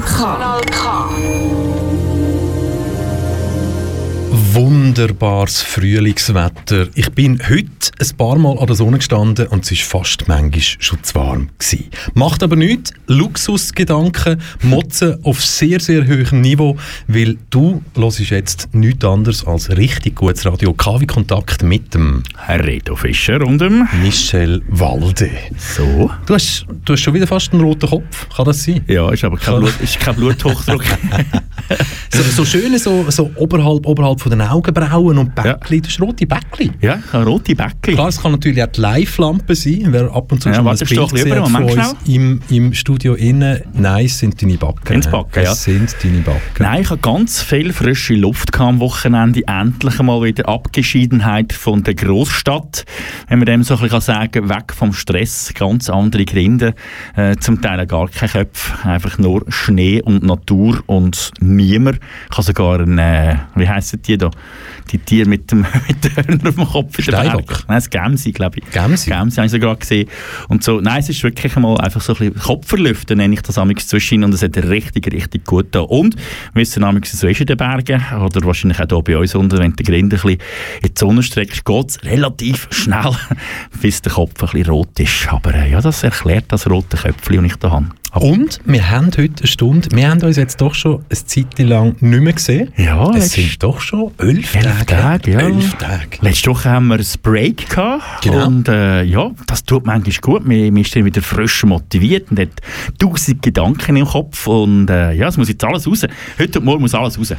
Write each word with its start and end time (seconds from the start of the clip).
Kanal 0.00 0.60
K. 0.64 0.73
Wunderbares 4.94 5.60
Frühlingswetter. 5.60 6.86
Ich 6.94 7.10
bin 7.10 7.40
heute 7.48 7.66
ein 7.98 8.16
paar 8.16 8.38
Mal 8.38 8.56
an 8.60 8.66
der 8.68 8.76
Sonne 8.76 8.98
gestanden 8.98 9.48
und 9.48 9.68
es 9.68 9.92
war 9.92 10.02
fast 10.02 10.28
manchmal 10.28 10.60
schon 10.60 11.02
zu 11.02 11.16
warm. 11.16 11.48
Gewesen. 11.58 11.86
Macht 12.14 12.44
aber 12.44 12.54
nichts. 12.54 12.92
Luxusgedanken, 13.08 14.40
Motzen 14.62 15.18
auf 15.24 15.44
sehr, 15.44 15.80
sehr 15.80 16.06
hohem 16.06 16.42
Niveau, 16.42 16.76
weil 17.08 17.36
du 17.50 17.82
hörst 17.96 18.20
jetzt 18.20 18.68
nichts 18.72 19.04
anderes 19.04 19.44
als 19.44 19.68
richtig 19.76 20.14
gutes 20.14 20.46
Radio. 20.46 20.72
KW 20.72 21.06
Kontakt 21.06 21.64
mit 21.64 21.92
dem 21.92 22.22
Herr 22.38 22.64
Reto 22.64 22.94
Fischer 22.94 23.44
und 23.44 23.60
dem 23.60 23.88
Michel 24.00 24.62
Walde. 24.68 25.30
So. 25.58 26.08
Du 26.24 26.34
hast, 26.34 26.66
du 26.84 26.92
hast 26.92 27.00
schon 27.00 27.14
wieder 27.14 27.26
fast 27.26 27.52
einen 27.52 27.62
roten 27.62 27.90
Kopf. 27.90 28.28
Kann 28.28 28.44
das 28.44 28.62
sein? 28.62 28.84
Ja, 28.86 29.10
ist 29.10 29.24
aber 29.24 29.38
kein, 29.38 29.58
Blut, 29.58 29.74
ist 29.80 29.98
kein 29.98 30.14
Bluthochdruck. 30.14 30.84
so, 32.12 32.22
so 32.22 32.44
schöne, 32.44 32.78
so, 32.78 33.10
so 33.10 33.32
oberhalb, 33.34 33.84
oberhalb 33.86 34.20
von 34.20 34.30
den 34.30 34.40
Augenbrauen 34.40 34.83
und 34.92 35.34
Bäckli. 35.34 35.76
Ja. 35.76 35.82
Das 35.82 35.90
ist 35.90 36.00
rote 36.00 36.26
Bäckli. 36.26 36.70
Ja, 36.80 36.98
ein 37.12 37.22
rote 37.22 37.54
Bäckli. 37.54 37.94
Klar, 37.94 38.08
es 38.08 38.20
kann 38.20 38.32
natürlich 38.32 38.62
auch 38.62 38.68
die 38.68 38.80
Live-Lampe 38.80 39.54
sein, 39.54 39.86
wer 39.88 40.12
ab 40.12 40.30
und 40.32 40.42
zu 40.42 40.48
ja, 40.48 40.56
schon 40.56 40.64
mal 40.64 40.76
ein 40.76 40.78
Bild 40.78 41.10
gesehen 41.10 41.40
hat 41.40 41.48
von 41.48 41.64
uns 41.64 41.96
im, 42.06 42.40
im 42.50 42.72
Studio 42.74 43.14
innen. 43.14 43.60
Nein, 43.72 44.06
es 44.06 44.18
sind 44.18 44.40
deine 44.40 44.56
Backen. 44.56 44.86
Sind's 44.86 45.08
Backen, 45.08 45.42
ja. 45.42 45.52
Es 45.52 45.64
sind 45.64 45.94
deine 46.02 46.18
Backen. 46.18 46.40
Nein, 46.58 46.82
ich 46.82 46.90
hatte 46.90 47.00
ganz 47.00 47.42
viel 47.42 47.72
frische 47.72 48.14
Luft 48.14 48.58
am 48.60 48.80
Wochenende. 48.80 49.42
Endlich 49.46 49.98
einmal 49.98 50.22
wieder 50.22 50.48
Abgeschiedenheit 50.48 51.52
von 51.52 51.82
der 51.82 51.94
Großstadt. 51.94 52.84
Wenn 53.28 53.38
man 53.38 53.46
dem 53.46 53.62
so 53.62 53.74
ein 53.74 53.80
bisschen 53.80 54.00
sagen 54.00 54.30
kann, 54.30 54.48
weg 54.48 54.72
vom 54.74 54.92
Stress, 54.92 55.52
ganz 55.54 55.88
andere 55.90 56.24
Gründe. 56.24 56.74
Äh, 57.16 57.36
zum 57.36 57.60
Teil 57.60 57.86
gar 57.86 58.08
keine 58.08 58.30
Köpfe, 58.32 58.88
einfach 58.88 59.18
nur 59.18 59.44
Schnee 59.48 60.02
und 60.02 60.22
Natur 60.22 60.82
und 60.86 61.30
niemand. 61.40 62.00
Ich 62.30 62.36
habe 62.36 62.42
sogar 62.42 62.80
einen, 62.80 62.98
äh, 62.98 63.36
wie 63.54 63.68
heissen 63.68 64.00
die 64.02 64.18
da? 64.18 64.30
Die 64.90 64.98
Tiere 64.98 65.28
mit 65.28 65.50
dem, 65.50 65.64
Hörner 65.64 66.48
auf 66.48 66.54
dem 66.54 66.66
Kopf 66.66 66.98
in 66.98 67.04
den? 67.04 67.12
Bergen. 67.12 67.44
Nein, 67.48 67.76
das 67.76 67.90
Gemsi, 67.90 68.32
glaube 68.32 68.58
ich. 68.58 68.70
Gemsi? 68.70 69.10
Gemsi 69.10 69.36
habe 69.36 69.46
ich 69.46 69.52
sogar 69.52 69.76
gesehen. 69.76 70.08
Und 70.48 70.62
so, 70.62 70.80
nein, 70.80 71.00
es 71.00 71.08
ist 71.08 71.22
wirklich 71.22 71.56
einmal 71.56 71.80
einfach 71.80 72.00
so 72.00 72.14
ein 72.14 72.18
bisschen 72.18 72.40
Kopfverlüften, 72.40 73.16
nenne 73.16 73.34
ich 73.34 73.42
das 73.42 73.58
amigs 73.58 73.88
zwischen 73.88 74.24
und 74.24 74.34
es 74.34 74.42
hat 74.42 74.56
richtig, 74.56 75.12
richtig 75.12 75.44
gut 75.44 75.72
getan. 75.72 75.86
Und, 75.88 76.16
wir 76.16 76.60
wissen 76.60 76.84
amigs, 76.84 77.12
so 77.12 77.26
ist 77.26 77.40
in 77.40 77.46
den 77.46 77.56
Bergen, 77.56 78.02
oder 78.20 78.44
wahrscheinlich 78.44 78.80
auch 78.80 78.88
hier 78.88 79.02
bei 79.02 79.18
uns 79.18 79.34
unten, 79.34 79.58
wenn 79.58 79.74
der 79.74 79.84
Grind 79.84 80.12
ein 80.12 80.20
bisschen 80.20 80.30
in 80.82 80.88
die 80.88 80.92
Sonne 80.98 81.22
streckt, 81.22 81.64
geht 81.64 81.90
es 81.90 82.04
relativ 82.04 82.68
schnell, 82.70 83.12
bis 83.80 84.02
der 84.02 84.12
Kopf 84.12 84.42
ein 84.42 84.48
bisschen 84.50 84.70
rot 84.70 84.98
ist. 85.00 85.28
Aber 85.28 85.54
äh, 85.54 85.70
ja, 85.70 85.80
das 85.80 86.02
erklärt 86.02 86.46
das 86.48 86.68
rote 86.68 86.96
Köpfchen, 86.96 87.42
das 87.42 87.52
ich 87.52 87.56
da 87.56 87.70
habe. 87.70 87.86
Und 88.14 88.60
wir 88.64 88.90
haben 88.90 89.10
heute 89.16 89.34
eine 89.38 89.46
Stunde, 89.46 89.88
wir 89.92 90.08
haben 90.08 90.22
uns 90.22 90.36
jetzt 90.36 90.60
doch 90.60 90.74
schon 90.74 91.04
eine 91.08 91.24
Zeit 91.24 91.58
lang 91.58 91.96
nicht 92.00 92.22
mehr 92.22 92.32
gesehen. 92.32 92.72
Ja, 92.76 93.10
es 93.10 93.32
sind 93.32 93.60
doch 93.62 93.80
schon 93.80 94.12
elf, 94.18 94.54
Elf 94.54 94.84
Tage, 94.84 95.32
ja. 95.32 95.40
Elf 95.40 95.74
Tage. 95.74 96.18
Letzte 96.20 96.50
Woche 96.50 96.70
haben 96.70 96.88
wir 96.88 96.98
ein 96.98 97.06
Break 97.22 97.68
gehabt. 97.68 98.22
Genau. 98.22 98.46
Und 98.46 98.68
äh, 98.68 99.02
ja, 99.02 99.30
das 99.46 99.64
tut 99.64 99.84
manchmal 99.84 100.16
gut. 100.20 100.46
Man, 100.46 100.72
man 100.72 100.82
ist 100.82 100.94
dann 100.94 101.04
wieder 101.04 101.22
frisch 101.22 101.64
motiviert 101.64 102.30
und 102.30 102.38
hat 102.38 102.50
tausend 102.98 103.42
Gedanken 103.42 103.96
im 103.96 104.06
Kopf. 104.06 104.46
Und 104.46 104.90
äh, 104.90 105.12
ja, 105.12 105.28
es 105.28 105.36
muss 105.36 105.48
jetzt 105.48 105.64
alles 105.64 105.86
raus. 105.86 106.06
Heute 106.38 106.60
und 106.60 106.64
morgen 106.66 106.82
muss 106.82 106.94
alles 106.94 107.18
raus. 107.18 107.34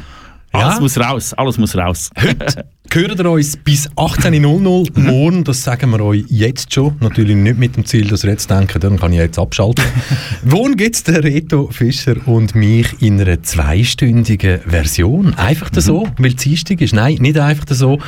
Alles 0.55 0.75
Ja. 0.75 0.79
muss 0.81 0.97
raus, 0.97 1.33
alles 1.33 1.57
muss 1.57 1.75
raus. 1.75 2.09
Heute 2.21 2.65
hören 2.93 3.17
ihr 3.19 3.29
uns 3.31 3.57
bis 3.57 3.89
18.00 3.91 4.89
Mhm. 4.99 5.05
morgen, 5.05 5.43
das 5.43 5.63
sagen 5.63 5.89
wir 5.91 5.99
euch 6.01 6.23
jetzt 6.29 6.73
schon. 6.73 6.95
Natürlich 7.01 7.35
nicht 7.35 7.57
mit 7.57 7.75
dem 7.75 7.85
Ziel, 7.85 8.07
dass 8.07 8.23
ihr 8.23 8.29
jetzt 8.31 8.49
denkt, 8.49 8.81
dann 8.83 8.97
kann 8.99 9.11
ich 9.13 9.19
jetzt 9.19 9.37
abschalten. 9.37 9.83
Morgen 10.45 10.77
gibt 10.77 10.95
es 10.95 11.03
den 11.03 11.15
Reto 11.17 11.69
Fischer 11.71 12.15
und 12.25 12.55
mich 12.55 13.01
in 13.01 13.19
einer 13.19 13.41
zweistündigen 13.43 14.61
Version. 14.61 15.33
Einfach 15.35 15.71
Mhm. 15.71 15.79
so, 15.81 16.07
weil 16.17 16.31
es 16.31 16.35
Dienstag 16.37 16.79
ist. 16.81 16.93
Nein, 16.93 17.17
nicht 17.19 17.37
einfach 17.37 17.65
so, 17.69 17.99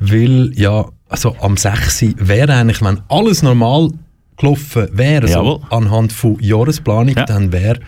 weil 0.00 0.52
ja, 0.54 0.86
also 1.08 1.36
am 1.40 1.56
6. 1.56 2.14
wäre 2.18 2.52
eigentlich, 2.54 2.82
wenn 2.82 3.00
alles 3.08 3.42
normal 3.42 3.90
gelaufen 4.36 4.88
wäre, 4.92 5.28
so 5.28 5.32
Jawohl. 5.34 5.60
anhand 5.70 6.12
von 6.12 6.36
Jahresplanung, 6.40 7.14
Ja. 7.16 7.24
dann 7.24 7.52
wäre 7.52 7.78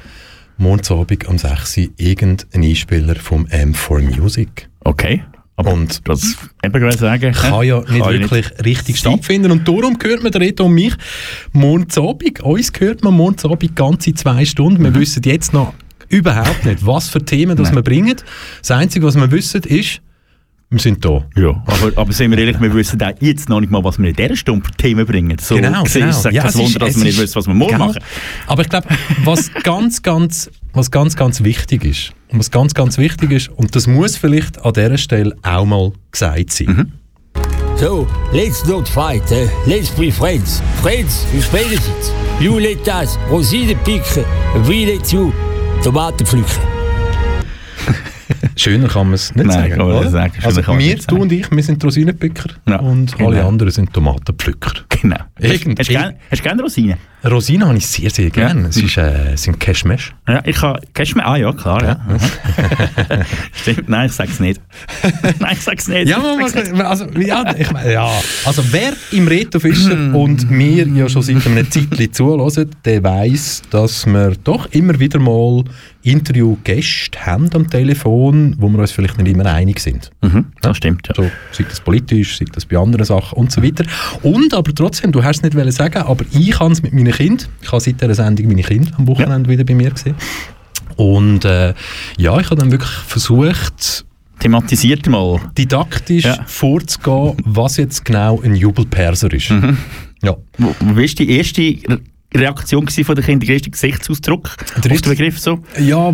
Montagabend 0.59 1.29
am 1.29 1.39
6. 1.39 1.77
irgendein 1.97 2.63
Einspieler 2.63 3.15
vom 3.17 3.47
M4 3.47 4.19
Music. 4.21 4.69
Okay. 4.81 5.23
Aber 5.59 5.73
Und 5.73 6.07
das 6.07 6.37
eben 6.63 6.93
sagen. 6.93 7.33
kann 7.33 7.65
ja 7.67 7.81
nicht 7.81 8.03
Kann 8.03 8.13
wirklich 8.13 8.47
richtig 8.65 9.01
sein. 9.01 9.13
stattfinden. 9.13 9.51
Und 9.51 9.67
darum 9.67 9.97
hört 10.03 10.23
man 10.23 10.33
Reto 10.35 10.67
und 10.67 10.75
mich 10.75 10.95
morgens 11.53 11.97
Abend. 11.97 12.41
Uns 12.43 12.71
hört 12.79 13.03
man 13.03 13.15
morgens 13.15 13.45
Abend 13.47 13.75
ganze 13.75 14.13
zwei 14.13 14.45
Stunden. 14.45 14.85
Wir 14.85 14.95
wissen 14.95 15.23
jetzt 15.25 15.55
noch 15.55 15.73
überhaupt 16.09 16.65
nicht, 16.67 16.85
was 16.87 17.09
für 17.09 17.25
Themen 17.25 17.57
das 17.57 17.75
wir 17.75 17.83
bringen. 17.83 18.17
Das 18.61 18.71
Einzige, 18.71 19.07
was 19.07 19.17
wir 19.17 19.31
wissen, 19.31 19.63
ist, 19.63 20.03
wir 20.69 20.79
sind 20.81 21.05
da. 21.05 21.25
Ja, 21.37 21.63
aber, 21.67 21.93
aber 21.97 22.13
sind 22.13 22.31
wir 22.33 22.39
ehrlich, 22.39 22.61
wir 22.61 22.75
wissen 22.75 23.01
auch 23.01 23.13
jetzt 23.21 23.49
noch 23.49 23.61
nicht 23.61 23.71
mal, 23.71 23.83
was 23.85 23.99
wir 23.99 24.09
in 24.09 24.17
dieser 24.17 24.35
Stunde 24.37 24.67
für 24.67 24.73
Themen 24.73 25.07
bringen. 25.07 25.37
So 25.41 25.55
Genau, 25.55 25.85
genau. 25.85 25.85
ist 25.85 26.25
es 26.27 26.33
Ja, 26.33 26.43
kein 26.43 26.49
es 26.51 26.55
ist- 26.57 26.61
Wunder, 26.61 26.79
dass 26.81 26.89
es 26.91 26.97
wir 26.97 27.05
nicht 27.05 27.15
ist- 27.15 27.23
wissen, 27.23 27.37
was 27.37 27.47
wir 27.47 27.55
morgen 27.55 27.73
Genau. 27.73 27.87
machen. 27.87 28.03
Aber 28.49 28.63
ich 28.63 28.69
glaube, 28.69 28.89
was 29.25 29.51
ganz, 29.63 30.03
ganz, 30.03 30.51
was 30.73 30.91
ganz, 30.91 31.15
ganz 31.17 31.43
wichtig 31.45 31.85
ist, 31.85 32.13
und 32.33 32.41
was 32.41 32.51
ganz, 32.51 32.75
ganz 32.75 32.99
wichtig 32.99 33.31
ist, 33.31 33.49
und 33.51 33.77
das 33.77 33.87
muss 33.87 34.17
vielleicht 34.17 34.65
an 34.65 34.73
dieser 34.73 34.99
Stelle 34.99 35.37
auch 35.43 35.65
mal 35.65 35.93
gesagt 36.11 36.51
sein. 36.53 36.67
Mhm. 36.67 36.93
So, 37.77 38.07
let's 38.33 38.65
not 38.67 38.89
fight, 38.89 39.31
eh? 39.31 39.49
let's 39.67 39.91
be 39.91 40.11
friends. 40.11 40.63
Friends, 40.83 41.27
wie 41.33 41.43
spielen 41.43 41.71
jetzt? 41.73 42.13
You 42.41 42.59
let 42.59 42.89
us 42.89 43.17
Rosinen 43.31 43.77
picken, 43.85 44.25
we 44.65 44.85
let 44.87 45.13
you 45.13 45.33
Tomaten 45.85 46.27
pflücken. 46.27 46.47
Schöner 48.59 48.89
kann 48.89 49.07
man 49.09 49.15
es 49.15 49.35
nicht 49.35 49.47
Nein, 49.47 49.71
sagen. 49.77 49.99
nicht 50.01 50.11
sagen. 50.11 50.33
Also 50.43 50.63
wir, 50.79 50.97
du 50.97 51.17
und 51.17 51.31
ich, 51.31 51.51
wir 51.51 51.63
sind 51.63 51.85
Rosinenpicker 51.85 52.51
Ja, 52.67 52.77
und 52.81 53.17
genau. 53.17 53.31
alle 53.31 53.45
anderen 53.45 53.71
sind 53.71 53.93
Tomatenpflücker. 53.93 54.73
Genau. 54.89 55.17
Irgend- 55.39 55.79
Hast 55.79 55.89
du 55.91 55.93
gern- 55.93 56.15
hast 56.31 56.39
du 56.39 56.43
gerne 56.43 56.63
Rosinen? 56.63 56.97
Rosinen 57.25 57.67
habe 57.69 57.77
ich 57.77 57.87
sehr, 57.87 58.09
sehr 58.09 58.31
gerne. 58.31 58.69
Es 58.69 58.77
ist, 58.77 58.97
äh, 58.97 59.33
es 59.35 59.43
sind 59.43 59.59
Cashmesh. 59.61 60.15
Ja, 60.29 60.41
ich 60.45 60.57
kann. 60.57 60.79
Mich? 60.97 61.17
Ah 61.25 61.37
ja, 61.37 61.53
klar. 61.53 61.83
Ja. 61.85 62.01
Stimmt, 63.53 63.89
nein, 63.89 64.07
ich 64.07 64.13
sag's 64.13 64.41
nicht. 64.41 64.61
nein, 65.41 65.53
ich 65.53 65.61
sag's 65.61 65.89
nicht. 65.89 66.09
Ja, 66.09 66.19
man, 66.19 66.39
man, 66.39 66.87
also, 66.87 67.07
ja, 67.19 67.55
ich 67.57 67.69
ja. 67.91 68.11
Also 68.45 68.63
wer 68.71 68.93
im 69.13 69.29
Reto 69.29 69.59
Fischer 69.61 70.15
und 70.15 70.51
mir 70.51 70.87
ja 70.87 71.09
schon 71.09 71.23
seit 71.23 71.47
einem 71.47 71.71
Zeitchen 71.71 72.13
zuhören, 72.13 72.71
der 72.85 73.03
weiss, 73.03 73.63
dass 73.71 74.07
wir 74.07 74.33
doch 74.45 74.67
immer 74.73 74.99
wieder 74.99 75.19
mal 75.19 75.65
Interviewgäste 76.07 77.25
haben 77.27 77.51
am 77.55 77.69
Telefon, 77.71 78.55
wo 78.59 78.69
wir 78.69 78.79
uns 78.79 78.93
vielleicht 78.93 79.19
nicht 79.19 79.31
immer 79.33 79.47
einig 79.47 79.81
sind. 79.81 80.11
Mhm, 80.23 80.47
das 80.61 80.77
stimmt, 80.77 81.09
ja. 81.09 81.15
So, 81.15 81.31
sei 81.53 81.65
das 81.69 81.81
politisch, 81.81 82.39
sei 82.39 82.45
das 82.53 82.65
bei 82.67 82.77
anderen 82.79 83.05
Sachen 83.05 83.37
und 83.39 83.51
so 83.53 83.63
weiter. 83.63 83.85
Und 84.23 84.55
aber 84.55 84.75
trotzdem, 84.75 85.13
du 85.13 85.23
hast 85.23 85.39
es 85.39 85.43
nicht 85.43 85.55
wollen 85.57 85.73
sagen, 85.73 85.99
aber 85.99 86.25
ich 86.33 86.51
kann 86.53 86.73
es 86.73 86.83
mit 86.83 86.93
meinen 86.93 87.13
Kindern. 87.13 87.49
Ich 87.63 87.71
habe 87.73 87.81
seit 87.81 88.01
dieser 88.01 88.15
Sendung 88.15 88.47
meine 88.49 88.63
Kinder 88.63 88.91
am 88.99 89.07
Wochenende 89.07 89.49
wieder 89.51 89.65
bei 89.65 89.75
mir 89.75 89.91
gesehen. 89.91 90.15
Und 90.97 91.45
äh, 91.45 91.75
ja, 92.17 92.39
ich 92.39 92.47
habe 92.51 92.57
dann 92.57 92.71
wirklich 92.71 92.91
versucht, 92.91 94.05
Thematisiert 94.39 95.07
mal. 95.09 95.41
didaktisch 95.57 96.25
Ja. 96.25 96.39
vorzugehen, 96.47 97.37
was 97.45 97.77
jetzt 97.79 98.05
genau 98.05 98.41
ein 98.43 98.55
Jubelperser 98.55 99.33
ist. 99.33 99.51
Mhm. 99.51 99.79
Ja. 100.23 100.37
Wo, 100.59 100.75
wo 100.81 101.01
ist 101.01 101.19
die 101.19 101.31
erste 101.31 101.77
Reaktion 102.37 102.87
von 102.89 103.15
den 103.15 103.25
Kindern, 103.25 103.47
der 103.49 103.61
Gesichtsausdruck 103.61 104.57
Der 104.83 104.93
auf 104.93 105.01
den 105.01 105.11
Begriff 105.11 105.39
so? 105.39 105.59
Ja, 105.79 106.11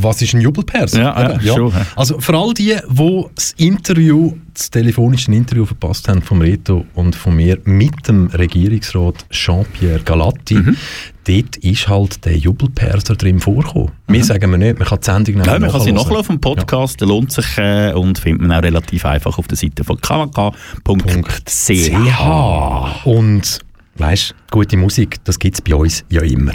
was 0.00 0.22
ist 0.22 0.34
ein 0.34 0.40
Jubelperser? 0.40 1.00
Ja, 1.00 1.38
ja, 1.40 1.54
schon, 1.54 1.72
ja. 1.72 1.86
Also 1.96 2.18
für 2.20 2.36
all 2.36 2.52
die, 2.54 2.76
die 2.88 3.24
das 3.34 3.52
Interview, 3.58 4.34
das 4.54 4.70
telefonische 4.70 5.32
Interview 5.32 5.64
verpasst 5.64 6.08
haben 6.08 6.22
vom 6.22 6.40
Reto 6.40 6.84
und 6.94 7.14
von 7.16 7.34
mir 7.36 7.58
mit 7.64 8.08
dem 8.08 8.26
Regierungsrat 8.28 9.26
Jean-Pierre 9.30 10.00
Galatti, 10.00 10.54
Mhm. 10.54 10.76
dort 11.24 11.56
ist 11.58 11.88
halt 11.88 12.24
der 12.24 12.36
Jubelperser 12.36 13.14
drin 13.16 13.38
vorgekommen. 13.40 13.92
Wir 14.08 14.24
sagen 14.24 14.50
wir 14.50 14.58
nicht, 14.58 14.78
man 14.78 14.88
kann 14.88 14.98
die 15.00 15.04
Sendung 15.06 15.34
Mhm. 15.36 15.44
Ja, 15.44 15.58
man 15.58 15.70
kann 15.70 15.80
sie 15.80 15.92
nachlesen 15.92 16.36
dem 16.36 16.40
Podcast, 16.40 17.00
der 17.00 17.08
lohnt 17.08 17.32
sich 17.32 17.46
äh, 17.58 17.92
und 17.92 18.18
findet 18.18 18.46
man 18.46 18.58
auch 18.58 18.62
relativ 18.62 19.04
einfach 19.06 19.38
auf 19.38 19.46
der 19.48 19.56
Seite 19.56 19.84
von 19.84 20.00
kanaka.ch. 20.00 21.44
CH. 21.46 23.04
Und 23.06 23.60
weißt, 24.00 24.34
gute 24.50 24.76
Musik, 24.76 25.22
das 25.24 25.38
gibt 25.38 25.56
es 25.56 25.62
bei 25.62 25.74
uns 25.74 26.04
ja 26.08 26.22
immer. 26.22 26.52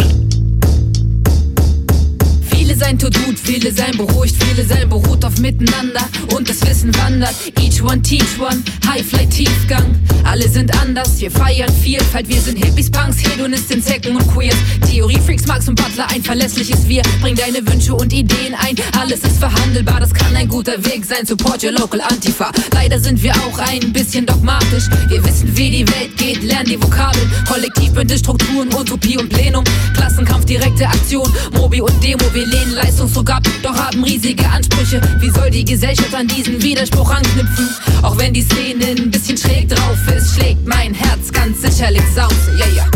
Viele 2.75 2.87
sein 2.87 2.99
tut 2.99 3.25
gut, 3.25 3.39
viele 3.39 3.71
sein 3.71 3.95
beruhigt, 3.95 4.35
viele 4.43 4.67
sein 4.67 4.89
beruht 4.89 5.23
auf 5.23 5.37
Miteinander 5.37 6.01
und 6.35 6.49
das 6.49 6.61
Wissen 6.67 6.93
wandert. 6.97 7.33
Each 7.57 7.81
one 7.81 8.01
teach 8.01 8.37
one, 8.37 8.61
High 8.85 9.05
Flight 9.05 9.29
Tiefgang, 9.29 9.95
alle 10.25 10.49
sind 10.49 10.77
anders. 10.81 11.21
Wir 11.21 11.31
feiern 11.31 11.71
Vielfalt, 11.81 12.27
wir 12.27 12.41
sind 12.41 12.61
Hippies, 12.61 12.91
Punks, 12.91 13.23
Hedonisten, 13.23 13.81
Zecken 13.81 14.17
und 14.17 14.27
Queers. 14.27 14.57
Theorie-Freaks, 14.89 15.47
Marx 15.47 15.69
und 15.69 15.75
Butler, 15.75 16.07
ein 16.09 16.21
verlässliches 16.21 16.85
Wir. 16.85 17.01
Bring 17.21 17.35
deine 17.35 17.65
Wünsche 17.65 17.95
und 17.95 18.11
Ideen 18.11 18.53
ein, 18.55 18.75
alles 18.99 19.19
ist 19.19 19.37
verhandelbar, 19.37 20.01
das 20.01 20.13
kann 20.13 20.35
ein 20.35 20.49
guter 20.49 20.77
Weg 20.85 21.05
sein. 21.05 21.25
Support 21.25 21.63
your 21.63 21.71
local 21.71 22.01
Antifa. 22.01 22.51
Leider 22.73 22.99
sind 22.99 23.23
wir 23.23 23.33
auch 23.35 23.57
ein 23.57 23.93
bisschen 23.93 24.25
dogmatisch. 24.25 24.89
Wir 25.07 25.23
wissen, 25.23 25.55
wie 25.55 25.69
die 25.69 25.87
Welt 25.87 26.17
geht, 26.17 26.43
lernen 26.43 26.67
die 26.67 26.83
Vokabeln. 26.83 27.31
Kollektivbünde, 27.47 28.17
Strukturen, 28.17 28.67
Utopie 28.73 29.17
und 29.17 29.29
Plenum. 29.29 29.63
Klassenkampf, 29.95 30.43
direkte 30.43 30.85
Aktion, 30.87 31.31
Mobi 31.53 31.79
und 31.79 32.03
Demo. 32.03 32.25
Wir 32.33 32.45
lehnen 32.65 32.75
Leistungsdruck 32.75 33.29
ab, 33.29 33.43
doch 33.63 33.75
haben 33.75 34.03
riesige 34.03 34.45
Ansprüche. 34.47 35.01
Wie 35.19 35.29
soll 35.29 35.49
die 35.49 35.65
Gesellschaft 35.65 36.13
an 36.13 36.27
diesen 36.27 36.61
Widerspruch 36.61 37.09
anknüpfen? 37.09 37.69
Auch 38.01 38.17
wenn 38.17 38.33
die 38.33 38.41
Szene 38.41 38.85
ein 38.97 39.11
bisschen 39.11 39.37
schräg 39.37 39.69
drauf 39.69 39.97
ist, 40.15 40.35
schlägt 40.35 40.65
mein 40.67 40.93
Herz 40.93 41.31
ganz 41.31 41.61
sicherlich 41.61 42.03
Sause. 42.15 42.35
Yeah, 42.57 42.67
yeah. 42.73 42.89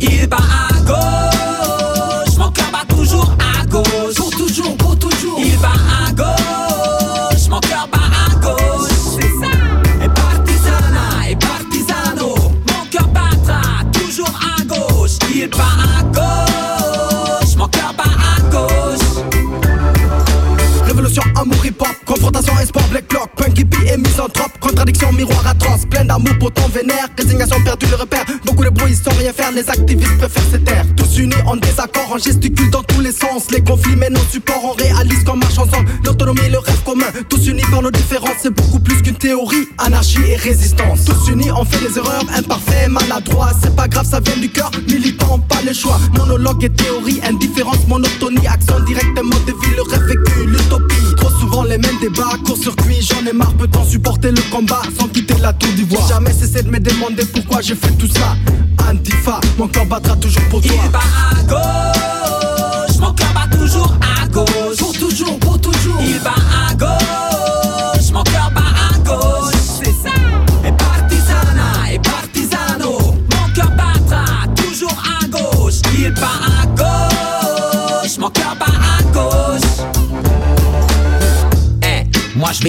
Il 0.00 0.26
bat 0.28 0.38
à 0.38 0.72
gauche, 0.86 2.36
mon 2.38 2.50
cœur 2.50 2.70
bat 2.72 2.86
toujours 2.88 3.36
à 3.38 3.66
gauche. 3.66 4.14
Pour 4.16 4.30
toujours, 4.30 4.76
pour 4.76 4.98
toujours. 4.98 5.38
Il 5.38 5.58
bat 5.58 5.68
à 6.06 6.12
gauche, 6.12 7.48
mon 7.48 7.60
cœur 7.60 7.88
bat 7.92 7.98
à 7.98 8.34
gauche. 8.36 8.90
C'est 9.14 9.28
ça. 9.40 9.50
Et 10.02 10.08
partisana, 10.08 11.28
et 11.30 11.36
partisano, 11.36 12.34
mon 12.34 12.84
cœur 12.90 13.08
battra 13.08 13.84
toujours 13.92 14.32
à 14.40 14.62
gauche. 14.64 15.18
Il 15.34 15.48
bat 15.50 15.58
à 15.98 16.02
gauche, 16.04 16.49
vénère, 26.70 27.08
résignation, 27.18 27.56
perdu 27.64 27.86
le 27.90 27.96
repère, 27.96 28.24
beaucoup 28.44 28.64
de 28.64 28.70
bruit 28.70 28.94
sans 28.94 29.10
rien 29.18 29.32
faire, 29.32 29.52
les 29.52 29.68
activistes 29.68 30.18
préfèrent 30.18 30.50
se 30.52 30.56
taire, 30.56 30.84
tous 30.96 31.18
unis 31.18 31.34
en 31.46 31.56
désaccord, 31.56 32.08
on 32.14 32.18
gesticule 32.18 32.70
dans 32.70 32.82
tous 32.82 33.00
les 33.00 33.12
sens, 33.12 33.50
les 33.50 33.60
conflits 33.62 33.96
mènent 33.96 34.16
au 34.16 34.30
support, 34.30 34.60
on 34.64 34.72
réalise 34.72 35.24
qu'on 35.24 35.36
marche 35.36 35.58
ensemble, 35.58 35.90
l'autonomie, 36.04 36.48
le 36.50 36.58
rêve 36.58 36.82
commun, 36.84 37.06
tous 37.28 37.46
unis 37.48 37.64
par 37.70 37.82
nos 37.82 37.90
différences, 37.90 38.40
c'est 38.42 38.54
beaucoup 38.54 38.80
plus 38.80 39.02
qu'une 39.02 39.16
théorie, 39.16 39.68
anarchie 39.78 40.22
et 40.26 40.36
résistance, 40.36 41.04
tous 41.04 41.30
unis, 41.30 41.50
on 41.50 41.64
fait 41.64 41.84
des 41.86 41.98
erreurs, 41.98 42.24
imparfaits, 42.36 42.88
maladroits, 42.88 43.52
c'est 43.62 43.74
pas 43.74 43.88
grave, 43.88 44.06
ça 44.06 44.20
vient 44.20 44.36
du 44.36 44.48
cœur, 44.48 44.70
militant, 44.88 45.38
pas 45.40 45.62
le 45.66 45.72
choix, 45.72 45.98
monologue 46.16 46.64
et 46.64 46.70
théorie, 46.70 47.20
indifférence, 47.28 47.86
monotonie, 47.88 48.46
action 48.46 48.78
directement 48.80 49.36
de 49.46 49.52
vie, 49.52 49.74
le 49.76 49.82
rêve 49.82 50.06
court-circuit, 52.50 53.00
j'en 53.00 53.24
ai 53.26 53.32
marre, 53.32 53.54
peut-on 53.54 53.84
supporter 53.84 54.32
le 54.32 54.42
combat 54.50 54.82
sans 54.98 55.06
quitter 55.06 55.34
la 55.40 55.52
tour 55.52 55.72
d'ivoire. 55.74 56.08
Jamais 56.08 56.32
cessé 56.32 56.64
de 56.64 56.68
me 56.68 56.80
demander 56.80 57.24
pourquoi 57.26 57.60
j'ai 57.60 57.76
fait 57.76 57.92
tout 57.92 58.08
ça. 58.08 58.36
Antifa, 58.90 59.40
mon 59.56 59.68
corps 59.68 59.86
battra 59.86 60.16
toujours 60.16 60.42
pour 60.48 60.60
toi. 60.60 60.72
Il 60.74 61.99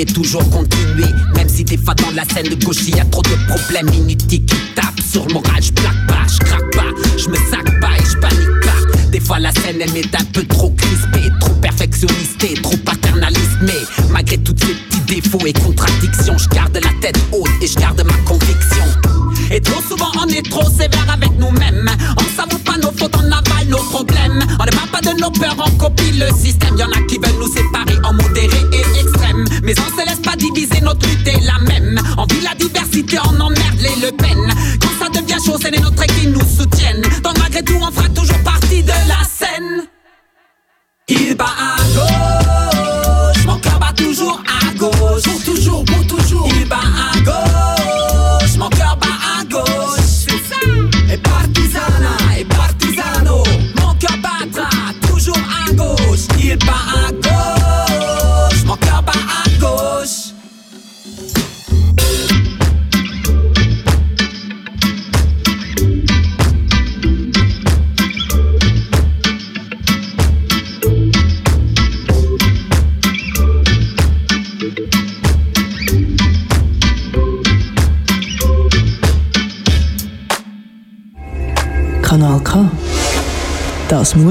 Toujours 0.02 0.50
continuer, 0.50 1.06
même 1.36 1.48
si 1.48 1.64
des 1.64 1.78
fois 1.78 1.94
dans 1.94 2.10
la 2.16 2.24
scène 2.26 2.50
de 2.50 2.66
gauche 2.66 2.88
y 2.88 3.00
a 3.00 3.06
trop 3.06 3.22
de 3.22 3.36
problèmes 3.48 3.88
inutiles 3.94 4.44
qui 4.46 4.56
tapent 4.76 5.00
sur 5.00 5.26
le 5.28 5.34
moral, 5.36 5.62
je 5.62 5.72
plaque 5.72 6.08
pas, 6.08 6.26
je 6.28 6.40
craque 6.40 6.72
pas, 6.72 6.92
je 7.18 7.30
me 7.30 7.36
sac 7.36 7.80
pas 7.80 7.96
et 7.98 8.04
je 8.04 8.18
panique 8.18 8.62
pas. 8.62 9.10
Des 9.12 9.20
fois 9.20 9.40
la 9.40 9.52
scène 9.52 9.78
elle 9.80 9.92
m'est 9.94 10.16
un 10.16 10.26
peu 10.34 10.44
trop 10.44 10.72
crispée, 10.72 11.32
trop 11.40 11.54
perfectionniste 11.54 12.44
et 12.44 12.56
trop 12.56 12.78
paternaliste, 12.78 13.58
mais 13.62 13.80
malgré 14.12 14.40
tous 14.40 14.56
ces 14.60 14.74
petits 14.74 15.22
défauts 15.22 15.46
et 15.46 15.54
contradictions, 15.54 16.38
je 16.38 16.50
garde 16.50 16.76
la 16.76 16.92
tête 17.00 17.20
haute 17.32 17.48
et 17.62 17.68
je 17.68 17.76
garde 17.76 18.04
ma 18.04 18.18
conviction. 18.28 18.86
Et 19.52 19.62
trop 19.62 19.82
souvent 19.88 20.12
on 20.20 20.28
est 20.30 20.50
trop 20.50 20.68
sévère 20.70 21.10
avec 21.14 21.32
nous-mêmes, 21.38 21.90
on 22.18 22.36
s'avoue 22.36 22.60
pas 22.64 22.78
nos 22.78 22.92
fautes, 22.92 23.16
on 23.18 23.32
avale 23.32 23.68
nos 23.70 23.78
problèmes, 23.78 24.40
on 24.60 24.66
ne 24.66 24.72
parle 24.72 24.90
pas 24.92 25.02
de 25.02 25.22
nos 25.22 25.32
peurs, 25.32 25.56
on 25.66 25.72
copie 25.78 26.12
le 26.14 26.28
système, 26.36 26.76
y 26.76 26.84
en 26.84 26.92
a 26.92 27.02
qui 27.08 27.18
veulent 27.18 27.40
nous 27.40 27.54
séparer 27.54 27.98
en 28.04 28.14
modéré 28.14 28.71
mais 29.72 29.84
on 29.84 30.00
se 30.00 30.06
laisse 30.06 30.20
pas 30.20 30.36
diviser, 30.36 30.82
notre 30.82 31.08
lutte 31.08 31.28
est 31.28 31.40
la 31.42 31.60
même, 31.60 32.00
on 32.18 32.26
vit 32.26 32.42
la 32.42 32.54
diversité, 32.56 33.18
on 33.26 33.40
emmerde 33.40 33.80
les 33.80 34.06
Le 34.06 34.12
Pen, 34.12 34.38
quand 34.82 35.06
ça 35.06 35.22
devient 35.22 35.38
chaud, 35.46 35.58
c'est 35.62 35.72
les 35.72 35.80
nôtres 35.80 36.06
qui 36.08 36.28
nous 36.28 36.42
soutiennent, 36.42 37.02
donc 37.24 37.38
malgré 37.40 37.64
tout 37.64 37.78
on 37.82 37.92
fera 37.92 38.10
toujours 38.10 38.40
partie 38.44 38.84
de 38.84 38.90
la 38.90 39.24
scène. 39.24 39.88
Il 41.08 41.36
bat 41.36 41.46
à 41.46 41.76
gauche, 41.96 43.46
mon 43.46 43.58
cœur 43.60 43.80
bat 43.80 43.94
toujours 43.96 44.42
à 44.48 44.74
gauche. 44.74 45.24
Pour 45.24 45.44
toujours, 45.44 45.84
pour 45.86 46.08
toujours. 46.08 46.50
Il 46.60 46.68
bat 46.68 46.78
à 46.78 47.20
gauche, 47.20 47.41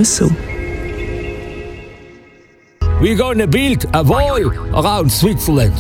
Muss 0.01 0.17
so. 0.17 0.31
We're 3.03 3.19
gonna 3.19 3.47
build 3.47 3.85
a 3.93 4.03
wall 4.03 4.51
around 4.73 5.13
Switzerland. 5.13 5.75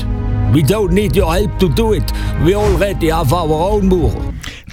We 0.52 0.62
don't 0.62 0.92
need 0.92 1.16
your 1.16 1.32
help 1.32 1.58
to 1.60 1.70
do 1.70 1.94
it. 1.94 2.12
We 2.44 2.54
already 2.54 3.08
have 3.08 3.32
our 3.32 3.72
own 3.72 3.88
mur. 3.88 4.12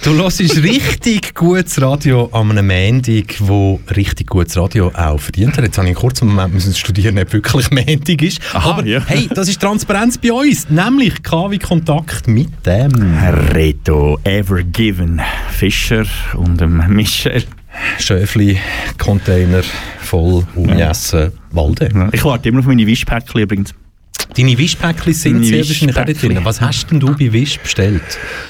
Du 0.04 0.10
hörst 0.16 0.40
richtig 0.40 1.34
gutes 1.34 1.80
Radio 1.80 2.28
an 2.32 2.50
einem 2.50 2.66
Montag, 2.66 3.36
wo 3.40 3.80
richtig 3.96 4.26
gutes 4.26 4.54
Radio 4.58 4.88
auch 4.88 5.18
verdient 5.18 5.56
hat. 5.56 5.64
Jetzt 5.64 5.78
habe 5.78 5.88
ich 5.88 5.96
einen 5.96 6.00
kurzen 6.00 6.28
Moment 6.28 6.52
müssen 6.52 6.74
studieren, 6.74 7.18
ob 7.18 7.32
wirklich 7.32 7.70
Montag 7.70 8.20
ist. 8.20 8.40
Aha, 8.52 8.70
Aber 8.72 8.84
ja. 8.84 9.00
hey, 9.06 9.30
das 9.34 9.48
ist 9.48 9.62
Transparenz 9.62 10.18
bei 10.18 10.30
uns, 10.30 10.68
nämlich 10.68 11.22
KW 11.22 11.56
Kontakt 11.58 12.28
mit 12.28 12.50
dem 12.66 12.92
Reto 13.54 14.18
Evergiven 14.24 15.22
Fischer 15.50 16.04
und 16.36 16.60
dem 16.60 16.82
Michel. 16.88 17.44
Schöfli-Container 17.98 19.62
voll 20.00 20.46
umgessen 20.54 21.32
Walde. 21.50 22.10
Ich 22.12 22.24
warte 22.24 22.48
immer 22.48 22.60
auf 22.60 22.66
meine 22.66 22.86
Wischpäckchen 22.86 23.40
übrigens. 23.40 23.74
Deine 24.36 24.58
Wischpäckchen 24.58 25.14
sind 25.14 25.44
sehr 25.44 25.66
wahrscheinlich 25.66 26.18
drin. 26.18 26.38
Was 26.42 26.60
hast 26.60 26.90
denn 26.90 27.00
du 27.00 27.16
bei 27.16 27.32
Wisch 27.32 27.58
bestellt? 27.58 28.02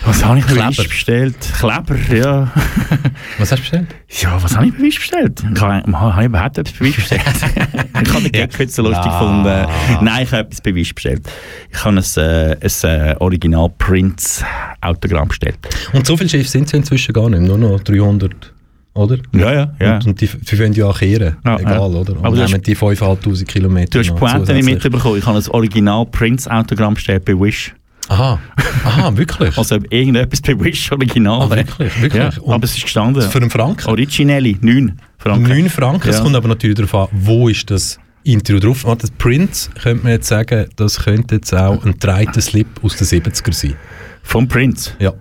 Was 0.05 0.25
habe 0.25 0.41
ich 0.41 0.45
bei 0.45 0.53
Kleber. 0.55 0.71
Wisch 0.71 0.89
bestellt? 0.89 1.37
Kleber, 1.59 1.97
ja. 2.15 2.53
Was 3.39 3.53
hast 3.53 3.59
du 3.59 3.63
bestellt? 3.63 3.87
ja, 4.21 4.43
was 4.43 4.57
habe 4.57 4.67
ich 4.67 4.75
bei 4.75 4.81
Wisch 4.83 4.99
bestellt? 4.99 5.43
Ich 5.55 5.61
habe, 5.61 5.83
ich 6.21 6.27
überhaupt 6.27 6.59
etwas 6.59 6.75
bei 6.79 6.85
Wisch 6.87 6.97
bestellt? 6.97 7.23
ich 8.03 8.11
habe 8.13 8.23
den 8.23 8.33
Gag 8.33 8.59
heute 8.59 8.71
so 8.73 8.83
lustig 8.83 9.05
Ja. 9.07 9.19
gefunden. 9.19 10.05
Nein, 10.05 10.23
ich 10.25 10.33
habe 10.33 10.43
etwas 10.43 10.61
bei 10.61 10.75
Wisch 10.75 10.95
bestellt. 10.95 11.23
Ich 11.71 11.85
habe 11.85 11.97
ein, 11.97 12.05
äh, 12.17 12.57
ein 12.61 13.11
äh, 13.11 13.15
Original 13.21 13.69
Prince 13.79 14.45
Autogramm 14.81 15.29
bestellt. 15.29 15.59
Und 15.93 16.07
so 16.07 16.17
viele 16.17 16.29
Chefs 16.29 16.53
sind 16.53 16.67
es 16.67 16.73
inzwischen 16.73 17.13
gar 17.13 17.31
nicht, 17.31 17.43
nur 17.43 17.59
noch 17.59 17.81
300, 17.81 18.53
oder? 18.99 19.19
Ja, 19.35 19.53
ja, 19.53 19.73
ja. 19.81 19.95
Und, 19.97 20.07
und 20.07 20.21
die, 20.21 20.27
die 20.29 20.59
wollen 20.59 20.73
ja 20.73 20.87
auch 20.87 20.99
kehren, 20.99 21.37
Ja, 21.45 21.59
egal, 21.59 21.73
ja. 21.93 21.99
oder? 21.99 22.17
Und 22.17 22.25
Aber 22.25 22.37
hast- 22.39 22.51
nehmen 22.51 22.63
die 22.63 22.77
5'500 22.77 23.45
Kilometer 23.47 23.91
Du 23.91 23.99
hast 24.09 24.15
Pointe 24.17 24.53
nicht 24.55 24.65
mitbekommen. 24.65 25.19
Ich 25.19 25.27
habe 25.27 25.39
ein 25.39 25.47
Original 25.51 26.07
Prince 26.07 26.51
Autogramm 26.51 26.95
bestellt 26.95 27.25
bei 27.25 27.33
Wish. 27.39 27.75
Aha, 28.11 28.39
aha, 28.85 29.17
wirklich? 29.17 29.57
Also 29.59 29.77
irgendetwas 29.91 30.41
bei 30.41 30.59
Wish 30.59 30.91
Original. 30.93 31.43
Ah, 31.43 31.51
wirklich, 31.57 32.01
wirklich? 32.03 32.15
Ja, 32.23 32.31
Und 32.43 32.55
aber 32.55 32.65
es 32.65 32.75
ist 32.77 32.83
gestanden. 32.83 33.23
Für 33.23 33.39
einen 33.39 33.51
Franken? 33.51 33.87
Originelli, 33.89 34.57
9 34.61 34.99
Franken. 35.19 35.49
9 35.49 35.69
Franken, 35.69 36.09
es 36.09 36.17
Ja. 36.17 36.23
kommt 36.23 36.35
aber 36.37 36.49
natürlich 36.49 36.77
darauf 36.77 36.95
an, 36.95 37.09
wo 37.13 37.49
ist 37.49 37.71
das 37.71 37.99
Intro 38.25 38.59
drauf. 38.59 38.85
Warte, 38.85 39.03
das 39.03 39.11
Prince, 39.13 39.71
könnte 39.83 40.05
man 40.05 40.13
jetzt 40.13 40.29
sagen, 40.29 40.67
das 40.77 41.01
könnte 41.05 41.37
jetzt 41.37 41.55
auch 41.55 41.85
ein 41.85 41.99
dreiter 41.99 42.41
Slip 42.41 42.67
aus 42.83 42.97
den 42.97 43.07
70er 43.07 43.53
sein. 43.53 43.75
Vom 44.23 44.49
Prince. 44.49 44.93
Ja. 44.99 45.13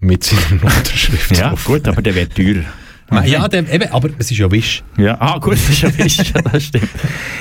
Mit 0.00 0.22
seiner 0.24 0.62
Unterschrift 0.62 1.36
Ja, 1.36 1.48
drauf. 1.50 1.64
gut, 1.64 1.88
aber 1.88 2.02
der 2.02 2.14
wäre 2.14 2.28
teurer. 3.08 3.26
Ja, 3.26 3.48
der, 3.48 3.72
eben, 3.72 3.90
aber 3.92 4.08
es 4.18 4.30
ist 4.30 4.38
ja 4.38 4.50
Wisch. 4.50 4.82
Ja, 4.98 5.16
ah 5.20 5.38
gut, 5.38 5.54
das 5.54 5.68
ist 5.68 5.82
ja 5.82 5.98
Wisch, 5.98 6.16
das 6.52 6.64
stimmt. 6.64 6.88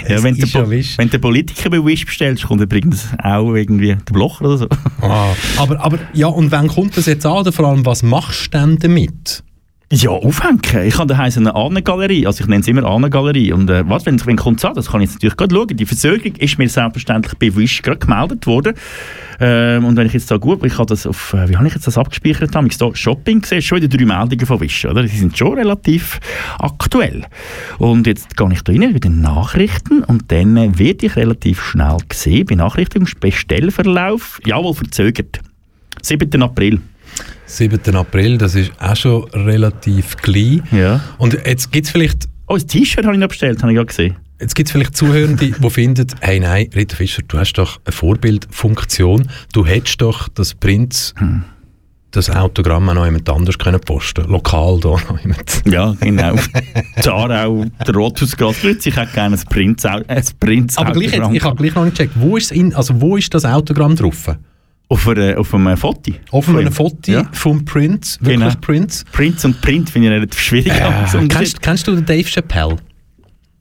Ja, 0.08 0.16
Es 0.16 0.24
wenn, 0.24 0.36
du 0.36 0.44
ist 0.44 0.54
ja 0.54 0.70
Wisch. 0.70 0.98
wenn 0.98 1.10
du 1.10 1.20
Politiker 1.20 1.70
bei 1.70 1.84
Wish 1.84 2.06
bestellst, 2.06 2.44
kommt 2.44 2.62
übrigens 2.62 3.08
auch 3.22 3.54
irgendwie 3.54 3.96
der 3.96 4.14
Blocher 4.14 4.46
oder 4.46 4.58
so. 4.58 4.68
Ah, 5.02 5.30
aber, 5.58 5.80
aber 5.84 6.00
ja, 6.14 6.28
und 6.28 6.52
wann 6.52 6.68
kommt 6.68 6.96
das 6.98 7.06
jetzt 7.08 7.26
an? 7.26 7.34
Oder 7.38 7.52
vor 7.52 7.68
allem, 7.68 7.86
was 7.86 8.04
machst 8.04 8.54
du 8.54 8.58
denn 8.60 8.78
damit? 8.80 9.44
Ja, 9.92 10.10
aufhängen. 10.10 10.62
Ich 10.84 10.98
habe 10.98 11.08
daheim 11.08 11.30
so 11.30 11.40
eine 11.40 11.54
Ahnengalerie, 11.54 12.26
also 12.26 12.44
ich 12.44 12.48
nenne 12.48 12.62
es 12.62 12.68
immer 12.68 12.84
Ahnengalerie. 12.86 13.52
Und 13.52 13.70
äh, 13.70 13.88
was, 13.88 14.08
wenn, 14.08 14.24
wenn 14.26 14.36
kommt 14.36 14.58
es 14.58 14.66
an? 14.66 14.74
Das 14.74 14.90
kann 14.90 15.00
ich 15.02 15.10
jetzt 15.10 15.16
natürlich 15.18 15.38
gerade 15.38 15.54
schauen. 15.54 15.68
Die 15.68 15.86
Verzögerung 15.86 16.36
ist 16.38 16.58
mir 16.58 16.68
selbstverständlich 16.68 17.38
bei 17.38 17.56
Wish 17.56 17.84
gerade 17.84 18.00
gemeldet 18.00 18.48
worden. 18.48 18.74
Ähm, 19.40 19.86
und 19.86 19.96
wenn 19.96 20.08
ich 20.08 20.14
jetzt 20.14 20.32
da 20.32 20.38
gut, 20.38 20.66
ich 20.66 20.80
habe 20.80 20.88
das 20.88 21.06
auf, 21.06 21.36
äh, 21.36 21.48
wie 21.50 21.56
habe 21.56 21.68
ich 21.68 21.76
jetzt 21.76 21.86
das 21.86 22.00
abgespeichert? 22.00 22.56
Habe 22.56 22.68
ich 22.68 22.80
da 22.80 22.96
Shopping 22.96 23.42
gesehen, 23.42 23.62
schon 23.62 23.80
wieder 23.80 23.96
drei 23.96 24.06
Meldungen 24.06 24.48
von 24.48 24.60
Wish, 24.60 24.86
oder? 24.86 25.04
Die 25.04 25.10
sind 25.10 25.38
schon 25.38 25.54
relativ 25.54 26.20
aktuell. 26.58 27.24
Und 27.78 28.08
jetzt 28.08 28.36
gehe 28.36 28.54
ich 28.54 28.64
da 28.64 28.72
rein, 28.74 28.96
wieder 28.96 29.10
Nachrichten 29.12 30.04
und 30.04 30.32
dann 30.32 30.58
äh, 30.58 30.80
werde 30.80 31.06
ich 31.06 31.16
relativ 31.16 31.62
schnell 31.62 31.98
gesehen, 32.10 32.48
Benachrichtigungsbestellverlauf, 32.48 34.40
jawohl, 34.48 34.74
verzögert. 34.74 35.42
7. 36.02 36.42
April. 36.42 36.80
7. 37.56 37.96
April, 37.96 38.38
das 38.38 38.56
ist 38.56 38.72
auch 38.80 38.96
schon 38.96 39.24
relativ 39.32 40.18
klein. 40.18 40.64
Ja. 40.72 41.02
Und 41.18 41.38
jetzt 41.46 41.72
gibt 41.72 41.88
es 41.88 41.92
vielleicht, 41.92 42.28
Oh, 42.48 42.56
ein 42.56 42.68
T-Shirt 42.68 43.06
habe 43.06 43.16
ich 43.16 43.20
noch 43.20 43.30
bestellt, 43.30 43.62
habe 43.64 43.72
ich 43.72 43.76
gerade 43.76 43.88
gesehen. 43.88 44.16
jetzt 44.40 44.54
gibt's 44.54 44.72
vielleicht 44.72 44.96
Zuhörende, 44.96 45.52
die 45.52 45.70
finden, 45.70 46.08
hey 46.22 46.40
nein, 46.40 46.70
Rita 46.76 46.96
Fischer, 46.96 47.24
du 47.28 47.40
hast 47.40 47.54
doch 47.54 47.80
eine 47.86 47.92
Vorbildfunktion, 47.92 49.28
du 49.52 49.66
hättest 49.66 50.02
doch 50.02 50.30
das 50.30 50.54
Prinz, 50.54 51.16
das 52.12 52.30
Autogramm 52.30 52.88
auch 52.90 52.94
noch 52.94 53.06
jemand 53.06 53.28
anders 53.30 53.58
können 53.58 53.80
posten 53.80 54.30
lokal 54.30 54.80
da 54.80 54.90
noch 54.90 55.20
jemand. 55.20 55.64
Ja, 55.66 55.96
genau. 56.00 56.36
Zarau, 57.02 57.66
der 57.86 57.96
Rothausgras 57.96 58.62
grüßt 58.62 58.86
ich 58.86 58.96
hätte 58.96 59.14
gerne 59.14 59.38
ein 59.38 59.44
Prinz, 59.50 59.84
ein 59.86 60.04
Prinz 60.40 60.78
Aber 60.78 60.92
gleich 60.92 61.14
ich 61.14 61.44
habe 61.44 61.56
gleich 61.56 61.74
noch 61.74 61.86
nicht 61.86 61.98
gecheckt, 61.98 62.14
wo 62.16 62.38
ist, 62.38 62.52
in, 62.52 62.76
also 62.76 63.02
wo 63.02 63.18
ist 63.18 63.34
das 63.34 63.44
Autogramm 63.44 63.96
drauf? 63.96 64.36
Auf, 64.88 65.08
einer, 65.08 65.40
auf 65.40 65.54
einem 65.54 65.78
Foto. 65.78 66.14
Auf 66.32 66.46
Von 66.46 66.58
einem. 66.58 66.72
Foto 66.72 67.12
Ja. 67.12 67.28
vom 67.32 67.66
Prince, 67.66 68.20
wirklich 68.22 68.40
Genau. 68.40 68.52
Prince. 68.62 69.04
Prinz 69.12 69.44
und 69.46 69.60
Print 69.62 69.90
finde 69.90 70.08
ich 70.10 70.14
relativ 70.14 70.40
schwierig. 70.40 70.72
Äh, 70.74 71.28
kennst, 71.30 71.62
kennst 71.62 71.88
du 71.88 71.96
den 71.96 72.06
Dave 72.06 72.24
Chappelle? 72.28 72.78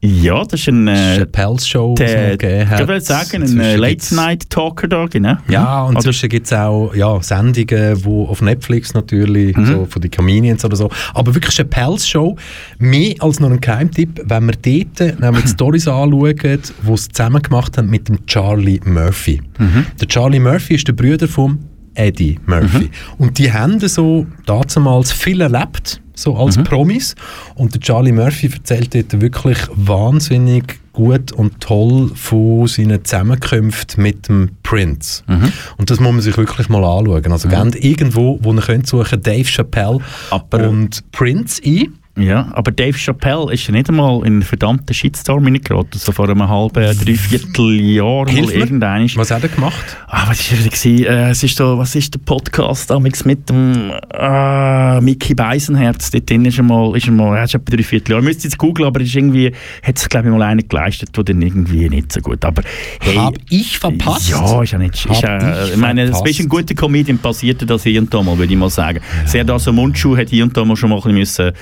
Ja, 0.07 0.45
das 0.45 0.61
ist 0.61 0.69
ein... 0.69 0.87
Äh, 0.89 1.17
Chappelle's 1.19 1.67
Show, 1.67 1.95
die 1.97 2.03
es 2.03 2.39
gegeben 2.39 2.71
ich 2.73 2.79
würde 2.89 3.01
sagen, 3.01 3.43
ein 3.43 3.59
äh, 3.61 3.77
Late-Night-Talker 3.77 4.89
da, 4.89 5.07
genau. 5.07 5.37
Ja, 5.49 5.83
und 5.85 5.91
Oder- 5.91 5.97
inzwischen 5.99 6.29
gibt 6.29 6.47
es 6.47 6.53
auch 6.53 6.95
ja, 6.95 7.23
Sendungen, 7.23 8.05
wo 8.05 8.27
auf 8.27 8.43
Netflix 8.43 8.93
natürlich, 8.93 9.57
Mhm. 9.57 9.67
so 9.67 9.87
von 9.87 10.03
den 10.03 10.11
Comedians 10.11 10.65
oder 10.65 10.77
so. 10.77 10.91
Aber 11.15 11.35
wirklich 11.35 11.55
Chappelle's 11.55 12.07
Show, 12.07 12.37
mehr 12.79 13.15
als 13.21 13.41
nur 13.41 13.51
ein 13.51 13.61
Geheimtipp, 13.61 14.21
wenn 14.27 14.47
wir 14.47 14.55
dort 14.61 15.21
nämlich 15.21 15.45
die 15.45 15.51
Stories 15.51 15.89
anschauen, 15.89 16.35
die 16.37 16.97
sie 16.97 17.09
zusammen 17.09 17.41
gemacht 17.43 17.79
haben 17.79 17.89
mit 17.89 18.09
dem 18.09 18.25
Charlie 18.27 18.81
Murphy. 18.85 19.41
Mhm. 19.59 19.87
Der 20.01 20.09
Charlie 20.09 20.39
Murphy 20.41 20.75
ist 20.75 20.87
der 20.87 20.93
Bruder 20.93 21.29
von 21.29 21.59
Eddie 21.95 22.39
Murphy. 22.47 22.85
Mhm. 22.85 22.91
Und 23.19 23.39
die 23.39 23.53
haben 23.53 23.79
so 23.81 24.27
damals 24.47 25.13
viel 25.13 25.41
erlebt, 25.41 26.01
so 26.15 26.37
als 26.37 26.57
Mhm. 26.57 26.65
Promis. 26.65 27.15
Und 27.55 27.75
der 27.75 27.81
Charlie 27.81 28.13
Murphy 28.13 28.51
erzählt 28.53 28.95
dort 28.95 29.21
wirklich 29.21 29.59
wahnsinnig 29.75 30.79
gut 30.93 31.33
und 31.33 31.61
toll 31.61 32.11
von 32.15 32.67
seinen 32.69 33.05
Zusammenkünften 33.05 34.03
mit 34.03 34.29
dem 34.29 34.51
Prince. 34.63 35.23
Mhm. 35.27 35.53
Und 35.77 35.91
das 35.91 35.99
muss 35.99 36.13
man 36.13 36.21
sich 36.21 36.37
wirklich 36.37 36.69
mal 36.69 36.85
anschauen. 36.85 37.33
Also 37.33 37.49
gebt 37.49 37.85
irgendwo, 37.85 38.39
wo 38.43 38.53
ihr 38.53 38.61
könnt 38.63 38.87
suchen, 38.87 39.21
Dave 39.21 39.45
Chappelle 39.45 39.99
Aber- 40.31 40.69
und 40.69 41.11
Prince 41.11 41.61
ein. 41.65 41.95
Ja, 42.17 42.49
aber 42.53 42.71
Dave 42.71 42.97
Chappelle 42.97 43.53
ist 43.53 43.67
ja 43.67 43.73
nicht 43.73 43.89
einmal 43.89 44.21
in 44.21 44.35
einen 44.35 44.43
verdammten 44.43 44.95
Shitstorm 44.95 45.45
reingeraten, 45.45 45.99
so 45.99 46.13
vor 46.13 46.29
einem 46.29 46.49
halben, 46.49 46.97
dreiviertel 46.97 47.81
Jahr 47.81 48.27
mal 48.27 48.53
irgendein. 48.53 49.11
Was 49.17 49.33
hat 49.33 49.43
er 49.43 49.49
gemacht? 49.49 49.97
Ah, 50.07 50.29
was 50.29 50.49
ist 50.53 50.87
er? 50.87 51.09
Äh, 51.09 51.31
es 51.31 51.43
ist 51.43 51.57
so, 51.57 51.77
was 51.77 51.97
ist 51.97 52.15
der 52.15 52.21
Podcast 52.21 52.89
damals 52.89 53.25
mit 53.25 53.49
dem 53.51 53.91
äh, 54.13 55.01
Mickey 55.01 55.35
Beisenherz? 55.35 56.13
Dort 56.13 56.31
drin 56.31 56.45
ist 56.45 56.59
er 56.59 56.63
mal, 56.63 56.97
ist 56.97 57.07
er 57.09 57.13
mal, 57.13 57.37
er 57.37 57.45
ist 57.45 57.57
etwa 57.57 57.75
drei 57.75 57.83
Vierteljahr. 57.83 58.21
Ich 58.21 58.27
müsste 58.27 58.45
jetzt 58.45 58.59
googeln, 58.59 58.87
aber 58.87 59.01
es 59.01 59.09
ist 59.09 59.17
irgendwie, 59.17 59.53
hat 59.83 59.99
sich 59.99 60.09
glaube 60.09 60.29
ich 60.29 60.33
mal 60.33 60.43
einer 60.43 60.63
geleistet, 60.63 61.17
der 61.17 61.25
dann 61.25 61.43
irgendwie 61.43 61.89
nicht 61.89 62.13
so 62.13 62.21
gut. 62.21 62.45
Aber 62.45 62.63
hey, 63.01 63.17
Hab 63.17 63.35
ich 63.51 63.77
verpasst? 63.77 64.31
Ja, 64.31 64.63
ist 64.63 64.71
ja 64.71 64.79
nicht. 64.79 65.05
Ist, 65.05 65.25
äh, 65.25 65.65
ich 65.65 65.71
ich 65.73 65.77
meine, 65.79 66.07
das 66.07 66.23
ist 66.25 66.41
ein 66.41 66.49
guter 66.49 66.77
Comedian 66.77 67.19
passiert 67.19 67.69
das 67.69 67.83
hier 67.83 68.01
und 68.01 68.15
da 68.15 68.23
mal, 68.23 68.39
würde 68.39 68.53
ich 68.53 68.59
mal 68.59 68.71
sagen. 68.71 69.01
Sehr 69.27 69.43
da 69.43 69.59
so 69.59 69.73
Mundschuh 69.73 70.17
hat 70.17 70.29
hier 70.29 70.45
und 70.45 70.57
da 70.57 70.65
mal 70.65 70.77
schon 70.77 70.91
mal 70.91 71.01
ein 71.05 71.13
bisschen 71.13 71.15
müssen 71.25 71.53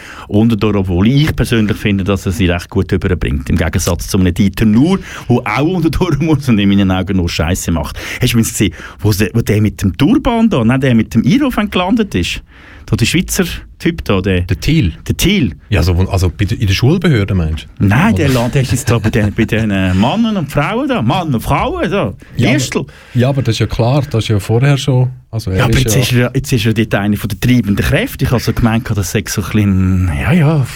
unterdurch, 0.43 0.77
obwohl 0.77 1.09
ich 1.09 1.35
persönlich 1.35 1.77
finde, 1.77 2.05
dass 2.05 2.27
er 2.27 2.33
sie 2.33 2.47
recht 2.47 2.69
gut 2.69 2.93
überbringt. 2.93 3.49
Im 3.49 3.57
Gegensatz 3.57 4.09
zu 4.09 4.19
einem 4.19 4.35
Dieter 4.35 4.67
Nuhr, 4.67 4.99
der 5.29 5.37
auch 5.37 5.67
unterdurch 5.67 6.19
muss 6.19 6.49
und 6.49 6.59
in 6.59 6.69
meinen 6.69 6.91
Augen 6.91 7.17
nur 7.17 7.29
Scheiße 7.29 7.71
macht. 7.73 7.99
Hast 8.21 8.35
du 8.35 8.39
gesehen, 8.39 8.75
wo, 9.01 9.13
der, 9.13 9.61
mit 9.61 9.83
dem 9.83 9.97
Turban 9.97 10.49
da, 10.51 10.65
nein, 10.65 10.81
der 10.81 10.95
mit 10.95 11.15
dem 11.15 11.23
Irofen 11.23 11.71
gelandet 11.71 12.15
ist? 12.15 12.43
Da 12.87 12.97
der 12.97 13.07
Schweizer 13.07 13.45
Typ 13.79 14.05
da, 14.05 14.21
der, 14.21 14.43
Der 14.43 14.61
Thiel. 14.61 14.93
der 15.09 15.17
Thiel. 15.17 15.55
Ja, 15.69 15.83
so, 15.83 15.95
also 16.09 16.31
bei 16.37 16.45
der, 16.45 16.61
in 16.61 16.67
der 16.69 16.75
Schulbehörde 16.75 17.35
meinst 17.35 17.67
du? 17.79 17.85
Nein, 17.87 18.15
der 18.15 18.27
Oder- 18.27 18.35
Land 18.41 18.55
der 18.55 18.63
ist 18.63 18.71
jetzt 18.73 18.89
da 18.91 18.99
bei 18.99 19.11
den, 19.11 19.33
bei 19.35 19.45
den 19.45 19.71
äh, 19.73 19.93
Männern 19.93 20.37
und 20.37 20.53
Frauen 20.53 20.87
da. 20.89 21.03
Mann 21.03 21.35
und 21.35 21.41
Frauen 21.41 21.91
da. 21.91 22.15
Ja, 22.37 22.51
Erstl. 22.51 22.79
aber, 22.81 22.89
ja, 23.15 23.29
aber 23.29 23.43
das 23.43 23.57
ist 23.57 23.59
ja 23.59 23.67
klar, 23.67 24.03
das 24.09 24.25
ist 24.25 24.29
ja 24.29 24.39
vorher 24.39 24.77
schon. 24.77 25.11
Also 25.31 25.51
Ja, 25.51 25.65
aber 25.65 25.73
ist 25.73 25.85
jetzt, 25.85 25.95
ja, 25.97 26.01
ist 26.03 26.13
er, 26.13 26.31
jetzt 26.35 26.53
ist 26.53 26.67
er 26.67 26.75
dort 26.75 26.95
einer 26.95 27.17
von 27.17 27.29
der 27.29 27.41
treibenden 27.41 27.85
Kräfte. 27.85 28.25
Ich 28.25 28.31
habe 28.31 28.41
so 28.41 28.53
gemeint, 28.53 28.89
das 28.95 29.11
sei 29.11 29.25
so 29.27 29.43
ein 29.43 29.47
bisschen, 29.51 30.13
ja, 30.21 30.33
ja, 30.33 30.67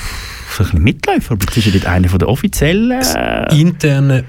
so 0.56 0.62
ein 0.64 0.66
bisschen 0.70 0.82
Mitläufer. 0.82 1.32
Aber 1.34 1.44
jetzt 1.44 1.56
ist 1.58 1.66
er 1.66 1.72
dort 1.72 1.86
einer 1.86 2.08
der 2.08 2.28
offiziellen... 2.28 3.00
Äh, 3.02 3.60
interne 3.60 4.24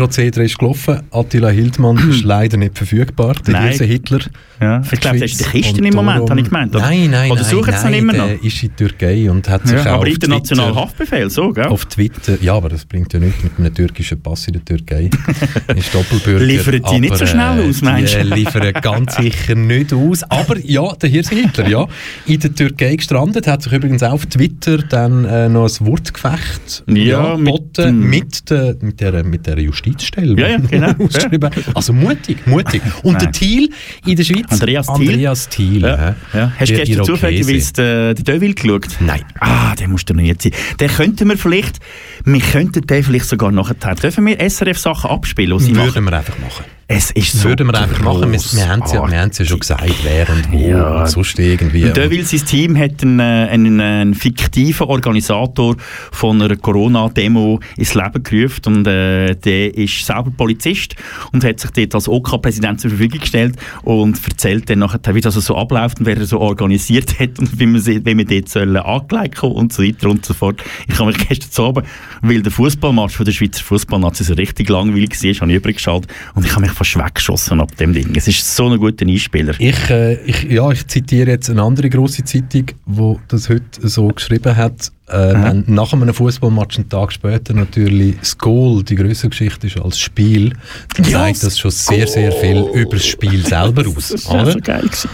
Bewerbungsprozedere 0.00 0.44
ist 0.44 0.58
gelaufen. 0.58 1.00
Attila 1.10 1.48
Hildmann 1.48 1.96
ist 2.10 2.22
leider 2.24 2.56
nicht 2.58 2.76
verfügbar. 2.76 3.34
Der 3.46 3.54
Nein. 3.54 3.72
Hitler. 3.78 4.20
ja, 4.60 4.82
ich 4.90 5.00
glaube, 5.00 5.16
der 5.18 5.26
ist 5.26 5.32
in 5.32 5.38
der 5.38 5.46
Kiste 5.48 5.84
im 5.86 5.94
Moment, 5.94 6.28
habe 6.28 6.38
ich 6.40 6.46
gemeint. 6.46 6.74
Oder? 6.74 6.84
Nein, 6.84 7.10
nein, 7.10 7.30
Oder 7.30 7.40
nein. 7.42 7.50
suchen 7.50 7.72
sie 7.72 7.78
ihn 7.78 7.82
nein, 7.84 7.94
immer 7.94 8.12
noch? 8.12 8.26
Der 8.26 8.44
ist 8.44 8.62
in 8.62 8.68
die 8.70 8.84
Türkei 8.84 9.30
und 9.30 9.48
hat 9.48 9.66
sich 9.66 9.76
Ja, 9.84 9.92
auch 9.92 9.96
aber 9.96 10.06
international 10.06 10.66
Twitter, 10.72 10.80
Haftbefehl, 10.82 11.30
so, 11.30 11.52
gell? 11.52 11.66
auf 11.66 11.84
Twitter, 11.86 12.36
ja, 12.42 12.54
aber 12.54 12.68
das 12.68 12.84
bringt 12.84 13.12
ja 13.12 13.20
nichts 13.20 13.42
mit 13.42 13.52
einem 13.58 13.74
türkischen 13.74 14.20
Pass 14.20 14.46
in 14.46 14.54
der 14.54 14.64
Türkei. 14.64 15.10
ist 15.76 15.94
Doppelbürger. 15.94 16.44
Liefern 16.44 16.82
die 16.92 17.00
nicht 17.00 17.16
so 17.16 17.26
schnell 17.26 17.68
aus, 17.68 17.80
meinst 17.82 18.14
du? 18.14 18.22
Die 18.24 18.30
äh, 18.32 18.34
liefern 18.34 18.72
ganz 18.82 19.16
sicher 19.16 19.54
nicht 19.54 19.92
aus. 19.92 20.22
Aber 20.24 20.58
ja, 20.58 20.92
der 20.94 21.08
Hirse 21.08 21.34
Hitler, 21.34 21.68
ja, 21.68 21.86
in 22.26 22.40
der 22.40 22.54
Türkei 22.54 22.96
gestrandet, 22.96 23.46
hat 23.46 23.62
sich 23.62 23.72
übrigens 23.72 24.02
auch 24.02 24.12
auf 24.12 24.26
Twitter 24.26 24.78
dann 24.78 25.24
äh, 25.24 25.48
noch 25.48 25.64
ein 25.68 25.86
Wortgefecht 25.86 26.84
Ja, 26.88 27.36
mit 27.36 27.46
geboten 27.46 27.72
dem- 28.00 28.10
mit, 28.10 28.50
der, 28.50 28.76
mit, 28.80 29.00
der, 29.00 29.24
mit 29.24 29.46
der 29.46 29.56
Justizstelle. 29.86 30.40
Ja, 30.40 30.48
ja, 30.48 30.58
genau. 30.58 30.92
ausgeschrieben. 30.98 31.50
Also 31.74 31.92
mutig, 31.92 32.46
mutig. 32.46 32.82
Und 33.02 33.14
der 33.14 33.24
Nein. 33.24 33.32
Thiel 33.32 33.70
in 34.04 34.16
der 34.16 34.24
Schweiz? 34.24 34.44
Andreas 34.48 34.86
Thiel. 34.86 35.08
Andreas 35.08 35.48
Thiel. 35.48 35.82
Ja, 35.82 36.14
ja. 36.32 36.52
Hast 36.58 36.70
du 36.70 36.74
Der 36.76 36.84
gestern 36.84 37.04
zufälligerweise 37.04 37.82
äh, 37.82 38.14
den 38.14 38.24
Deville 38.24 38.54
geschaut? 38.54 38.88
Nein. 39.00 39.22
Ah, 39.40 39.74
den 39.74 39.90
musst 39.90 40.08
du 40.08 40.14
noch 40.14 40.22
nicht 40.22 40.42
sehen. 40.42 40.52
Den 40.80 40.88
könnten 40.88 41.28
wir 41.28 41.38
vielleicht, 41.38 41.78
wir 42.24 42.40
könnten 42.40 42.86
den 42.86 43.04
vielleicht 43.04 43.26
sogar 43.26 43.50
nachher, 43.50 43.94
dürfen 43.94 44.26
wir 44.26 44.38
SRF-Sachen 44.38 45.10
abspielen, 45.10 45.50
machen? 45.50 45.76
Würden 45.76 46.04
wir 46.04 46.12
einfach 46.12 46.38
machen. 46.38 46.64
Es 46.88 47.10
ist 47.10 47.32
so 47.32 47.48
Würden 47.48 47.66
wir 47.66 47.80
einfach 47.80 48.00
machen. 48.00 48.30
Wir, 48.30 48.38
wir 48.38 48.68
haben 48.68 48.82
es 48.84 48.92
ja, 48.92 49.04
wir 49.04 49.16
ja 49.16 49.44
schon 49.44 49.58
gesagt, 49.58 49.82
wer 50.04 50.28
und 50.30 50.52
wo 50.52 50.68
Ja. 50.68 51.00
und 51.00 51.08
sonst 51.08 51.36
irgendwie. 51.36 51.84
Und 51.84 51.96
Deville, 51.96 52.22
sein 52.24 52.44
Team 52.46 52.78
hat 52.78 53.02
einen, 53.02 53.18
äh, 53.18 53.48
einen, 53.50 53.80
einen 53.80 54.14
fiktiven 54.14 54.86
Organisator 54.86 55.74
von 56.12 56.40
einer 56.40 56.54
Corona-Demo 56.54 57.58
ins 57.76 57.94
Leben 57.94 58.22
gerufen 58.22 58.62
und 58.66 58.86
äh, 58.86 59.34
der 59.34 59.76
ist 59.76 60.06
selber 60.06 60.30
Polizist 60.30 60.94
und 61.32 61.42
hat 61.42 61.58
sich 61.58 61.72
dort 61.72 61.92
als 61.96 62.08
OK-Präsident 62.08 62.80
zur 62.80 62.90
Verfügung 62.90 63.18
gestellt 63.18 63.56
und 63.82 64.20
erzählt 64.24 64.70
dann 64.70 64.78
nachher, 64.78 65.00
wie 65.12 65.20
das 65.20 65.34
so 65.34 65.56
abläuft 65.56 65.98
und 65.98 66.06
wer 66.06 66.16
er 66.16 66.26
so 66.26 66.38
organisiert 66.38 67.18
hat 67.18 67.40
und 67.40 67.58
wie 67.58 67.66
man, 67.66 67.84
wie 67.84 68.14
man 68.14 68.26
dort 68.26 68.48
sollen 68.48 68.76
angelegt 68.76 69.34
kommen 69.34 69.56
und 69.56 69.72
so 69.72 69.82
weiter 69.82 70.08
und 70.08 70.24
so 70.24 70.34
fort. 70.34 70.62
Ich 70.86 70.96
habe 71.00 71.10
mich 71.10 71.28
gestern 71.28 71.66
Abend, 71.66 71.88
weil 72.22 72.42
der 72.42 72.52
Fußballmatch 72.52 73.16
von 73.16 73.26
der 73.26 73.32
Schweizer 73.32 73.64
Fußballnazi 73.64 74.22
so 74.22 74.34
richtig 74.34 74.68
langweilig 74.68 75.20
war, 75.20 75.34
habe 75.40 75.50
ich 75.50 75.56
übergeschaltet 75.56 76.12
und 76.36 76.46
ich 76.46 76.52
habe 76.52 76.60
mich 76.60 76.75
fast 76.76 76.96
weggeschossen 76.96 77.60
ab 77.60 77.76
dem 77.76 77.92
Ding. 77.92 78.14
Es 78.14 78.28
ist 78.28 78.54
so 78.54 78.68
ein 78.68 78.78
guter 78.78 79.06
Einspieler. 79.06 79.54
Ich, 79.58 79.90
äh, 79.90 80.14
ich, 80.24 80.44
ja, 80.44 80.70
ich 80.70 80.86
zitiere 80.86 81.30
jetzt 81.30 81.50
eine 81.50 81.62
andere 81.62 81.88
grosse 81.88 82.24
Zeitung, 82.24 82.66
die 82.86 83.14
das 83.28 83.48
heute 83.48 83.88
so 83.88 84.08
geschrieben 84.08 84.56
hat. 84.56 84.92
Äh, 85.08 85.34
wenn 85.34 85.64
nach 85.68 85.92
einem 85.92 86.12
Fußballmatch 86.12 86.78
einen 86.78 86.88
Tag 86.88 87.12
später 87.12 87.54
natürlich 87.54 88.18
das 88.18 88.36
Goal 88.36 88.82
die 88.82 88.96
größere 88.96 89.30
Geschichte 89.30 89.68
ist 89.68 89.80
als 89.80 90.00
Spiel, 90.00 90.52
dann 90.96 91.04
Ja, 91.04 91.18
sagt 91.20 91.44
das 91.44 91.58
schon 91.58 91.70
sehr, 91.70 92.08
sehr 92.08 92.32
viel 92.32 92.58
über 92.74 92.96
das 92.96 93.06
Spiel 93.06 93.46
selber 93.46 93.84
aus. 93.96 94.08
Das 94.08 94.28
war 94.28 94.50
so 94.50 94.58
geil. 94.58 94.82
Gewesen. 94.82 95.10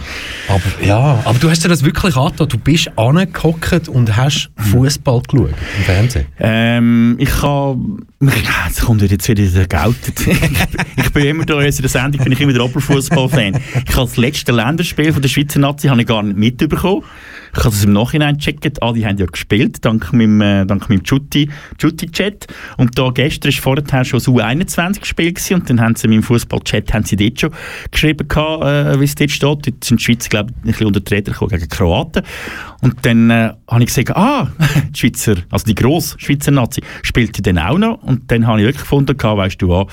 Aber 0.49 0.87
ja, 0.87 1.21
aber 1.25 1.39
du 1.39 1.51
hast 1.51 1.63
dir 1.63 1.69
das 1.69 1.85
wirklich 1.85 2.17
angetan. 2.17 2.49
Du 2.49 2.57
bist 2.57 2.91
angehockt 2.97 3.89
und 3.89 4.17
hast 4.17 4.51
Fußball 4.57 5.21
geschaut 5.29 5.51
im 5.51 5.85
Fernsehen. 5.85 6.27
Ähm, 6.41 7.17
ich 7.19 7.43
habe 7.43 7.79
Jetzt 8.67 8.83
kommt 8.83 9.03
jetzt 9.03 9.29
wieder 9.29 9.45
der 9.45 9.67
Geld. 9.67 9.97
ich 10.97 11.11
bin 11.13 11.25
immer 11.25 11.45
da 11.45 11.61
in 11.61 11.75
der 11.77 11.89
Sendung, 11.89 12.23
bin 12.23 12.33
ich 12.33 12.41
immer 12.41 12.53
der 12.53 12.65
Oberfußball-Fan. 12.65 13.61
Ich 13.85 13.97
habe 13.97 14.07
das 14.07 14.17
letzte 14.17 14.53
Länderspiel 14.53 15.13
von 15.13 15.21
der 15.21 15.29
Schweizer 15.29 15.59
Nazi 15.59 15.89
habe 15.89 16.01
ich 16.01 16.07
gar 16.07 16.23
nicht 16.23 16.39
mitbekommen. 16.39 17.03
Ich 17.55 17.65
habe 17.65 17.75
es 17.75 17.85
im 17.85 17.93
Nachhinein 17.93 18.39
gecheckt. 18.39 18.83
Alle 18.83 19.05
haben 19.05 19.19
ja 19.19 19.27
gespielt, 19.27 19.85
dank 19.85 20.13
meinem, 20.13 20.41
äh, 20.41 20.65
dank 20.65 20.89
meinem 20.89 21.03
Jutti-Chat. 21.05 22.47
Und 22.79 22.99
da 22.99 23.11
gestern 23.11 23.53
war 23.53 23.61
vorher 23.61 24.05
schon 24.05 24.19
das 24.19 24.29
U21-Spiel 24.29 25.35
und 25.55 25.69
dann 25.69 25.81
haben 25.81 25.95
sie 25.95 26.07
in 26.07 26.13
meinem 26.13 26.23
Fußball-Chat 26.23 26.95
haben 26.95 27.05
sie 27.05 27.17
dort 27.17 27.41
schon 27.41 27.51
geschrieben, 27.91 28.27
äh, 28.31 28.99
wie 28.99 29.05
es 29.05 29.15
dort 29.15 29.31
steht. 29.31 29.67
Dort 29.67 29.85
sind 29.85 30.01
die 30.01 30.05
Schweizer, 30.05 30.29
glaube 30.31 30.51
ich, 30.51 30.57
ein 30.57 30.67
bisschen 30.73 30.87
unter 30.87 31.11
Räder 31.11 31.33
gegen 31.33 31.69
Kroaten. 31.69 32.23
Und 32.81 33.05
dann 33.05 33.31
äh, 33.31 33.53
habe 33.69 33.83
ich 33.83 33.87
gesagt, 33.87 34.17
ah, 34.17 34.51
die 34.91 34.99
Schweizer, 34.99 35.35
also 35.51 35.67
die 35.67 35.75
grosse 35.75 36.19
Schweizer 36.19 36.53
Nazi, 36.53 36.83
spielt 37.03 37.47
dann 37.47 37.59
auch 37.59 37.79
noch. 37.79 38.03
Und 38.03 38.31
dann 38.31 38.47
habe 38.47 38.61
ich 38.61 38.67
wirklich 38.67 38.83
gefunden, 38.83 39.17
weißt 39.23 39.61
du 39.61 39.69
was, 39.69 39.87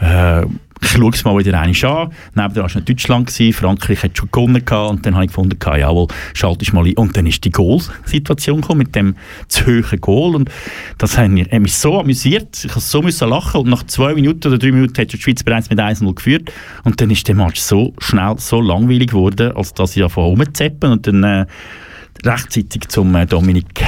äh, 0.00 0.46
ich 0.82 0.88
schaue 0.88 1.10
es 1.10 1.24
mal 1.24 1.36
wieder 1.38 1.60
einmal 1.60 1.84
an. 1.84 2.10
Neben 2.34 2.56
war 2.56 2.62
noch 2.62 2.80
Deutschland, 2.84 3.26
gewesen, 3.26 3.52
Frankreich 3.52 4.02
hat 4.02 4.16
schon 4.16 4.30
gewonnen 4.30 4.64
gehabt, 4.64 4.90
und 4.90 5.06
dann 5.06 5.14
habe 5.14 5.24
ich 5.24 5.30
gefunden, 5.30 5.58
jawohl, 5.62 6.08
schalte 6.34 6.62
ich 6.62 6.72
mal 6.72 6.86
ein. 6.86 6.94
Und 6.94 7.16
dann 7.16 7.26
ist 7.26 7.44
die 7.44 7.50
Goal-Situation 7.50 8.60
gekommen, 8.60 8.78
mit 8.78 8.94
dem 8.94 9.14
zu 9.48 9.66
hohen 9.66 10.00
Goal. 10.00 10.34
Und 10.34 10.50
das 10.98 11.18
hat 11.18 11.28
mich, 11.30 11.50
hat 11.50 11.60
mich 11.60 11.74
so 11.74 12.00
amüsiert, 12.00 12.64
ich 12.64 12.74
musste 12.74 12.90
so 12.90 13.02
müssen 13.02 13.28
lachen. 13.28 13.60
Und 13.60 13.68
nach 13.68 13.84
zwei 13.84 14.14
Minuten 14.14 14.48
oder 14.48 14.58
drei 14.58 14.72
Minuten 14.72 15.00
hat 15.00 15.12
die 15.12 15.20
Schweiz 15.20 15.42
bereits 15.42 15.70
mit 15.70 15.78
1-0 15.78 16.14
geführt. 16.14 16.52
Und 16.84 17.00
dann 17.00 17.10
ist 17.10 17.28
der 17.28 17.34
Match 17.34 17.60
so 17.60 17.94
schnell, 17.98 18.34
so 18.38 18.60
langweilig 18.60 19.10
geworden, 19.10 19.52
als 19.52 19.74
dass 19.74 19.96
ich 19.96 20.02
anfangen 20.02 20.28
rumzuzappen 20.28 20.92
und 20.92 21.06
dann 21.06 21.22
äh, 21.22 21.46
rechtzeitig 22.24 22.88
zum 22.88 23.14
äh, 23.14 23.26
Dominik 23.26 23.84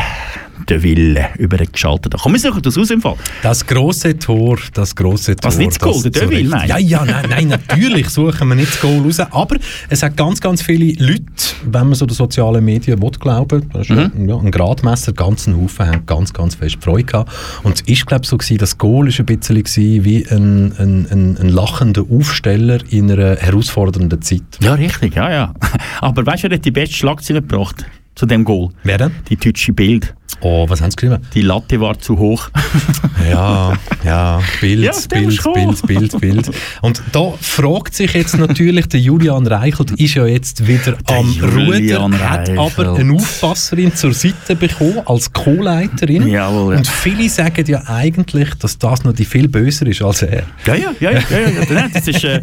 der 0.69 0.83
Wille 0.83 1.29
übergeschaltet. 1.39 2.15
Da 2.15 2.19
kommen 2.19 2.35
wir 2.35 2.41
suchen 2.41 2.63
das 2.63 2.77
aus 2.79 2.91
im 2.91 3.01
Fall. 3.01 3.17
Das 3.43 3.67
große 3.67 4.19
Tor, 4.19 4.59
das 4.75 4.95
große 4.95 5.37
Tor. 5.37 5.51
Was 5.51 5.59
nicht 5.59 5.73
das 5.73 5.79
Goal, 5.79 6.03
der 6.03 6.11
Deville, 6.11 6.49
nein? 6.49 6.69
Ja, 6.69 6.79
ja, 6.79 7.05
nein, 7.05 7.27
nein, 7.29 7.49
natürlich 7.49 8.09
suchen 8.09 8.49
wir 8.49 8.55
nicht 8.55 8.73
das 8.73 8.81
Goal 8.81 9.01
raus, 9.01 9.21
aber 9.21 9.57
es 9.89 10.03
hat 10.03 10.17
ganz, 10.17 10.41
ganz 10.41 10.63
viele 10.63 10.95
Leute, 11.05 11.25
wenn 11.65 11.87
man 11.87 11.95
so 11.95 12.07
den 12.07 12.15
sozialen 12.15 12.65
Medien 12.65 13.01
will, 13.01 13.11
glauben, 13.11 13.69
das 13.73 13.89
ist 13.89 13.91
mhm. 13.91 14.29
ja, 14.29 14.37
ein 14.37 14.51
Gradmesser, 14.51 15.13
ganzen 15.13 15.57
Haufen 15.61 15.87
haben 15.87 16.07
ganz, 16.07 16.33
ganz 16.33 16.55
fest 16.55 16.79
Freude 16.81 17.05
gehabt. 17.05 17.33
Und 17.63 17.75
es 17.75 17.81
ist, 17.83 18.07
glaube 18.07 18.25
ich, 18.25 18.31
so 18.31 18.37
gewesen, 18.37 18.59
das 18.59 18.79
Goal 18.79 19.09
ist 19.09 19.21
ein 19.21 19.27
bisschen 19.27 19.57
gewesen, 19.57 20.05
wie 20.05 20.27
ein, 20.29 20.73
ein, 20.79 21.07
ein, 21.11 21.37
ein 21.39 21.49
lachender 21.49 22.05
Aufsteller 22.11 22.79
in 22.91 23.11
einer 23.11 23.37
herausfordernden 23.37 24.23
Zeit. 24.23 24.43
Ja, 24.61 24.75
richtig, 24.75 25.15
ja, 25.15 25.31
ja. 25.31 25.55
Aber 26.01 26.25
weißt 26.25 26.45
du, 26.45 26.49
er 26.49 26.57
hat 26.57 26.65
die 26.65 26.71
beste 26.71 26.95
Schlagzeile 26.95 27.41
gebracht 27.41 27.85
zu 28.15 28.27
dem 28.27 28.45
Goal. 28.45 28.71
Wer 28.85 28.99
denn? 28.99 29.13
Die 29.29 29.37
deutsche 29.37 29.73
Bild. 29.73 30.15
Oh, 30.41 30.69
was 30.69 30.81
haben 30.81 30.91
sie 30.91 30.97
geschrieben? 30.97 31.19
Die 31.35 31.43
Latte 31.43 31.81
war 31.81 31.99
zu 31.99 32.19
hoch. 32.19 32.51
ja, 33.31 33.73
ja, 34.05 34.41
Bild, 34.61 34.83
ja, 34.83 34.93
Bild, 35.09 35.43
Bild, 35.43 35.87
Bild, 35.87 36.21
Bild. 36.21 36.51
Und 36.81 37.03
da 37.13 37.33
fragt 37.41 37.95
sich 37.95 38.13
jetzt 38.15 38.39
natürlich, 38.39 38.87
der 38.89 39.01
Julian 39.01 39.47
Reichelt 39.47 39.93
ist 39.93 40.15
ja 40.15 40.27
jetzt 40.27 40.67
wieder 40.67 40.93
der 40.93 41.17
am 41.17 41.31
Julian 41.31 42.13
Ruder, 42.13 42.31
hat 42.31 42.51
aber 42.51 42.95
eine 42.95 43.15
Aufpasserin 43.15 43.95
zur 43.95 44.13
Seite 44.13 44.57
bekommen 44.57 45.03
als 45.07 45.33
Co-Leiterin. 45.33 46.27
Jawohl, 46.27 46.73
ja. 46.73 46.79
Und 46.79 46.87
viele 46.87 47.29
sagen 47.29 47.65
ja 47.67 47.83
eigentlich, 47.87 48.55
dass 48.55 48.79
das 48.79 49.05
noch 49.05 49.13
die 49.13 49.25
viel 49.25 49.49
böser 49.49 49.87
ist 49.87 50.03
als 50.03 50.23
er. 50.23 50.45
Ja, 50.67 50.75
ja, 50.75 50.93
ja, 51.01 51.11
ja, 51.11 51.21
ja, 51.21 51.89
das 51.93 52.09
ist, 52.09 52.25
äh, 52.25 52.43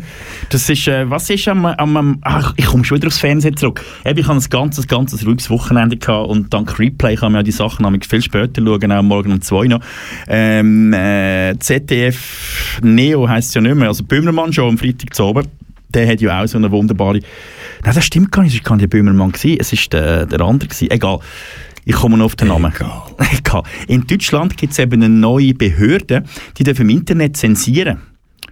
das 0.50 0.69
ist 0.69 0.88
äh, 0.88 1.10
was 1.10 1.29
ist 1.29 1.48
am, 1.48 1.65
am, 1.65 1.98
am 1.98 2.19
ach, 2.22 2.53
ich 2.58 2.65
komme 2.65 2.84
schon 2.86 2.98
wieder 2.98 3.08
aufs 3.08 3.19
Fernsehen 3.19 3.58
zurück. 3.58 3.84
Ich 4.03 4.10
hatte 4.10 4.31
ein 4.31 4.50
ganzes, 4.50 4.88
ganzes 4.88 5.25
ruhiges 5.25 5.50
Wochenende 5.50 5.98
gehabt 5.98 6.29
und 6.29 6.53
dank 6.53 6.77
Replay 6.79 7.15
kann 7.15 7.31
man 7.31 7.39
ja 7.39 7.43
die 7.43 7.51
Sachen 7.51 7.78
nämlich 7.79 8.07
viel 8.07 8.21
später 8.21 8.62
schauen, 8.63 8.91
auch 8.91 9.03
morgen 9.03 9.31
um 9.31 9.41
zwei 9.41 9.67
noch. 9.67 9.81
Ähm, 10.27 10.93
äh, 10.93 11.57
ZDF 11.59 12.79
Neo 12.81 13.27
heisst 13.27 13.50
es 13.50 13.55
ja 13.55 13.62
nicht 13.62 13.75
mehr, 13.75 13.88
also 13.88 14.03
Böhmermann 14.03 14.53
schon 14.53 14.69
am 14.69 14.77
Freitag 14.77 15.13
zu 15.13 15.24
oben. 15.24 15.48
Der 15.93 16.07
hat 16.07 16.21
ja 16.21 16.41
auch 16.41 16.48
so 16.48 16.57
eine 16.57 16.69
wunderbare... 16.71 17.19
Nein, 17.83 17.95
das 17.95 18.05
stimmt 18.05 18.31
gar 18.31 18.43
nicht, 18.43 18.53
es 18.53 18.59
war 18.59 18.69
gar 18.69 18.75
nicht 18.75 18.91
der 18.91 18.98
Böhmermann, 18.98 19.33
es 19.33 19.43
war 19.45 19.77
der, 19.91 20.25
der 20.27 20.41
andere. 20.41 20.67
Gewesen. 20.67 20.91
Egal. 20.91 21.19
Ich 21.86 21.95
komme 21.95 22.17
noch 22.17 22.25
auf 22.25 22.36
den 22.36 22.50
Namen. 22.50 22.71
Egal. 22.75 23.01
Egal. 23.38 23.63
In 23.88 24.05
Deutschland 24.05 24.55
gibt 24.57 24.74
es 24.74 24.79
eben 24.79 25.01
eine 25.01 25.09
neue 25.09 25.53
Behörde, 25.55 26.24
die 26.57 26.63
darf 26.63 26.79
im 26.79 26.89
Internet 26.89 27.38
zensieren. 27.38 27.98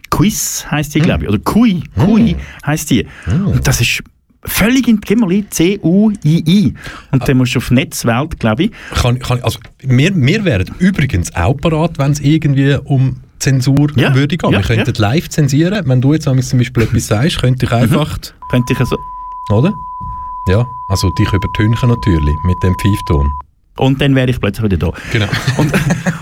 Quiz 0.09 0.65
heisst 0.71 0.95
die, 0.95 0.99
glaube 0.99 1.25
ich. 1.25 1.29
Oder 1.29 1.39
Kui. 1.39 1.83
Kui 1.95 2.33
mm. 2.33 2.65
heisst 2.65 2.89
die. 2.89 3.05
Mm. 3.27 3.47
Und 3.47 3.67
das 3.67 3.81
ist 3.81 4.01
völlig 4.47 4.87
in, 4.87 4.99
mal 5.19 5.31
ein, 5.31 5.45
C-U-I-I. 5.49 6.73
Und 7.11 7.21
ah. 7.21 7.25
dann 7.25 7.37
musst 7.37 7.55
du 7.55 7.59
auf 7.59 7.71
Netzwelt, 7.71 8.39
glaube 8.39 8.63
ich. 8.63 8.71
Kann, 8.93 9.19
kann, 9.19 9.41
also, 9.43 9.59
wir, 9.81 10.15
wir 10.15 10.45
wären 10.45 10.69
übrigens 10.79 11.35
auch 11.35 11.55
parat, 11.55 11.97
wenn 11.99 12.11
es 12.11 12.19
irgendwie 12.19 12.77
um 12.85 13.17
Zensur 13.39 13.91
ja, 13.95 14.15
würde 14.15 14.37
gehen. 14.37 14.51
Ja, 14.51 14.59
wir 14.59 14.65
könnten 14.65 14.93
ja. 14.95 15.09
live 15.09 15.29
zensieren. 15.29 15.87
Wenn 15.87 16.01
du 16.01 16.13
jetzt 16.13 16.23
zum 16.23 16.37
Beispiel 16.37 16.83
etwas 16.83 17.07
sagst, 17.07 17.39
könnte 17.39 17.65
ich 17.65 17.71
mhm. 17.71 17.77
einfach... 17.77 18.17
Mhm. 18.17 18.49
Könnte 18.51 18.73
ich 18.73 18.79
also... 18.79 18.97
Oder? 19.49 19.73
Ja, 20.49 20.65
also 20.89 21.09
dich 21.11 21.31
übertünchen 21.31 21.89
natürlich 21.89 22.35
mit 22.45 22.61
dem 22.63 22.75
Pfeifton. 22.79 23.29
Und 23.77 24.01
dann 24.01 24.15
wäre 24.15 24.29
ich 24.29 24.39
plötzlich 24.39 24.65
wieder 24.65 24.77
da. 24.77 24.91
Genau. 25.11 25.27
Und, 25.57 25.73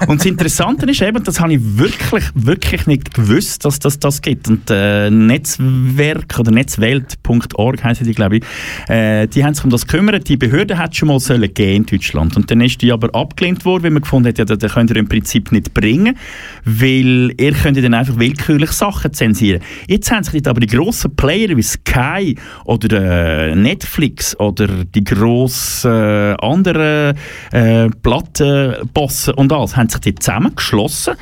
und 0.07 0.19
das 0.19 0.25
Interessante 0.25 0.85
ist 0.89 1.01
eben, 1.01 1.23
das 1.23 1.39
habe 1.39 1.53
ich 1.53 1.59
wirklich, 1.61 2.23
wirklich 2.33 2.85
nicht 2.87 3.13
gewusst, 3.13 3.65
dass 3.65 3.79
das 3.79 3.99
das 3.99 4.21
gibt. 4.21 4.47
Und 4.47 4.69
äh, 4.69 5.09
Netzwerk 5.09 6.39
oder 6.39 6.51
Netzwelt.org 6.51 7.83
heißen 7.83 8.05
die, 8.05 8.13
glaube 8.13 8.37
ich, 8.37 8.43
äh, 8.87 9.27
die 9.27 9.43
haben 9.43 9.53
sich 9.53 9.63
um 9.63 9.69
das 9.69 9.87
gekümmert. 9.87 10.27
Die 10.29 10.37
Behörde 10.37 10.77
hat 10.77 10.95
schon 10.95 11.07
mal 11.07 11.19
sollen 11.19 11.53
gehen 11.53 11.77
in 11.77 11.85
Deutschland. 11.85 12.35
Und 12.35 12.51
dann 12.51 12.61
ist 12.61 12.81
die 12.81 12.91
aber 12.91 13.13
abgelehnt 13.13 13.65
worden, 13.65 13.83
weil 13.83 13.91
man 13.91 14.01
gefunden 14.01 14.29
hat, 14.29 14.37
ja, 14.37 14.45
das 14.45 14.73
könnt 14.73 14.89
ihr 14.91 14.97
im 14.97 15.07
Prinzip 15.07 15.51
nicht 15.51 15.73
bringen, 15.73 16.17
weil 16.63 17.33
ihr 17.37 17.53
könnt 17.53 17.77
dann 17.77 17.93
einfach 17.93 18.17
willkürlich 18.17 18.71
Sachen 18.71 19.13
zensieren. 19.13 19.61
Jetzt 19.87 20.11
haben 20.11 20.23
sich 20.23 20.45
aber 20.47 20.59
die 20.59 20.67
grossen 20.67 21.15
Player 21.15 21.55
wie 21.55 21.63
Sky 21.63 22.35
oder 22.65 23.49
äh, 23.51 23.55
Netflix 23.55 24.37
oder 24.39 24.67
die 24.67 25.03
grossen 25.03 25.91
äh, 25.91 26.35
anderen 26.39 27.17
äh, 27.51 27.89
Plattenbossen 27.89 29.34
und 29.36 29.51
alles, 29.53 29.75
haben 29.75 29.89
sich 29.89 30.01
die 30.01 30.15
zusammengeschlossen. 30.15 31.15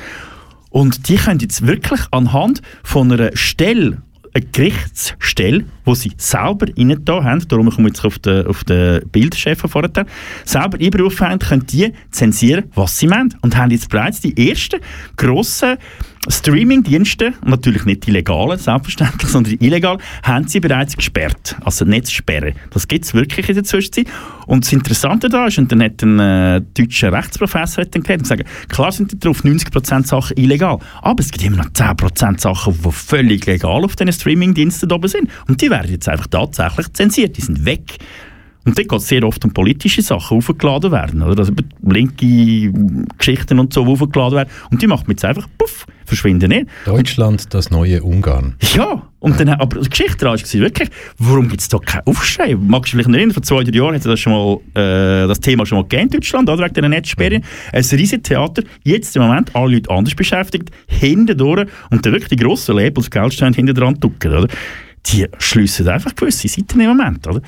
Und 0.70 1.08
die 1.08 1.16
können 1.16 1.40
jetzt 1.40 1.66
wirklich 1.66 2.00
anhand 2.10 2.60
von 2.82 3.12
einer 3.12 3.36
Stelle 3.36 4.02
eine 4.34 4.46
Gerichtsstelle, 4.46 5.64
wo 5.84 5.94
sie 5.94 6.12
selber 6.16 6.66
rein 6.76 7.00
da 7.04 7.22
haben, 7.22 7.46
darum 7.46 7.70
komme 7.70 7.88
ich 7.88 7.94
jetzt 7.94 8.04
auf 8.04 8.18
den, 8.18 8.46
auf 8.46 8.64
den 8.64 9.08
Bildchef 9.10 9.60
vorher, 9.60 10.06
selber 10.44 10.78
einberufen 10.80 11.28
haben, 11.28 11.38
können 11.38 11.66
die 11.66 11.92
zensieren, 12.10 12.64
was 12.74 12.98
sie 12.98 13.06
meinen. 13.06 13.32
Und 13.42 13.56
haben 13.56 13.70
jetzt 13.70 13.88
bereits 13.90 14.20
die 14.20 14.50
ersten 14.50 14.80
grossen 15.16 15.76
Streaming-Dienste, 16.28 17.34
natürlich 17.44 17.84
nicht 17.84 18.06
die 18.06 18.10
legalen, 18.10 18.58
selbstverständlich, 18.58 19.30
sondern 19.30 19.58
die 19.58 19.66
illegalen, 19.66 20.00
haben 20.22 20.48
sie 20.48 20.60
bereits 20.60 20.96
gesperrt. 20.96 21.56
Also 21.64 21.84
Netzsperre. 21.84 22.54
Das 22.70 22.88
gibt 22.88 23.04
es 23.04 23.14
wirklich 23.14 23.48
in 23.48 23.56
der 23.56 23.64
Zwischenzeit. 23.64 24.06
Und 24.46 24.64
das 24.64 24.72
Interessante 24.72 25.28
da 25.28 25.46
ist, 25.46 25.58
und 25.58 25.70
dann 25.70 25.82
hat 25.82 26.02
ein 26.02 26.18
äh, 26.18 26.62
deutscher 26.74 27.12
Rechtsprofessor 27.12 27.84
dann 27.84 28.02
gesagt, 28.02 28.22
gesagt, 28.22 28.44
klar 28.68 28.92
sind 28.92 29.24
drauf 29.24 29.44
90% 29.44 30.06
Sachen 30.06 30.36
illegal, 30.36 30.78
aber 31.02 31.20
es 31.20 31.30
gibt 31.30 31.44
immer 31.44 31.58
noch 31.58 31.70
10% 31.70 32.40
Sachen, 32.40 32.78
die 32.82 32.92
völlig 32.92 33.46
legal 33.46 33.84
auf 33.84 33.96
diesen 33.96 34.12
Streaming-Diensten 34.12 34.90
oben 34.92 35.08
sind. 35.08 35.28
Und 35.48 35.60
die 35.60 35.70
werden 35.70 35.90
jetzt 35.90 36.08
einfach 36.08 36.26
tatsächlich 36.26 36.92
zensiert, 36.92 37.36
die 37.36 37.42
sind 37.42 37.64
weg. 37.64 37.98
Und 38.64 38.78
dort 38.78 38.88
geht 38.88 39.00
sehr 39.02 39.24
oft 39.24 39.44
um 39.44 39.52
politische 39.52 40.00
Sachen, 40.00 40.40
die 40.40 40.46
aufgeladen 40.46 40.90
werden. 40.90 41.22
Oder? 41.22 41.40
Also 41.40 41.52
linke 41.82 42.72
Geschichten 43.18 43.58
und 43.58 43.74
so, 43.74 43.84
die 43.84 43.90
aufgeladen 43.90 44.36
werden. 44.36 44.50
Und 44.70 44.80
die 44.80 44.86
macht 44.86 45.06
man 45.06 45.12
jetzt 45.12 45.24
einfach, 45.24 45.46
puff, 45.58 45.86
verschwinden 46.04 46.50
nicht. 46.50 46.66
Deutschland, 46.84 47.52
das 47.54 47.70
neue 47.70 48.02
Ungarn. 48.02 48.54
Ja, 48.74 49.02
und 49.20 49.40
dann, 49.40 49.48
aber 49.48 49.80
die 49.80 49.88
Geschichte 49.88 50.26
war 50.26 50.36
wirklich, 50.36 50.88
warum 51.18 51.48
gibt 51.48 51.62
es 51.62 51.68
da 51.68 51.78
keinen 51.78 52.06
Aufschrei? 52.06 52.54
Magst 52.54 52.92
du 52.92 52.96
vielleicht 52.96 53.08
nicht 53.08 53.16
erinnern, 53.16 53.34
vor 53.34 53.42
zwei, 53.42 53.64
drei 53.64 53.76
Jahren 53.76 53.94
hat 53.94 54.04
das, 54.04 54.20
schon 54.20 54.32
mal, 54.32 54.58
äh, 54.74 55.26
das 55.26 55.40
Thema 55.40 55.64
schon 55.64 55.78
mal 55.78 55.82
gegeben 55.82 56.04
in 56.04 56.10
Deutschland, 56.10 56.48
oder, 56.50 56.64
wegen 56.64 56.74
der 56.74 56.88
Netzsperre. 56.88 57.38
Mhm. 57.38 57.44
Ein 57.72 57.84
riesiges 57.92 58.22
Theater, 58.22 58.62
jetzt 58.82 59.16
im 59.16 59.22
Moment 59.22 59.54
alle 59.56 59.74
Leute 59.74 59.90
anders 59.90 60.14
beschäftigt, 60.14 60.70
hinten 60.86 61.38
durch 61.38 61.66
und 61.90 62.04
dann 62.04 62.12
wirklich 62.12 62.28
die 62.28 62.36
grossen 62.36 62.76
Labels, 62.76 63.10
Geldsteine 63.10 63.56
hinten 63.56 63.74
dran 63.74 63.94
ducken, 63.98 64.32
oder? 64.32 64.48
Die 65.06 65.26
schliessen 65.38 65.88
einfach 65.88 66.14
gewisse 66.14 66.48
Seiten 66.48 66.80
im 66.80 66.88
Moment, 66.88 67.26
oder? 67.26 67.40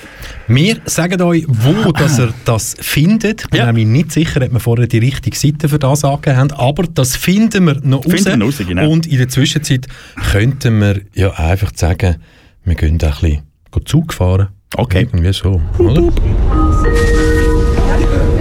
Wir 0.47 0.79
sagen 0.85 1.21
euch, 1.23 1.45
wo 1.49 1.90
dass 1.92 2.19
ihr 2.19 2.33
das 2.45 2.77
findet. 2.79 3.42
Ich 3.45 3.51
bin 3.51 3.61
ja. 3.61 3.66
nämlich 3.66 3.87
nicht 3.87 4.12
sicher, 4.12 4.42
ob 4.42 4.53
wir 4.53 4.61
vorher 4.61 4.87
die 4.87 4.99
richtige 4.99 5.37
Seite 5.37 5.69
für 5.69 5.79
das 5.79 6.05
angegeben 6.05 6.37
haben, 6.37 6.53
aber 6.53 6.85
das 6.85 7.16
finden 7.16 7.66
wir 7.66 7.81
noch 7.83 8.05
finden 8.05 8.42
raus. 8.42 8.61
raus 8.61 8.66
genau. 8.66 8.90
Und 8.90 9.07
in 9.07 9.19
der 9.19 9.29
Zwischenzeit 9.29 9.87
könnten 10.33 10.81
wir 10.81 11.01
ja 11.14 11.33
einfach 11.33 11.73
sagen, 11.75 12.16
wir 12.64 12.75
gehen 12.75 12.95
ein 12.95 12.99
bisschen 12.99 13.42
Zug 13.85 14.12
fahren. 14.12 14.49
Okay. 14.77 15.03
Irgendwie 15.03 15.33
so, 15.33 15.61
oder? 15.79 16.12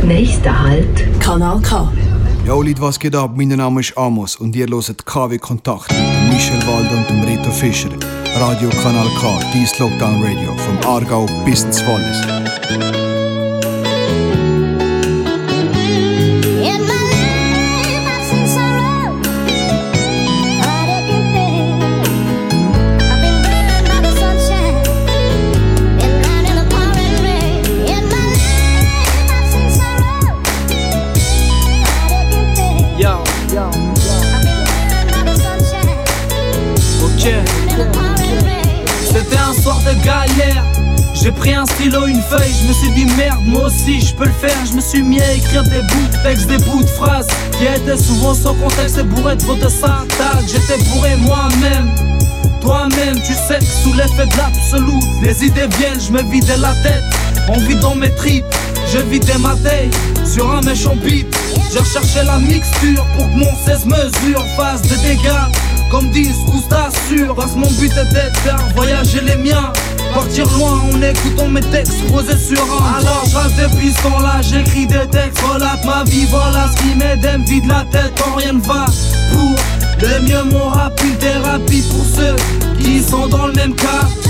Nächster 0.03 0.63
Halt, 0.63 1.19
Kanal 1.19 1.61
K. 1.61 1.91
Yo 2.45 2.61
Leute, 2.61 2.81
was 2.81 2.99
geht 2.99 3.15
ab? 3.15 3.31
Mein 3.35 3.49
Name 3.49 3.81
ist 3.81 3.97
Amos 3.97 4.35
und 4.35 4.55
ihr 4.55 4.67
hört 4.67 5.05
KW 5.05 5.37
Kontakt 5.37 5.91
mit 5.91 6.33
Michel 6.33 6.59
Walder 6.67 6.97
und 6.97 7.09
dem 7.09 7.21
Reto 7.23 7.51
Fischer. 7.51 7.89
Radio 8.35 8.69
Kanal 8.69 9.07
K, 9.21 9.39
dies 9.53 9.79
Lockdown 9.79 10.21
Radio, 10.21 10.53
vom 10.57 10.77
Aargau 10.85 11.25
bis 11.45 11.63
ins 11.63 11.81
Wallis. 11.87 12.94
J'ai 41.25 41.31
pris 41.31 41.55
un 41.55 41.65
stylo, 41.65 42.05
une 42.05 42.21
feuille, 42.21 42.53
je 42.61 42.67
me 42.67 42.73
suis 42.73 42.91
dit 42.91 43.05
merde, 43.17 43.43
moi 43.47 43.65
aussi 43.65 43.99
je 43.99 44.13
peux 44.13 44.25
le 44.25 44.31
faire. 44.31 44.55
Je 44.69 44.73
me 44.73 44.79
suis 44.79 45.01
mis 45.01 45.19
à 45.19 45.33
écrire 45.33 45.63
des 45.63 45.81
bouts 45.81 46.07
de 46.11 46.45
des 46.45 46.63
bouts 46.65 46.83
de 46.83 46.87
phrases 46.87 47.25
qui 47.57 47.65
étaient 47.65 47.97
souvent 47.97 48.35
sans 48.35 48.53
contexte 48.53 48.99
et 48.99 49.03
bourrés 49.03 49.35
de 49.35 49.41
syntaxe. 49.41 50.45
J'étais 50.45 50.83
bourré 50.83 51.15
moi-même. 51.15 51.89
Toi-même, 52.61 53.15
tu 53.25 53.33
sais 53.33 53.57
que 53.57 53.65
sous 53.65 53.93
l'effet 53.93 54.27
de 54.27 54.37
l'absolu, 54.37 54.99
les 55.23 55.45
idées 55.45 55.67
viennent, 55.79 55.99
je 55.99 56.11
me 56.11 56.21
vidais 56.31 56.57
la 56.57 56.73
tête. 56.83 57.03
On 57.47 57.57
vit 57.57 57.75
dans 57.77 57.95
mes 57.95 58.13
tripes, 58.13 58.45
je 58.93 58.99
vidais 58.99 59.39
ma 59.39 59.55
taille 59.55 59.89
sur 60.25 60.51
un 60.51 60.61
méchant 60.61 60.95
beat. 60.95 61.25
J'ai 61.73 61.79
recherché 61.79 62.23
la 62.23 62.37
mixture 62.37 63.03
pour 63.17 63.25
que 63.31 63.35
mon 63.35 63.55
16 63.65 63.85
mesures 63.87 64.45
fasse 64.55 64.83
des 64.83 64.97
dégâts. 64.97 65.74
Comme 65.95 66.09
disent 66.09 66.43
ou 66.53 66.59
t'assure, 66.59 67.33
parce 67.35 67.53
que 67.53 67.57
mon 67.57 67.71
but 67.71 67.89
était 67.89 68.29
de 68.29 68.37
faire 68.43 68.59
voyager 68.75 69.21
les 69.21 69.37
miens. 69.37 69.71
Partir 70.13 70.45
loin 70.57 70.81
en 70.91 71.01
écoutant 71.01 71.47
mes 71.47 71.61
textes 71.61 72.05
posés 72.11 72.37
sur 72.37 72.61
un 72.61 72.99
Alors 72.99 73.23
je 73.25 73.63
depuis 73.63 73.93
ce 73.93 74.01
temps-là, 74.01 74.41
j'écris 74.41 74.87
des 74.87 75.07
textes, 75.09 75.39
relate 75.39 75.85
ma 75.85 76.03
vie, 76.03 76.25
voilà 76.29 76.69
ce 76.69 76.83
qui 76.83 76.95
m'aide, 76.95 77.25
vide 77.47 77.67
la 77.67 77.85
tête 77.89 78.11
quand 78.21 78.35
rien 78.35 78.51
ne 78.51 78.59
va. 78.59 78.87
Pour 79.31 79.55
le 80.01 80.19
mieux 80.27 80.43
mon 80.51 80.67
rap, 80.67 80.99
une 81.01 81.15
thérapie 81.15 81.83
pour 81.89 82.03
ceux 82.03 82.35
qui 82.77 83.01
sont 83.01 83.27
dans 83.27 83.47
le 83.47 83.53
même 83.53 83.73
cas. 83.73 84.24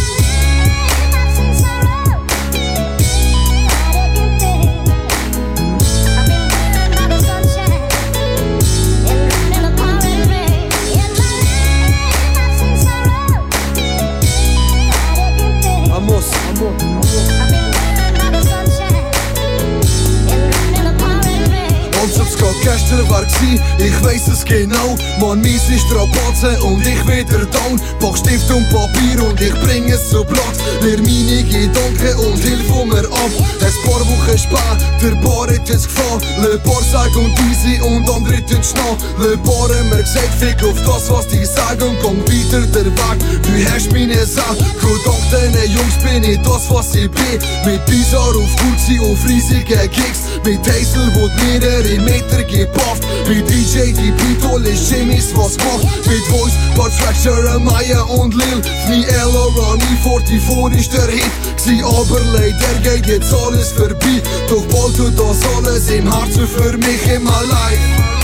Gsi, 23.46 23.60
ich 23.78 24.04
weiss 24.04 24.28
es 24.28 24.44
genau. 24.46 24.96
Man, 25.20 25.42
mies 25.42 25.70
ist 25.70 25.86
Strapazen 25.88 26.60
und 26.62 26.86
ich 26.86 27.06
wieder 27.08 27.46
down. 27.46 27.80
Pack 28.00 28.18
Stift 28.18 28.50
und 28.52 28.70
Papier 28.70 29.24
und 29.24 29.40
ich 29.40 29.54
bring 29.62 29.90
es 29.90 30.10
zu 30.10 30.24
Blatt. 30.24 30.56
Lehr 30.82 30.98
meine 30.98 31.44
Gedanken 31.44 32.16
und 32.26 32.40
hilf 32.40 32.68
mir 32.70 33.06
ab. 33.06 33.32
Ein 33.62 33.90
paar 33.90 34.02
Wochen 34.02 34.38
später, 34.38 35.16
Bar 35.22 35.48
hat 35.48 35.70
es 35.70 35.84
gefallen. 35.84 36.22
Le 36.42 36.58
Bar 36.60 36.82
sagt 36.92 37.16
und 37.16 37.34
easy 37.50 37.80
und 37.82 38.10
andere 38.10 38.46
tun 38.46 38.64
schnell. 38.64 38.98
Le 39.20 39.38
Bar 39.38 39.70
haben 39.70 39.90
mir 39.90 40.04
gesagt, 40.04 40.34
fick 40.40 40.64
auf 40.64 40.80
das, 40.86 41.10
was 41.10 41.28
die 41.28 41.46
sagen 41.46 41.96
komm 42.02 42.20
weiter 42.22 42.66
der 42.68 42.86
Weg. 42.86 43.20
Du 43.44 43.72
hast 43.72 43.92
meine 43.92 44.26
Sache, 44.26 44.58
gut 44.82 45.02
dank 45.06 45.26
diesen 45.54 45.72
Jungs 45.72 45.96
bin 46.04 46.24
ich 46.24 46.40
das, 46.42 46.70
was 46.70 46.96
ich 46.96 47.10
bin. 47.12 47.40
Mit 47.66 47.86
Bizarre 47.86 48.38
auf 48.38 48.56
Gucci, 48.58 49.00
auf 49.00 49.28
riesigen 49.28 49.90
Gigs. 49.92 50.22
Mit 50.44 50.60
Hazelwood 50.60 51.32
mehrere 51.44 52.00
Meter 52.02 52.44
gepafft. 52.44 53.04
Mit 53.36 53.50
DJ, 53.50 53.92
die 53.92 54.14
Beatole, 54.14 54.70
Jimmys, 54.70 55.36
was 55.36 55.58
macht. 55.58 56.08
Mit 56.08 56.24
Voice, 56.30 56.54
Bud 56.74 56.90
Fracture, 56.94 57.60
Maya 57.60 58.02
und 58.04 58.34
Lil. 58.34 58.62
Fni 58.86 59.04
Ella, 59.04 59.44
Ronnie, 59.58 59.84
44 60.02 60.80
ist 60.80 60.94
der 60.94 61.08
Hit. 61.08 61.30
Gsi 61.58 61.84
aber 61.84 62.22
leider 62.32 62.80
geht 62.82 63.06
jetzt 63.08 63.34
alles 63.34 63.74
vorbei. 63.74 64.22
Doch 64.48 64.64
bald 64.68 64.96
tut 64.96 65.20
das 65.20 65.42
alles 65.58 65.90
im 65.90 66.10
Herzen 66.10 66.48
für 66.48 66.78
mich 66.78 67.06
immer 67.14 67.44
leid. 67.50 68.15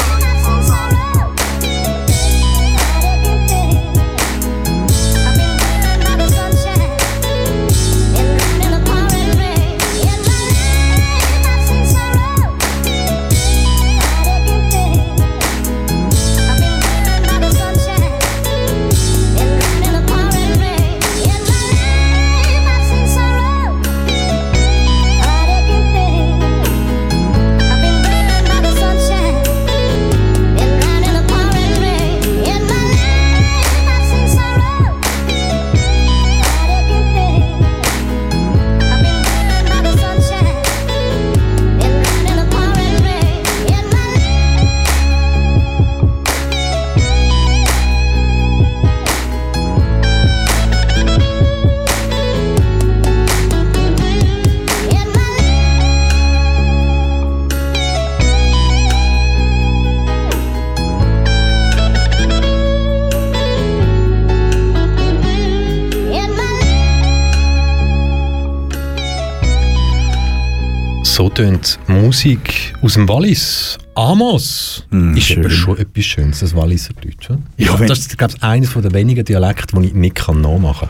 Tönt 71.33 71.79
Musik 71.87 72.73
aus 72.81 72.93
dem 72.93 73.07
Wallis. 73.07 73.77
Amos 73.93 74.85
Mm, 74.89 75.15
ist 75.17 75.25
schön. 75.25 75.39
aber 75.39 75.49
schon 75.49 75.77
etwas 75.77 76.05
Schönes, 76.05 76.39
das 76.39 76.55
Walliser 76.55 76.93
Deutsch. 76.93 77.29
oder? 77.29 77.39
Ja, 77.57 77.75
das 77.85 77.99
ist, 77.99 78.17
glaube 78.17 78.33
ich, 78.37 78.41
eines 78.43 78.73
der 78.73 78.93
wenigen 78.93 79.25
Dialekte, 79.25 79.75
die 79.79 79.87
ich 79.87 79.93
nicht 79.93 80.15
kann 80.15 80.39
nachmachen 80.39 80.87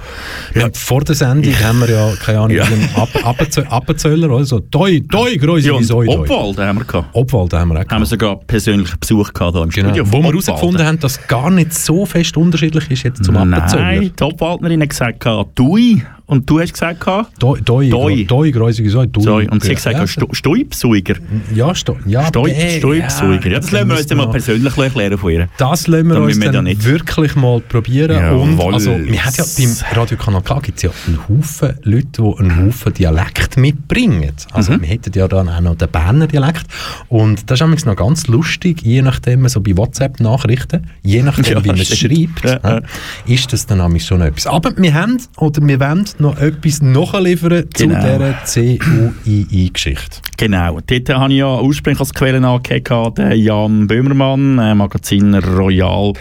kann. 0.53 0.61
Ja. 0.61 0.69
Vor 0.73 1.01
der 1.03 1.15
Sendung 1.15 1.53
haben 1.59 1.79
wir 1.81 1.89
ja, 1.89 2.13
keine 2.23 2.39
Ahnung, 2.41 2.57
Ja. 2.57 2.63
einen 2.65 2.87
Ab 2.95 3.09
Appenzö- 3.23 3.65
Appenzöller, 3.65 4.29
oder 4.29 4.45
so. 4.45 4.59
Doi, 4.59 5.01
Doi, 5.01 5.35
größer 5.37 5.73
Ja, 5.73 5.81
Soi, 5.83 6.05
Doi. 6.05 6.17
Obwalden 6.19 6.63
haben 6.65 6.77
wir 6.79 6.85
gehabt. 6.85 7.07
Obwalden 7.13 7.59
haben 7.59 7.69
wir 7.69 7.75
auch 7.75 7.79
Haben 7.79 7.87
wir 7.89 7.95
gehabt. 7.95 8.07
sogar 8.07 8.35
persönlichen 8.37 8.99
Besuch 8.99 9.33
gehabt 9.33 9.55
hier 9.55 9.63
im 9.63 9.69
Genau. 9.69 9.87
Studio. 9.89 10.05
Wo 10.07 10.11
von 10.11 10.21
wir 10.23 10.29
herausgefunden 10.29 10.85
haben, 10.85 10.99
dass 10.99 11.17
es 11.17 11.27
gar 11.27 11.49
nicht 11.49 11.73
so 11.73 12.05
fest 12.05 12.37
unterschiedlich 12.37 12.89
ist 12.91 13.01
jetzt 13.03 13.23
zum 13.25 13.35
Appenzöller. 13.35 13.81
Nein, 13.83 14.11
die 14.17 14.23
Obwaldnerin 14.23 14.81
hat 14.81 14.89
gesagt, 14.89 15.19
gehabt, 15.21 15.57
Dui. 15.57 16.03
Und 16.27 16.49
du 16.49 16.61
hast 16.61 16.71
gesagt, 16.71 17.01
gehabt, 17.01 17.31
Doi, 17.43 17.59
Doi, 17.59 17.89
Doi. 17.89 18.25
Wie 18.77 18.89
Soi, 18.89 19.05
Doi. 19.07 19.47
Und 19.49 19.63
sie 19.63 19.69
hat 19.71 19.75
gesagt, 19.75 19.95
ja, 19.97 20.01
ja, 20.03 20.07
Stuipsuiger. 20.31 21.15
Sto 22.93 23.01
ja, 23.01 23.09
Stuipsuiger. 23.09 23.51
Ja, 23.51 23.59
das 23.59 23.71
lassen 23.71 23.89
wir 23.89 23.97
uns 23.97 24.07
dann 24.07 24.17
mal 24.17 24.27
persönlich 24.29 24.77
erklären 24.77 25.17
von 25.17 25.31
ihr. 25.31 25.47
Das 25.57 25.87
lassen 25.87 26.07
wir 26.07 26.15
Da 26.15 26.21
uns 26.21 26.39
wir 26.41 26.51
dann 26.51 26.63
nicht. 26.65 26.83
wirklich 26.85 27.35
mal 27.35 27.59
probieren. 27.61 28.11
Ja, 28.17 28.31
und 28.31 28.59
also, 28.59 28.91
wir 28.97 29.25
haben 29.25 29.33
ja 29.37 29.43
beim 29.57 29.75
Radiokanal 29.97 30.41
K 30.41 30.59
gibt 30.59 30.77
es 30.77 30.83
ja 30.83 30.89
einen 31.07 31.19
Haufen 31.27 31.73
Leute, 31.83 32.07
die 32.21 32.39
einen 32.39 32.65
Haufen 32.67 32.93
Dialekt 32.93 33.57
mitbringen. 33.57 34.31
Also 34.51 34.73
Mhm. 34.73 34.81
wir 34.81 34.89
hätten 34.89 35.11
ja 35.15 35.27
dann 35.27 35.49
auch 35.49 35.61
noch 35.61 35.75
den 35.75 35.89
Berner 35.89 36.27
Dialekt. 36.27 36.65
Und 37.09 37.49
das 37.49 37.59
ist 37.59 37.65
übrigens 37.65 37.85
noch 37.85 37.95
ganz 37.95 38.27
lustig, 38.27 38.81
je 38.83 39.01
nachdem, 39.01 39.47
so 39.47 39.61
bei 39.61 39.75
WhatsApp-Nachrichten, 39.77 40.87
je 41.03 41.21
nachdem, 41.23 41.45
Ja, 41.57 41.63
wie 41.63 41.67
man 41.69 41.79
es 41.79 41.97
schreibt, 41.97 42.45
äh, 42.45 42.81
ist 43.25 43.51
das 43.53 43.65
dann 43.65 43.79
nämlich 43.79 44.05
schon 44.05 44.21
etwas. 44.21 44.47
Aber 44.47 44.71
wir 44.77 44.93
haben, 44.93 45.17
oder 45.37 45.65
wir 45.65 45.79
wollen 45.79 46.05
noch 46.19 46.37
etwas 46.39 46.81
nachliefern 46.81 47.65
Genau. 47.73 48.33
zu 48.45 48.61
dieser 48.61 48.83
CUII-Geschichte. 49.25 50.17
Genau, 50.37 50.79
dort 50.85 51.09
habe 51.09 51.33
ich 51.33 51.39
ja 51.39 51.59
ursprünglich 51.61 51.99
als 51.99 52.13
Quellen 52.13 52.45
angegeben, 52.89 53.29
den 53.29 53.39
Jan 53.39 53.87
Böhmermann, 53.87 54.59
äh, 54.59 54.75
Magazin 54.75 55.35
Royal, 55.35 56.13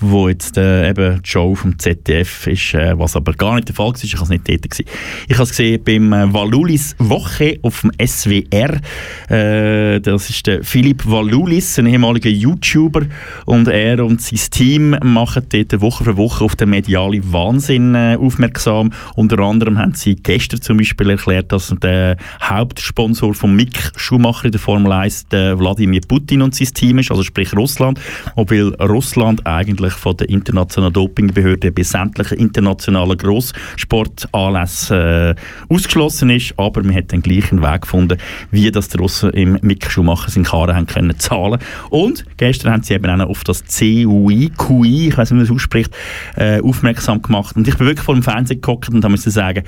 wo 0.00 0.28
jetzt 0.28 0.56
äh, 0.56 0.88
eben 0.90 1.22
die 1.22 1.28
Show 1.28 1.54
vom 1.54 1.78
ZDF 1.78 2.46
ist, 2.46 2.74
äh, 2.74 2.98
was 2.98 3.16
aber 3.16 3.32
gar 3.32 3.56
nicht 3.56 3.68
der 3.68 3.74
Fall 3.74 3.88
war, 3.88 3.94
ich 4.02 4.14
war 4.14 4.22
es 4.22 4.28
nicht 4.28 4.48
dort. 4.48 4.62
Gewesen. 4.62 4.84
Ich 5.28 5.34
habe 5.34 5.44
es 5.44 5.50
gesehen 5.50 5.82
beim 5.84 6.12
äh, 6.12 6.32
Valulis 6.32 6.94
Woche 6.98 7.58
auf 7.62 7.82
dem 7.82 7.92
SWR. 8.04 8.80
Äh, 9.28 10.00
das 10.00 10.30
ist 10.30 10.46
der 10.46 10.62
Philipp 10.62 11.04
Valulis, 11.06 11.78
ein 11.78 11.86
ehemaliger 11.86 12.30
YouTuber 12.30 13.02
und 13.46 13.68
er 13.68 14.04
und 14.04 14.20
sein 14.20 14.40
Team 14.50 14.96
machen 15.02 15.44
dort 15.48 15.80
Woche 15.80 16.04
für 16.04 16.16
Woche 16.16 16.44
auf 16.44 16.56
den 16.56 16.70
medialen 16.70 17.32
Wahnsinn 17.32 17.94
äh, 17.94 18.16
aufmerksam. 18.18 18.92
Unter 19.16 19.38
anderem 19.40 19.78
haben 19.78 19.94
sie 19.94 20.16
gestern 20.16 20.60
zum 20.60 20.78
Beispiel 20.78 21.10
erklärt, 21.10 21.52
dass 21.52 21.74
der 21.82 22.16
Hauptsponsor 22.42 23.34
von 23.34 23.54
Mick 23.54 23.92
Schumacher 23.96 24.46
in 24.46 24.52
der 24.52 24.60
Formel 24.60 24.92
1 24.92 25.28
der 25.28 25.58
Wladimir 25.58 26.00
Putin 26.08 26.42
und 26.42 26.54
sein 26.54 26.68
Team 26.68 26.98
ist, 26.98 27.10
also 27.10 27.22
sprich 27.22 27.54
Russland, 27.54 28.00
obwohl 28.34 28.74
Russland 28.76 29.46
eigentlich 29.46 29.92
von 29.92 30.16
der 30.16 30.28
internationalen 30.28 30.92
Dopingbehörde 30.92 31.70
bei 31.70 31.82
sämtlichen 31.82 32.38
internationalen 32.38 33.16
Grosssportanlässen 33.16 34.96
äh, 34.96 35.34
ausgeschlossen 35.68 36.30
ist, 36.30 36.54
aber 36.56 36.82
man 36.82 36.94
hat 36.94 37.12
den 37.12 37.22
gleichen 37.22 37.62
Weg 37.62 37.82
gefunden, 37.82 38.18
wie 38.50 38.70
das 38.70 38.88
die 38.88 38.98
Russen 38.98 39.30
im 39.30 39.58
Mick 39.62 39.90
Schumacher 39.90 40.30
seinen 40.30 40.44
Karren 40.44 40.74
haben 40.74 40.86
können 40.86 41.18
zahlen. 41.18 41.60
Und 41.90 42.24
gestern 42.36 42.72
haben 42.72 42.82
sie 42.82 42.94
eben 42.94 43.20
auch 43.20 43.28
auf 43.28 43.44
das 43.44 43.64
CUI, 43.64 44.50
QI, 44.56 45.08
ich 45.08 45.18
weiß 45.18 45.30
nicht, 45.30 45.32
wie 45.32 45.34
man 45.34 45.46
das 45.46 45.54
ausspricht, 45.54 45.94
äh, 46.36 46.60
aufmerksam 46.60 47.22
gemacht. 47.22 47.56
Und 47.56 47.68
ich 47.68 47.76
bin 47.76 47.86
wirklich 47.86 48.04
vor 48.04 48.14
dem 48.14 48.22
Fernsehen 48.22 48.60
gehockt 48.60 48.88
und 48.88 49.02
da 49.02 49.08
musste 49.08 49.30
sagen, 49.30 49.64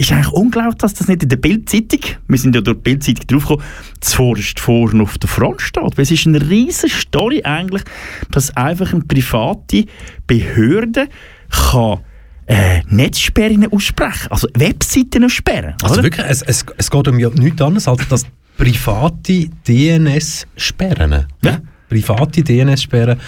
ist 0.00 0.12
eigentlich 0.12 0.32
unglaublich, 0.32 0.76
dass 0.76 0.94
das 0.94 1.08
nicht 1.08 1.22
in 1.22 1.28
der 1.28 1.36
Bildzeitung, 1.36 2.00
wir 2.26 2.38
sind 2.38 2.54
ja 2.54 2.62
durch 2.62 2.78
die 2.78 2.82
Bildzeitung 2.82 3.26
draufgekommen, 3.26 3.64
zuvorderst 4.00 4.58
vorne 4.58 5.02
auf 5.02 5.18
der 5.18 5.28
Front 5.28 5.60
steht. 5.60 5.96
Weil 5.96 6.02
es 6.02 6.10
ist 6.10 6.26
eine 6.26 6.40
riesige 6.48 6.92
Story 6.92 7.42
eigentlich, 7.44 7.82
dass 8.30 8.56
einfach 8.56 8.92
eine 8.92 9.02
private 9.02 9.84
Behörde 10.26 11.08
kann 11.50 12.00
äh, 12.46 12.80
Netzsperren 12.88 13.70
aussprechen, 13.70 14.28
also 14.30 14.48
Webseiten 14.54 15.24
aussperren. 15.24 15.74
Also 15.82 15.94
oder? 15.94 16.04
wirklich, 16.04 16.26
es, 16.26 16.42
es, 16.42 16.64
es 16.78 16.90
geht 16.90 17.06
um 17.06 17.18
ja 17.18 17.28
nichts 17.30 17.60
anderes 17.60 17.86
als 17.86 18.08
das 18.08 18.26
private 18.56 19.50
DNS 19.68 20.46
sperren. 20.56 21.26
Ja. 21.44 21.60
Private 21.90 22.42
DNS 22.42 22.82
sperren, 22.82 23.18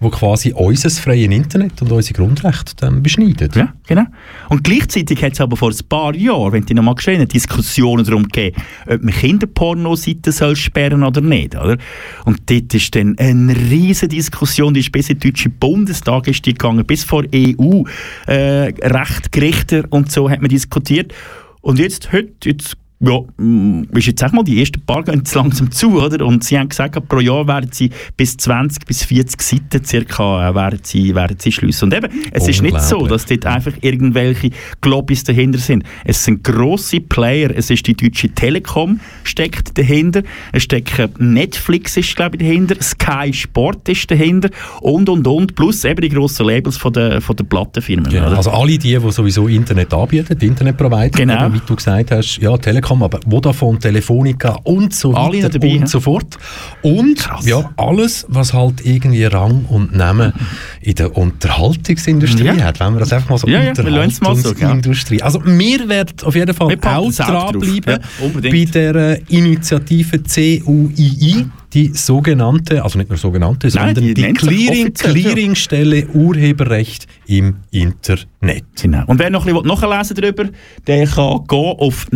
wo 0.00 0.08
quasi 0.08 0.52
unser 0.52 0.88
freies 0.90 1.30
Internet 1.30 1.82
und 1.82 1.90
unsere 1.90 2.14
Grundrechte 2.14 2.74
dann 2.76 3.02
beschneiden. 3.02 3.50
Ja, 3.54 3.74
genau. 3.86 4.04
Und 4.48 4.64
gleichzeitig 4.64 5.22
hat 5.22 5.32
es 5.32 5.40
aber 5.40 5.56
vor 5.56 5.70
ein 5.70 5.88
paar 5.88 6.14
Jahren, 6.14 6.52
wenn 6.52 6.64
du 6.64 6.74
noch 6.74 6.84
mal 6.84 6.94
geschehen 6.94 7.26
Diskussionen 7.26 8.04
darum 8.04 8.22
gegeben, 8.24 8.62
ob 8.86 9.02
man 9.02 9.12
Kinderpornoseiten 9.12 10.32
soll 10.32 10.56
sperren 10.56 11.02
oder 11.02 11.20
nicht, 11.20 11.56
oder? 11.56 11.76
Und 12.24 12.48
dort 12.48 12.72
ist 12.72 12.94
dann 12.94 13.18
eine 13.18 13.54
riesige 13.54 14.14
Diskussion, 14.16 14.72
die 14.72 14.80
ist 14.80 14.92
bis 14.92 15.10
in 15.10 15.18
den 15.18 15.30
deutschen 15.30 15.52
Bundestag 15.58 16.28
ist 16.28 16.46
die 16.46 16.54
gegangen, 16.54 16.86
bis 16.86 17.04
vor 17.04 17.24
EU 17.34 17.82
äh, 18.26 18.72
Rechtgerichte 18.82 19.84
und 19.90 20.12
so 20.12 20.30
hat 20.30 20.40
man 20.40 20.48
diskutiert. 20.48 21.12
Und 21.60 21.78
jetzt, 21.78 22.12
heute, 22.12 22.32
jetzt 22.44 22.76
ja, 23.04 23.18
mm, 23.36 23.88
ist 23.94 24.06
jetzt 24.06 24.20
sag 24.20 24.32
mal, 24.32 24.44
die 24.44 24.60
ersten 24.60 24.80
paar 24.82 25.02
gehen 25.02 25.18
jetzt 25.18 25.34
langsam 25.34 25.70
zu, 25.70 26.00
oder? 26.00 26.24
Und 26.24 26.44
sie 26.44 26.58
haben 26.58 26.68
gesagt, 26.68 26.96
pro 27.08 27.18
Jahr 27.18 27.46
werden 27.48 27.70
sie 27.72 27.90
bis 28.16 28.36
20 28.36 28.86
bis 28.86 29.04
40 29.04 29.42
Seiten 29.42 29.84
circa 29.84 30.50
äh, 30.50 30.54
werden 30.54 30.80
sie, 30.82 31.14
werden 31.14 31.36
sie 31.38 31.50
schliessen. 31.50 31.86
Und 31.86 31.94
eben, 31.94 32.08
es 32.30 32.46
ist 32.46 32.62
nicht 32.62 32.80
so, 32.80 33.06
dass 33.06 33.26
dort 33.26 33.44
einfach 33.46 33.72
irgendwelche 33.80 34.50
Globis 34.80 35.24
dahinter 35.24 35.58
sind. 35.58 35.84
Es 36.04 36.24
sind 36.24 36.44
grosse 36.44 37.00
Player, 37.00 37.50
es 37.54 37.70
ist 37.70 37.86
die 37.86 37.94
Deutsche 37.94 38.28
Telekom 38.28 39.00
steckt 39.24 39.76
dahinter, 39.76 40.22
es 40.52 40.62
steckt 40.62 41.20
Netflix 41.20 41.96
ist, 41.96 42.14
glaube 42.14 42.36
ich, 42.36 42.42
dahinter, 42.42 42.76
Sky 42.80 43.32
Sport 43.32 43.88
ist 43.88 44.10
dahinter 44.10 44.50
und, 44.80 45.08
und, 45.08 45.26
und, 45.26 45.54
plus 45.56 45.84
eben 45.84 46.00
die 46.02 46.08
grossen 46.08 46.46
Labels 46.46 46.76
von 46.76 46.92
der, 46.92 47.20
von 47.20 47.34
der 47.34 47.44
Plattenfirmen. 47.44 48.08
Genau. 48.10 48.28
Also 48.28 48.50
alle 48.50 48.78
die, 48.78 48.96
die 48.96 49.10
sowieso 49.10 49.48
Internet 49.48 49.92
anbieten, 49.92 50.38
die 50.38 50.46
Internetprovider, 50.46 51.10
Genau. 51.10 51.52
wie 51.52 51.60
du 51.66 51.74
gesagt 51.74 52.10
hast, 52.10 52.38
ja, 52.38 52.56
Telekom, 52.56 52.91
aber 53.00 53.20
Vodafone, 53.28 53.78
Telefonica 53.78 54.58
und 54.64 54.92
so 54.92 55.14
Alle 55.14 55.38
weiter 55.38 55.50
dabei, 55.50 55.74
und 55.74 55.80
ja. 55.82 55.86
so 55.86 56.00
fort. 56.00 56.36
Und 56.82 57.18
Krass. 57.20 57.46
ja, 57.46 57.70
alles, 57.76 58.26
was 58.28 58.52
halt 58.52 58.84
irgendwie 58.84 59.24
Rang 59.24 59.64
und 59.68 59.94
Namen 59.94 60.32
in 60.80 60.94
der 60.96 61.16
Unterhaltungsindustrie 61.16 62.44
Ja. 62.46 62.56
hat, 62.64 62.80
wenn 62.80 62.94
wir 62.94 63.00
das 63.00 63.12
einfach 63.12 63.30
mal 63.30 63.38
so 63.38 63.46
Ja, 63.46 63.62
ja. 63.62 63.68
Unterhaltungsindustrie. 63.70 65.22
Also 65.22 65.40
wir 65.44 65.88
werden 65.88 66.14
auf 66.24 66.34
jeden 66.34 66.54
Fall 66.54 66.68
Wir 66.70 66.78
auch 66.98 67.12
dranbleiben 67.12 67.98
Ja, 68.20 68.40
bei 68.50 68.64
der 68.64 68.94
äh, 68.96 69.20
Initiative 69.28 70.18
CUII, 70.18 71.46
die 71.74 71.88
sogenannte, 71.94 72.82
also 72.82 72.98
nicht 72.98 73.08
nur 73.08 73.18
sogenannte, 73.18 73.68
Nein, 73.68 73.94
sondern 73.94 74.04
die 74.04 74.14
die, 74.14 74.32
Clearing. 74.32 74.92
Clearingstelle 74.92 76.06
Urheberrecht 76.08 77.06
im 77.26 77.56
Internet. 77.70 78.64
Genau. 78.80 79.04
Und 79.06 79.18
wer 79.18 79.30
noch 79.30 79.46
ein 79.46 79.54
bisschen 79.54 79.68
nachlesen 79.68 80.16
darüber, 80.16 80.48
der 80.86 81.06
kann 81.06 81.44
gehen 81.46 81.74
auf 81.78 82.06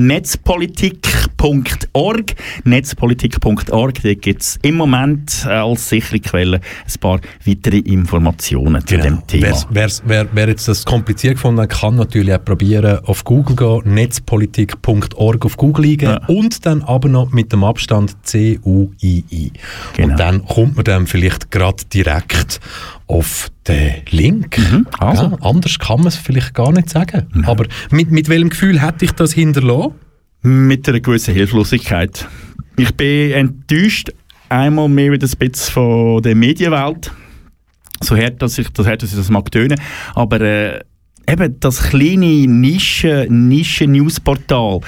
netzpolitik.org. 1.37 2.35
Netzpolitik.org, 2.64 4.03
da 4.03 4.14
gibt 4.14 4.42
es 4.42 4.59
im 4.62 4.77
Moment 4.77 5.44
äh, 5.46 5.51
als 5.51 5.88
sichere 5.88 6.20
Quelle 6.20 6.57
ein 6.61 7.01
paar 7.01 7.20
weitere 7.44 7.79
Informationen 7.79 8.87
zu 8.87 8.99
dem 8.99 9.27
Thema. 9.27 9.57
Wer's, 9.70 10.03
wer, 10.05 10.27
wer 10.33 10.49
jetzt 10.49 10.68
das 10.68 10.85
kompliziert 10.85 11.35
gefunden 11.35 11.61
hat, 11.62 11.70
kann 11.70 11.96
natürlich 11.96 12.33
auch 12.35 12.44
probieren, 12.44 12.99
auf 13.05 13.25
Google 13.25 13.57
gehen, 13.57 13.94
netzpolitik.org 13.94 15.44
auf 15.44 15.57
Google 15.57 15.85
eingeben 15.85 16.18
Ja. 16.20 16.27
und 16.29 16.64
dann 16.66 16.83
aber 16.83 17.09
noch 17.09 17.33
mit 17.33 17.53
dem 17.53 17.64
Abstand 17.64 18.16
CUII. 18.31 19.53
Genau. 19.96 20.12
Und 20.12 20.20
dann 20.20 20.44
kommt 20.44 20.77
man 20.77 20.85
dann 20.85 21.07
vielleicht 21.07 21.51
gerade 21.51 21.85
direkt 21.92 22.61
auf 23.07 23.51
den 23.68 23.94
Link. 24.11 24.59
also. 24.99 25.22
Ja, 25.25 25.38
anders 25.40 25.79
kann 25.79 25.99
man 25.99 26.09
es 26.09 26.16
vielleicht 26.16 26.55
gar 26.55 26.72
nicht 26.72 26.90
sagen. 26.90 27.44
Aber 27.46 27.66
mit, 27.90 28.11
mit 28.11 28.29
welchem 28.29 28.51
Gefühl 28.51 28.83
hätte 28.83 29.05
ich 29.05 29.12
das 29.12 29.33
hinterlassen? 29.33 29.92
Mit 30.46 30.88
einer 30.88 31.00
gewissen 31.00 31.35
Hilflosigkeit. 31.35 32.28
Ich 32.76 32.94
bin 32.94 33.32
enttäuscht, 33.32 34.12
einmal 34.48 34.88
mehr 34.88 35.11
wieder 35.11 35.26
ein 35.26 35.38
bisschen 35.40 35.72
von 35.72 36.22
der 36.22 36.37
Medienwelt. 36.37 37.11
So 38.00 38.16
hart, 38.16 38.40
dass 38.40 38.56
ich, 38.56 38.68
das 38.68 38.87
hart, 38.87 39.02
dass 39.02 39.11
ich 39.11 39.16
das 39.16 39.28
mag 39.28 39.50
tönen. 39.50 39.80
Aber 40.14 40.40
äh, 40.40 40.85
eben 41.28 41.60
das 41.60 41.90
kleine 41.90 42.46
Nische, 42.46 43.26
Nischen-Newsportal 43.28 44.80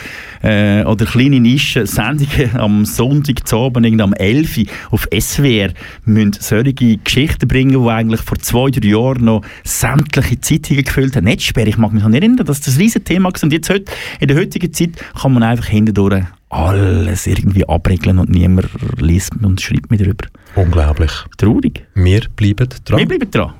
äh, 0.42 0.84
oder 0.84 1.04
kleine 1.06 1.40
Nischen-Sendungen 1.40 2.56
am 2.56 2.84
Sonntag 2.84 3.46
zu 3.46 3.56
Abend, 3.58 4.00
am 4.00 4.12
11 4.12 4.58
Uhr 4.58 4.64
auf 4.90 5.08
SWR, 5.18 5.72
müssen 6.04 6.32
solche 6.40 6.72
Geschichten 6.74 7.48
bringen, 7.48 7.82
die 7.82 7.88
eigentlich 7.88 8.20
vor 8.20 8.38
zwei, 8.38 8.70
drei 8.70 8.88
Jahren 8.88 9.24
noch 9.24 9.42
sämtliche 9.64 10.40
Zeitungen 10.40 10.84
gefüllt 10.84 11.16
haben. 11.16 11.24
Netzsperre, 11.24 11.68
ich 11.68 11.78
mag 11.78 11.92
mich 11.92 12.02
noch 12.02 12.12
erinnern, 12.12 12.46
dass 12.46 12.60
das 12.60 12.76
ein 12.76 12.82
riesen 12.82 13.04
Thema 13.04 13.32
war. 13.32 13.42
Und 13.42 13.52
jetzt 13.52 13.70
heute, 13.70 13.90
in 14.20 14.28
der 14.28 14.36
heutigen 14.36 14.72
Zeit 14.72 14.90
kann 15.20 15.32
man 15.32 15.42
einfach 15.42 15.66
hindurch 15.66 16.24
alles 16.50 17.26
irgendwie 17.26 17.68
abregeln 17.68 18.18
und 18.18 18.30
niemand 18.30 18.68
liest 18.98 19.32
und 19.42 19.60
schreibt 19.60 19.90
mehr 19.90 19.98
darüber. 19.98 20.26
Unglaublich. 20.54 21.10
Traurig. 21.36 21.86
Wir 21.94 22.22
bleiben 22.36 22.68
dran. 22.84 22.98
Wir 22.98 23.06
bleiben 23.06 23.30
dran. 23.30 23.52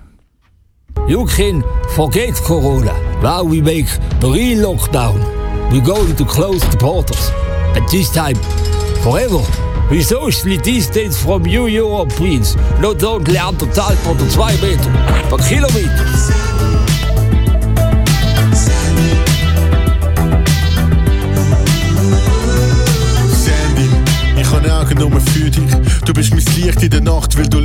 You 1.06 1.26
can 1.26 1.62
forget 1.94 2.34
Corona. 2.44 2.94
Now 3.22 3.44
we 3.44 3.60
make 3.60 3.88
the 4.20 4.30
real 4.30 4.74
lockdown. 4.74 5.18
We're 5.70 5.84
going 5.84 6.16
to 6.16 6.24
close 6.24 6.62
the 6.70 6.76
borders. 6.78 7.30
And 7.76 7.86
this 7.88 8.10
time, 8.10 8.36
forever. 9.02 9.42
We 9.90 10.02
socially 10.02 10.58
distance 10.58 11.22
from 11.22 11.46
you 11.46 11.66
Europeans. 11.66 12.56
Not 12.80 13.02
only 13.04 13.38
anderthalb 13.38 13.98
oder 14.06 14.28
zwei 14.28 14.52
Meter, 14.60 14.90
but 15.30 15.40
kilometers. 15.40 16.30
Sandy, 23.32 23.88
ich 24.38 24.50
habe 24.50 24.74
Augen 24.74 24.98
nur 24.98 25.20
für 25.20 25.50
dich. 25.50 25.70
Du 26.04 26.12
bist 26.12 26.30
mein 26.34 26.44
Licht 26.56 26.82
in 26.82 26.90
der 26.90 27.00
Nacht, 27.00 27.38
weil 27.38 27.48
du 27.48 27.58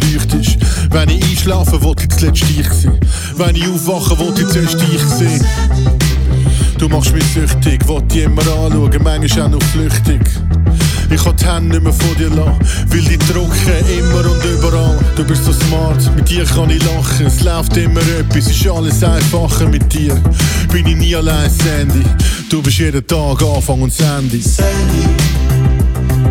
ich 1.53 1.59
einschlafe, 1.59 1.83
wollte 1.83 2.03
ich 2.03 2.09
zuletzt 2.09 2.49
dich 2.49 2.69
sehen. 2.69 2.99
Wenn 3.37 3.55
ich 3.55 3.67
aufwache, 3.67 4.17
wollte 4.17 4.41
ich 4.41 4.47
zuerst 4.47 4.81
dich 4.81 5.01
sehen. 5.01 5.45
Du 6.77 6.89
machst 6.89 7.13
mich 7.13 7.23
süchtig, 7.33 7.87
wollte 7.87 8.07
dich 8.07 8.23
immer 8.23 8.41
anschauen, 8.41 9.03
manchmal 9.03 9.45
auch 9.45 9.49
noch 9.49 9.63
flüchtig. 9.63 10.21
Ich 11.09 11.23
kann 11.23 11.35
die 11.35 11.45
Hände 11.45 11.69
nicht 11.69 11.83
mehr 11.83 11.93
von 11.93 12.17
dir 12.17 12.29
lassen, 12.29 12.59
will 12.87 13.03
dich 13.03 13.19
drucken, 13.19 13.87
immer 13.99 14.31
und 14.31 14.43
überall. 14.43 14.99
Du 15.15 15.23
bist 15.23 15.45
so 15.45 15.53
smart, 15.53 16.15
mit 16.15 16.29
dir 16.29 16.43
kann 16.45 16.69
ich 16.69 16.83
lachen. 16.83 17.27
Es 17.27 17.43
läuft 17.43 17.77
immer 17.77 18.01
etwas, 18.01 18.47
ist 18.47 18.67
alles 18.67 19.03
einfacher 19.03 19.67
mit 19.67 19.93
dir. 19.93 20.15
Bin 20.71 20.87
ich 20.87 20.95
nie 20.95 21.15
allein, 21.15 21.49
Sandy. 21.49 22.03
Du 22.49 22.61
bist 22.61 22.79
jeden 22.79 23.05
Tag 23.05 23.41
Anfang 23.43 23.81
und 23.81 23.93
Sandy. 23.93 24.41
Sandy, 24.41 25.07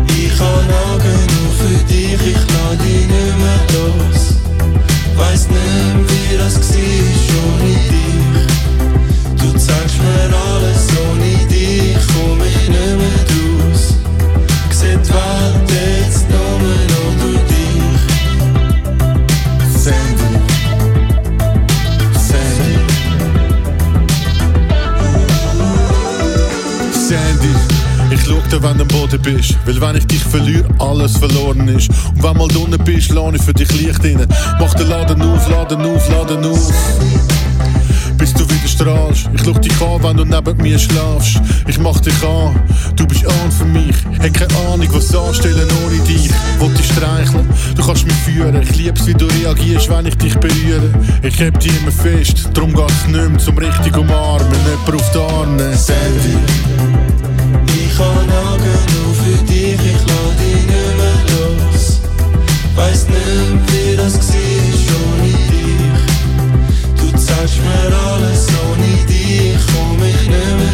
ich 0.07 0.37
kann 0.37 0.47
Augen 0.47 1.19
nur 1.31 1.53
für 1.57 1.85
dich, 1.85 2.13
ich 2.13 2.35
lass 2.35 2.77
dich 2.83 3.07
nicht 3.07 3.37
mehr 3.37 3.59
los. 3.73 4.42
Weiss 5.15 5.47
nicht, 5.47 5.95
wie 6.09 6.37
das 6.37 6.55
war 6.59 7.33
ohne 7.53 7.73
dich. 7.91 8.53
Du 9.37 9.57
zeigst 9.57 9.97
mir 10.01 10.29
alles, 10.29 10.42
Dir, 28.53 28.61
wenn 28.61 28.77
du 28.77 28.83
am 28.83 28.87
Boden 28.89 29.19
bist. 29.19 29.57
Weil 29.65 29.81
wenn 29.81 29.95
ich 29.95 30.05
dich 30.05 30.23
verliere, 30.23 30.67
alles 30.77 31.17
verloren 31.17 31.67
ist. 31.69 31.89
Und 31.89 32.21
wenn 32.21 32.37
mal 32.37 32.55
unten 32.55 32.83
bist, 32.83 33.09
lade 33.11 33.37
ich 33.37 33.41
für 33.41 33.53
dich 33.53 33.71
Licht 33.81 34.03
rein. 34.03 34.27
Mach 34.59 34.75
den 34.75 34.89
Laden 34.89 35.19
auf, 35.23 35.49
Laden 35.49 35.81
auf, 35.81 36.07
Laden 36.07 36.45
auf. 36.45 36.71
Bis 38.15 38.31
du 38.35 38.47
wieder 38.47 38.67
strahlst. 38.67 39.27
Ich 39.33 39.41
schau 39.43 39.53
dich 39.53 39.81
an, 39.81 40.03
wenn 40.03 40.17
du 40.17 40.25
neben 40.25 40.57
mir 40.57 40.77
schlafst. 40.77 41.41
Ich 41.67 41.79
mach 41.79 41.99
dich 41.99 42.13
an, 42.23 42.61
du 42.95 43.07
bist 43.07 43.25
an 43.25 43.51
für 43.51 43.65
mich. 43.65 43.95
Hab 44.19 44.33
keine 44.35 44.71
Ahnung, 44.71 44.87
was 44.91 45.15
anstellen 45.15 45.67
ohne 45.83 45.97
dich. 46.03 46.29
Wollt 46.59 46.77
dich 46.77 46.85
streicheln, 46.85 47.49
du 47.75 47.83
kannst 47.83 48.05
mich 48.05 48.15
führen. 48.17 48.61
Ich 48.61 48.75
lieb's, 48.75 49.07
wie 49.07 49.15
du 49.15 49.25
reagierst, 49.25 49.89
wenn 49.89 50.05
ich 50.05 50.17
dich 50.17 50.35
berühre. 50.37 50.93
Ich 51.23 51.39
heb 51.39 51.59
dich 51.59 51.71
immer 51.81 51.91
fest, 51.91 52.49
drum 52.53 52.71
geht's 52.71 53.07
nicht 53.07 53.29
mehr 53.29 53.39
zum 53.39 53.57
richtig 53.57 53.97
umarmen. 53.97 54.47
Jemand 54.69 55.01
auf 55.01 55.11
die 55.11 55.17
Arme. 55.17 55.75
Sandy. 55.75 57.12
Weiss 62.75 63.07
nicht, 63.07 63.71
wie 63.71 63.95
das 63.95 64.13
war 64.19 64.89
ohne 65.05 65.31
dich. 65.51 66.03
Du 66.97 67.17
zeigst 67.17 67.59
mir 67.59 67.95
alles, 67.95 68.47
ohne 68.65 69.05
dich 69.07 69.57
komm 69.73 69.97
ich 70.03 70.27
nicht 70.27 70.57
mehr 70.57 70.72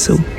Das 0.00 0.29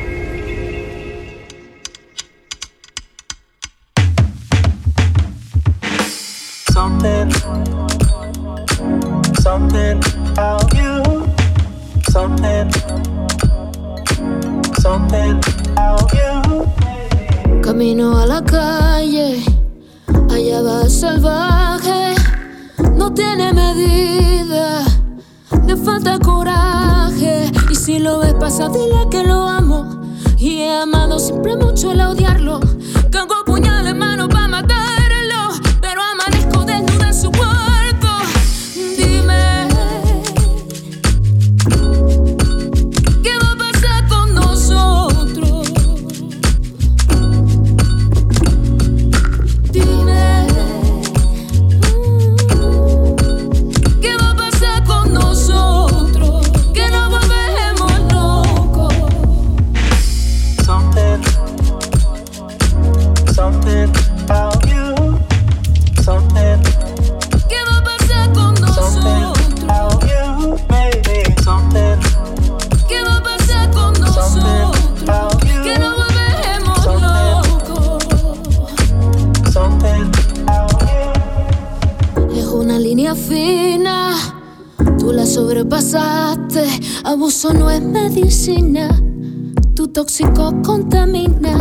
tóxico 90.11 90.51
contamina. 90.61 91.55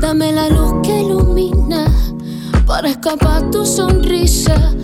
Dame 0.00 0.32
la 0.32 0.48
luz 0.48 0.72
que 0.82 1.02
ilumina 1.02 1.84
para 2.66 2.88
escapar 2.88 3.50
tu 3.50 3.66
sonrisa. 3.66 4.77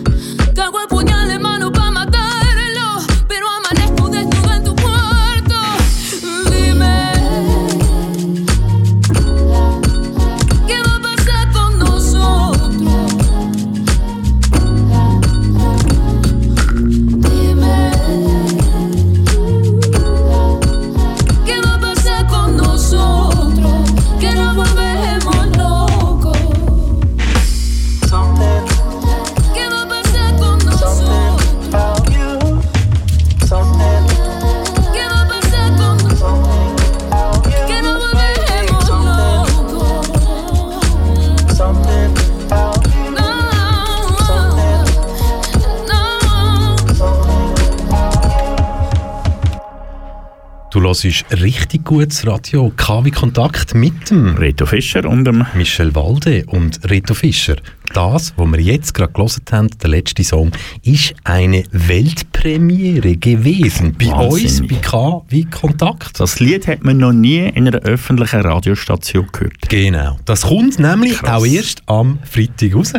Du 50.94 51.08
hörst 51.08 51.42
richtig 51.42 51.84
gutes 51.84 52.24
Radio. 52.24 52.72
KW 52.76 53.10
Kontakt 53.10 53.74
mit 53.74 54.10
dem 54.10 54.36
Reto 54.36 54.64
Fischer 54.64 55.04
und 55.08 55.24
dem 55.24 55.44
Michel 55.54 55.92
Walde 55.96 56.44
und 56.46 56.78
Reto 56.88 57.14
Fischer. 57.14 57.56
Das, 57.92 58.32
was 58.36 58.52
wir 58.52 58.60
jetzt 58.60 58.94
gerade 58.94 59.12
gelesen 59.12 59.42
haben, 59.50 59.68
der 59.82 59.90
letzte 59.90 60.22
Song, 60.22 60.52
ist 60.84 61.14
eine 61.24 61.64
Weltpremiere 61.72 63.16
gewesen. 63.16 63.96
Bei 63.98 64.12
uns, 64.14 64.44
Wahnsinnig. 64.44 64.80
bei 64.82 64.88
KW 64.88 65.44
Kontakt. 65.50 66.20
Das 66.20 66.38
Lied 66.38 66.68
hat 66.68 66.84
man 66.84 66.98
noch 66.98 67.12
nie 67.12 67.40
in 67.40 67.66
einer 67.66 67.78
öffentlichen 67.80 68.42
Radiostation 68.42 69.26
gehört. 69.32 69.68
Genau. 69.68 70.20
Das 70.26 70.42
kommt 70.42 70.78
nämlich 70.78 71.18
Krass. 71.18 71.42
auch 71.42 71.44
erst 71.44 71.82
am 71.86 72.20
Freitag 72.22 72.72
raus. 72.76 72.92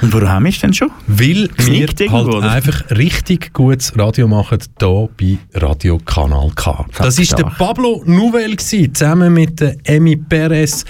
Und 0.00 0.12
warum 0.12 0.28
haben 0.28 0.44
wir 0.44 0.50
es 0.50 0.60
denn 0.60 0.72
schon? 0.72 0.90
Weil 1.06 1.48
wir 1.48 1.48
Knickt 1.48 2.00
irgendwo, 2.00 2.24
halt 2.26 2.34
oder? 2.34 2.50
einfach 2.50 2.90
richtig 2.90 3.52
gutes 3.52 3.98
Radio 3.98 4.28
machen, 4.28 4.58
hier 4.78 5.08
bei 5.16 5.38
Radio 5.54 5.98
Kanal 5.98 6.50
K. 6.54 6.86
Das 6.98 7.18
ist 7.18 7.36
der. 7.36 7.44
Pablo 7.44 8.02
Nouvel 8.06 8.56
gewesen, 8.56 8.94
zusammen 8.94 9.32
mit 9.32 9.60
der 9.60 9.76
Emi 9.84 10.16
Perez. 10.16 10.84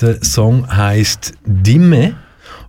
Der 0.00 0.22
Song 0.24 0.66
heißt 0.68 1.34
Dimme 1.44 2.14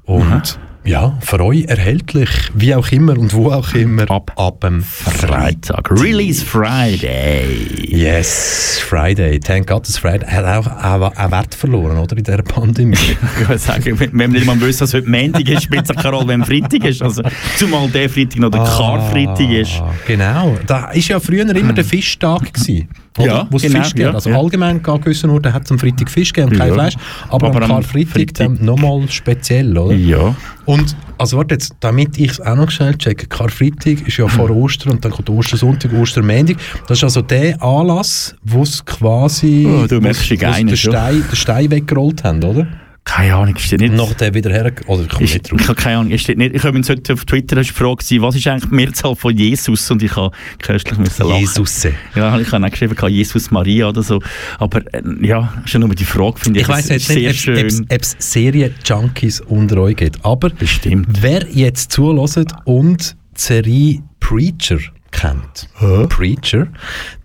und 0.06 0.60
ja, 0.86 1.17
für 1.21 1.40
euch 1.42 1.65
erhältlich, 1.65 2.30
wie 2.54 2.73
auch 2.73 2.90
immer 2.92 3.17
und 3.17 3.34
wo 3.34 3.52
auch 3.52 3.73
immer, 3.73 4.10
ab, 4.10 4.32
ab 4.38 4.62
dem 4.62 4.82
Freitag. 4.82 5.92
Release 5.92 6.44
Friday. 6.44 7.86
Yes, 7.88 8.80
Friday. 8.84 9.40
Thank 9.40 9.67
God, 9.67 9.88
das 9.88 9.98
Friday 9.98 10.27
hat 10.27 10.46
auch, 10.46 10.67
auch, 10.67 11.15
auch 11.15 11.32
Wert 11.32 11.54
verloren, 11.54 11.98
oder, 11.98 12.17
in 12.17 12.23
dieser 12.23 12.42
Pandemie. 12.44 12.98
Ich 13.42 13.48
würde 13.48 13.60
sagen, 13.60 14.00
wenn 14.00 14.17
wir 14.17 14.27
nicht 14.27 14.46
mal 14.46 14.60
wissen, 14.62 14.80
dass 14.80 14.94
heute 14.94 15.10
Montag 15.10 15.48
ist, 15.48 15.63
spielt 15.63 15.84
es 15.84 15.92
auch 15.92 16.02
keine 16.02 16.15
Rolle, 16.15 16.27
wenn 16.30 16.46
Freitag 16.46 16.84
ist. 16.86 17.02
Also, 17.02 17.23
zumal 17.58 17.90
der 17.90 18.10
Freitag 18.10 18.40
noch 18.40 18.50
der 18.52 18.63
Karfreitag 18.63 19.50
ist. 19.50 19.82
Ah, 19.82 19.94
Genau. 20.08 20.58
Da 20.65 20.84
war 20.84 20.96
ja 20.96 21.19
früher 21.19 21.48
immer 21.56 21.73
der 21.73 21.86
Fischtag. 21.86 22.54
Gewesen, 22.54 22.90
oder? 23.18 23.28
Ja, 23.28 23.48
Wo 23.50 23.58
es 23.58 23.64
genau, 23.64 23.80
Fisch 23.80 23.94
gibt. 23.94 24.00
ja, 24.00 24.12
also 24.14 24.30
ja. 24.30 24.38
allgemein 24.38 24.86
an 24.86 25.02
gewissen 25.02 25.30
Orten 25.30 25.54
hat 25.54 25.66
es 25.66 25.72
am 25.72 25.80
Freitag 25.80 26.10
Fisch 26.10 26.32
gegeben 26.32 26.54
und 26.54 26.60
kein. 26.60 26.74
Fleisch. 26.74 26.96
Aber, 27.30 27.48
Aber 27.48 27.62
am 27.64 27.70
Karfreitag 27.70 28.12
Freitag- 28.14 28.34
dann 28.58 28.66
nochmal 28.66 29.10
speziell, 29.10 29.78
oder? 29.78 29.94
Ja. 29.96 30.36
Und, 30.66 30.96
also 31.18 31.38
warte 31.38 31.56
jetzt, 31.56 31.74
damit 31.80 32.18
ich 32.20 32.32
es 32.32 32.42
auch 32.42 32.56
noch 32.56 32.70
schnell 32.70 32.96
checke, 32.96 33.26
Karfreitag 33.28 34.08
ist 34.08 34.18
ja 34.18 34.28
vor 34.28 34.50
Ostern 34.52 34.94
und 34.94 35.04
dann 35.04 35.12
kommt 35.12 35.30
Ostersonntag, 35.30 35.92
Ostermäntig. 35.94 36.58
Das 36.88 37.00
ist 37.00 37.04
also 37.04 37.22
der 37.22 37.62
Anlass, 37.64 38.36
wo 38.44 38.62
es 38.62 38.84
quasi 38.86 39.68
Oh, 39.68 39.88
du 39.88 40.00
merkst 40.00 40.30
den. 40.30 40.76
Stein, 40.76 41.24
Stein 41.34 41.72
weggerollt 41.72 42.24
haben, 42.24 42.44
oder? 42.44 42.68
Keine 43.06 43.33
Ahnung, 43.35 43.58
steht 43.58 43.79
nicht. 43.79 43.93
Nach 43.95 44.13
der 44.13 44.33
wieder 44.35 44.52
her... 44.52 44.71
Oder 44.85 45.04
ich 45.04 45.10
komme 45.10 45.23
Ist, 45.25 45.33
nicht 45.33 45.52
drauf. 45.52 45.60
ich 45.62 45.67
habe 45.67 45.81
keine 45.81 45.97
Ahnung, 45.97 46.17
steht 46.17 46.37
nicht. 46.37 46.54
Ich 46.56 46.63
habe 46.63 46.77
mich 46.77 46.87
heute 46.87 47.13
auf 47.13 47.25
Twitter 47.25 47.56
eine 47.58 47.65
Frage 47.65 47.95
gewesen, 47.95 48.21
was 48.21 48.35
ist 48.35 48.47
eigentlich 48.47 48.69
die 48.69 48.75
Mehrzahl 48.75 49.15
von 49.15 49.35
Jesus? 49.35 49.89
Und 49.89 50.04
ich 50.04 50.15
habe 50.15 50.35
köstlich 50.60 51.00
müssen 51.00 51.27
lachen. 51.27 51.39
Jesusse. 51.39 51.93
Ja, 52.15 52.39
ich 52.39 52.52
habe 52.52 52.65
auch 52.65 52.69
geschrieben, 52.69 52.95
gehabt, 52.95 53.12
Jesus 53.12 53.50
Maria 53.50 53.87
oder 53.89 54.04
so. 54.04 54.21
Aber 54.60 54.81
äh, 54.93 55.02
ja, 55.25 55.52
schon 55.65 55.81
nur 55.81 55.95
die 55.95 56.06
Frage 56.06 56.39
finde 56.39 56.60
ich, 56.60 56.63
Ich 56.65 56.69
weiss 56.69 56.89
jetzt 56.89 57.10
nicht, 57.10 57.19
sehr 57.19 57.33
schön. 57.33 57.85
ob 57.89 58.02
es 58.02 58.15
Serien-Junkies 58.19 59.41
unter 59.41 59.77
euch 59.77 59.95
gibt. 59.95 60.23
Aber 60.23 60.50
Bestimmt. 60.50 61.08
wer 61.21 61.47
jetzt 61.50 61.91
zulässt 61.91 62.39
und 62.65 63.15
die 63.35 63.41
Serie 63.41 64.04
Preacher 64.19 64.77
kennt, 65.12 65.67
Preacher, 66.10 66.67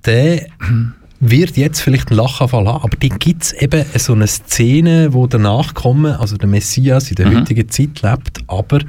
der 0.06 0.46
wird 1.30 1.56
jetzt 1.56 1.80
vielleicht 1.80 2.10
einen 2.10 2.18
Lachanfall 2.18 2.66
haben, 2.66 2.82
aber 2.84 2.96
die 2.96 3.08
gibt 3.08 3.42
es 3.44 3.52
eben 3.52 3.84
so 3.96 4.12
eine 4.12 4.26
Szene, 4.26 5.12
wo 5.12 5.26
der 5.26 5.40
Nachkomme, 5.40 6.18
also 6.20 6.36
der 6.36 6.48
Messias 6.48 7.08
in 7.10 7.16
der 7.16 7.26
Mhm. 7.28 7.36
heutigen 7.40 7.68
Zeit 7.68 8.02
lebt, 8.02 8.40
aber 8.46 8.80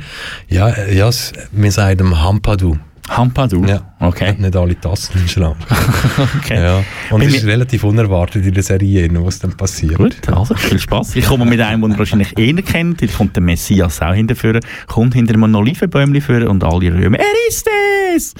ja, 0.49 0.69
ja 0.91 1.09
wir 1.51 1.71
sagen 1.71 1.99
ihm 2.07 2.21
Hampadu. 2.21 2.77
Hampadu? 3.07 3.63
Ja, 3.65 3.93
Okay. 3.99 4.29
hat 4.29 4.39
nicht 4.39 4.55
alle 4.55 4.79
Tassen 4.79 5.19
im 5.21 5.27
Schrank. 5.27 5.57
okay. 6.41 6.55
Ja. 6.63 6.83
Und 7.11 7.21
es 7.21 7.35
ist 7.35 7.45
relativ 7.45 7.83
unerwartet 7.83 8.43
in 8.43 8.53
der 8.53 8.63
Serie, 8.63 9.07
was 9.23 9.37
dann 9.37 9.55
passiert. 9.55 9.95
Gut, 9.95 10.15
also 10.27 10.55
viel 10.55 10.79
Spaß. 10.79 11.15
Ich 11.15 11.25
komme 11.25 11.45
mit 11.45 11.61
einem, 11.61 11.81
den 11.83 11.91
ihr 11.91 11.99
wahrscheinlich 11.99 12.35
eh 12.39 12.51
nicht 12.51 12.67
kennt. 12.67 13.03
Da 13.03 13.05
kommt 13.07 13.35
der 13.35 13.43
Messias 13.43 14.01
auch 14.01 14.13
hinterführen, 14.15 14.61
kommt 14.87 15.13
hinter 15.13 15.35
einem 15.35 15.53
Olivenbäumchen 15.53 16.19
führen 16.21 16.47
und 16.47 16.63
alle 16.63 16.91
rühmen. 16.91 17.13
Er 17.13 17.25
ist 17.47 17.69
es! 18.15 18.33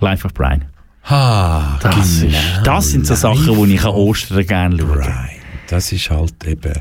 Life 0.00 0.26
of 0.26 0.32
Brian. 0.32 0.64
Ha, 1.10 1.78
Das, 1.82 2.22
ist, 2.22 2.36
das 2.64 2.88
sind 2.90 3.06
so 3.06 3.14
Sachen, 3.14 3.64
die 3.66 3.74
ich 3.74 3.84
an 3.84 3.90
Ostern 3.90 4.46
gerne 4.46 4.78
schaue. 4.78 4.98
Right. 4.98 5.40
Das 5.66 5.92
ist 5.92 6.10
halt 6.10 6.34
eben. 6.46 6.72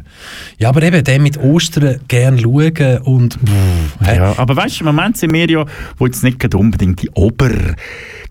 Ja, 0.57 0.69
aber 0.69 0.81
eben, 0.81 1.03
der 1.03 1.19
mit 1.19 1.37
Ostern 1.37 1.99
gern 2.07 2.39
schauen 2.39 2.97
und. 3.03 3.33
Pff? 3.35 4.07
Ja, 4.07 4.33
aber 4.37 4.55
weißt 4.55 4.79
du, 4.79 4.83
im 4.83 4.95
Moment 4.95 5.17
sind 5.17 5.33
wir 5.33 5.47
ja, 5.47 5.65
wo 5.97 6.05
jetzt 6.07 6.23
nicht 6.23 6.55
unbedingt 6.55 7.01
die 7.01 7.09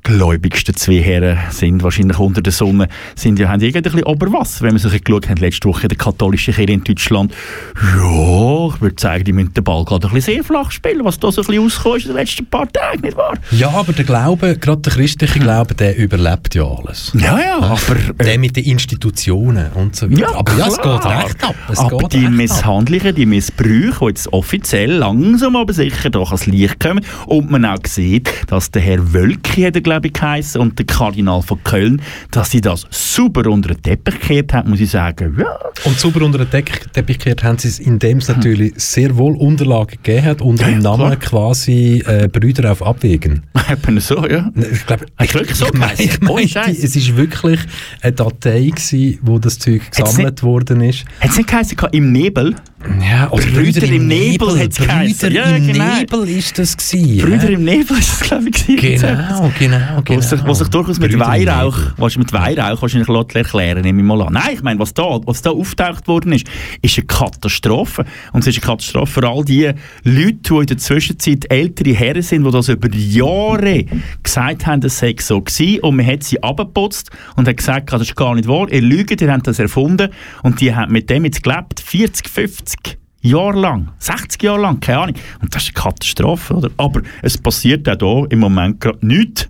gläubigsten 0.03 0.77
zwei 0.77 1.01
Herren 1.01 1.39
sind 1.51 1.83
wahrscheinlich 1.83 2.19
unter 2.19 2.41
der 2.41 2.53
Sonne, 2.53 2.89
sind 3.15 3.39
ja, 3.39 3.49
haben 3.49 3.61
irgendwie 3.61 3.79
ein 3.79 3.83
bisschen 3.83 4.05
Oberwasser. 4.05 4.65
Wenn 4.65 4.73
wir 4.73 4.79
sich 4.79 5.05
geschaut 5.05 5.29
haben, 5.29 5.37
letzte 5.37 5.69
Woche 5.69 5.83
in 5.83 5.89
der 5.89 5.99
katholischen 5.99 6.55
Kirche 6.55 6.73
in 6.73 6.85
Deutschland, 6.85 7.33
ja, 7.97 8.67
ich 8.69 8.81
würde 8.81 8.97
sagen, 8.99 9.25
die 9.25 9.33
müssen 9.33 9.55
den 9.55 9.65
Ball 9.65 9.85
gerade 9.85 10.09
ein 10.09 10.15
bisschen 10.15 10.35
sehr 10.35 10.45
flach 10.45 10.71
spielen, 10.71 11.05
was 11.05 11.19
da 11.19 11.31
so 11.31 11.43
ein 11.43 11.47
bisschen 11.47 11.63
rausgekommen 11.63 11.99
ist 11.99 12.05
in 12.05 12.11
den 12.11 12.17
letzten 12.17 12.47
paar 12.47 12.73
Tagen, 12.73 13.01
nicht 13.03 13.17
wahr? 13.17 13.35
Ja, 13.51 13.71
aber 13.71 13.93
der 13.93 14.05
Glaube, 14.05 14.57
gerade 14.57 14.83
der 14.83 14.93
christliche 14.93 15.39
Glaube, 15.39 15.75
der 15.75 15.97
überlebt 15.97 16.55
ja 16.55 16.65
alles. 16.65 17.13
Ja, 17.15 17.39
ja, 17.39 17.59
aber... 17.59 17.97
Der 18.25 18.39
mit 18.39 18.57
den 18.57 18.65
Institutionen 18.65 19.73
und 19.73 19.97
so 19.97 20.11
weiter. 20.11 20.21
Ja, 20.21 20.35
aber 20.35 20.57
ja, 20.57 20.67
es 20.69 20.79
klar. 20.79 21.01
geht 21.01 21.25
recht 21.25 21.45
ab. 21.45 21.55
Es 21.71 21.79
aber 21.79 22.09
die 22.09 22.17
recht 22.19 22.27
ab. 22.29 22.33
Misshandlungen, 22.33 23.15
die 23.15 23.27
Missbrüche, 23.27 23.99
die 24.01 24.07
jetzt 24.07 24.33
offiziell 24.33 24.93
langsam 24.93 25.57
aber 25.57 25.73
sicher 25.73 26.11
doch 26.11 26.29
ans 26.29 26.47
Licht 26.47 26.81
kommen 26.81 27.05
und 27.27 27.51
man 27.51 27.65
auch 27.65 27.79
sieht, 27.87 28.31
dass 28.49 28.71
der 28.71 28.83
Herr 28.83 29.13
Wölki, 29.13 29.63
hat 29.63 29.77
glaube 29.89 30.09
ich, 30.09 30.13
geheissen, 30.13 30.61
und 30.61 30.79
der 30.79 30.87
Kardinal 30.87 31.41
von 31.43 31.63
Köln, 31.65 32.03
dass 32.31 32.51
sie 32.51 32.61
das 32.61 32.87
super 32.91 33.49
unter 33.51 33.75
den 33.75 33.83
Teppich 33.83 34.21
gekehrt 34.21 34.53
haben, 34.53 34.71
muss 34.71 34.81
ich 34.81 34.91
sagen, 34.91 35.37
ja. 35.39 35.59
Und 35.85 35.99
sauber 35.99 36.25
unter 36.25 36.45
den 36.45 36.65
Teppich 36.93 37.19
gekehrt 37.19 37.43
haben 37.43 37.57
sie 37.59 37.69
es, 37.69 37.79
indem 37.79 38.19
es 38.19 38.29
natürlich 38.29 38.75
sehr 38.77 39.17
wohl 39.17 39.37
Unterlagen 39.37 39.97
gegeben 40.03 40.27
hat, 40.27 40.43
unter 40.43 40.65
dem 40.67 40.83
Ja, 40.83 40.97
Namen 40.97 41.19
quasi 41.19 42.03
äh, 42.07 42.29
Brüder 42.29 42.73
auf 42.73 42.83
Abwägen. 42.83 43.45
Eben 43.73 44.01
so, 44.01 44.27
ja. 44.27 44.51
Ich 44.71 44.87
glaube, 44.87 45.07
du 45.07 45.35
wirklich 45.35 45.57
so 45.57 45.67
ich 45.67 45.73
meine, 45.73 45.95
geheißen? 45.95 46.23
ich 46.23 46.29
Ohne 46.29 46.49
Scheiß. 46.49 46.79
es 46.85 46.97
ist 46.97 47.17
wirklich 47.17 47.61
eine 48.03 48.13
Datei 48.13 48.67
gewesen, 48.67 49.19
wo 49.23 49.39
das 49.39 49.59
Zeug 49.59 49.83
gesammelt 49.91 50.43
worden 50.43 50.83
ist. 50.83 51.05
Hat 51.21 51.31
es 51.31 51.37
nicht 51.39 51.49
geheißen, 51.49 51.79
im 51.93 52.13
Nebel? 52.13 52.55
Ja, 53.01 53.29
oder 53.33 53.45
Brüder 53.47 53.83
im 53.83 54.07
Nebel 54.07 54.57
hat's 54.57 54.79
Brüder 54.79 54.93
geheißen. 54.93 55.33
Ja, 55.33 55.57
im 55.57 55.67
genau. 55.67 55.97
Nebel 55.97 56.29
ist 56.29 56.59
das 56.59 56.77
gewesen. 56.77 57.19
Brüder 57.19 57.51
ja. 57.51 57.59
im 57.59 57.65
Nebel 57.65 57.99
ist 57.99 58.13
das, 58.13 58.21
glaube 58.21 58.49
ich, 58.51 58.67
gewesen. 58.67 59.01
Genau, 59.01 59.51
genau, 59.59 60.03
genau. 60.05 60.19
Wo 60.19 60.21
sich, 60.21 60.47
wo 60.47 60.55
sich 60.55 60.69
durchaus 60.69 61.01
mit 61.01 61.11
Brüder 61.11 61.27
Weihrauch, 61.27 61.77
Nebel. 61.77 61.95
was 61.97 62.17
mit 62.17 62.33
Weihrauch 62.33 62.81
wahrscheinlich 62.81 63.09
erklären, 63.35 63.83
nehme 63.83 64.01
ich 64.01 64.07
mal 64.07 64.23
an. 64.23 64.33
Nein, 64.33 64.51
ich 64.55 64.63
meine, 64.63 64.79
was 64.79 64.95
da, 64.95 65.19
was 65.25 65.43
da 65.43 65.51
auftaucht 65.51 66.07
worden 66.07 66.33
ist, 66.33 66.47
ist 66.81 66.99
eine 66.99 67.07
Katastrophe. 67.07 68.05
Und 68.33 68.41
es 68.43 68.47
ist 68.47 68.63
eine 68.63 68.71
Katastrophe 68.71 69.13
für 69.13 69.29
all 69.29 69.45
die 69.45 69.73
Leute, 70.05 70.37
die 70.37 70.55
in 70.55 70.67
der 70.67 70.79
Zwischenzeit 70.79 71.51
ältere 71.51 71.95
Herren 71.95 72.23
sind, 72.23 72.45
die 72.45 72.51
das 72.53 72.69
über 72.69 72.89
Jahre 72.95 73.87
gesagt 74.23 74.67
haben, 74.67 74.81
das 74.83 74.99
sei 74.99 75.17
so 75.19 75.41
gewesen. 75.41 75.81
Und 75.81 75.97
man 75.97 76.07
hat 76.07 76.23
sie 76.23 76.41
abgeputzt 76.41 77.11
und 77.35 77.49
hat 77.49 77.57
gesagt, 77.57 77.93
das 77.93 78.03
ist 78.03 78.15
gar 78.15 78.37
nicht 78.37 78.47
wahr. 78.47 78.71
Ihr 78.71 78.83
lügt, 78.83 79.21
ihr 79.21 79.33
habt 79.33 79.49
das 79.49 79.59
erfunden. 79.59 80.11
Und 80.45 80.61
die 80.61 80.73
haben 80.73 80.93
mit 80.93 81.11
dem 81.11 81.25
jetzt 81.25 81.43
gelebt, 81.43 81.81
40, 81.81 82.29
50 82.29 82.68
Jahre 83.21 83.59
lang, 83.59 83.89
60 83.99 84.43
Jahre 84.43 84.61
lang, 84.61 84.81
keine 84.81 84.99
Ahnung. 85.01 85.17
Und 85.41 85.55
das 85.55 85.65
ist 85.65 85.77
eine 85.77 85.85
Katastrophe, 85.85 86.55
oder? 86.55 86.71
Aber 86.77 87.03
es 87.23 87.37
passiert 87.37 87.89
auch 87.89 88.21
hier 88.21 88.31
im 88.31 88.39
Moment 88.39 88.81
gerade 88.81 89.05
nichts. 89.05 89.49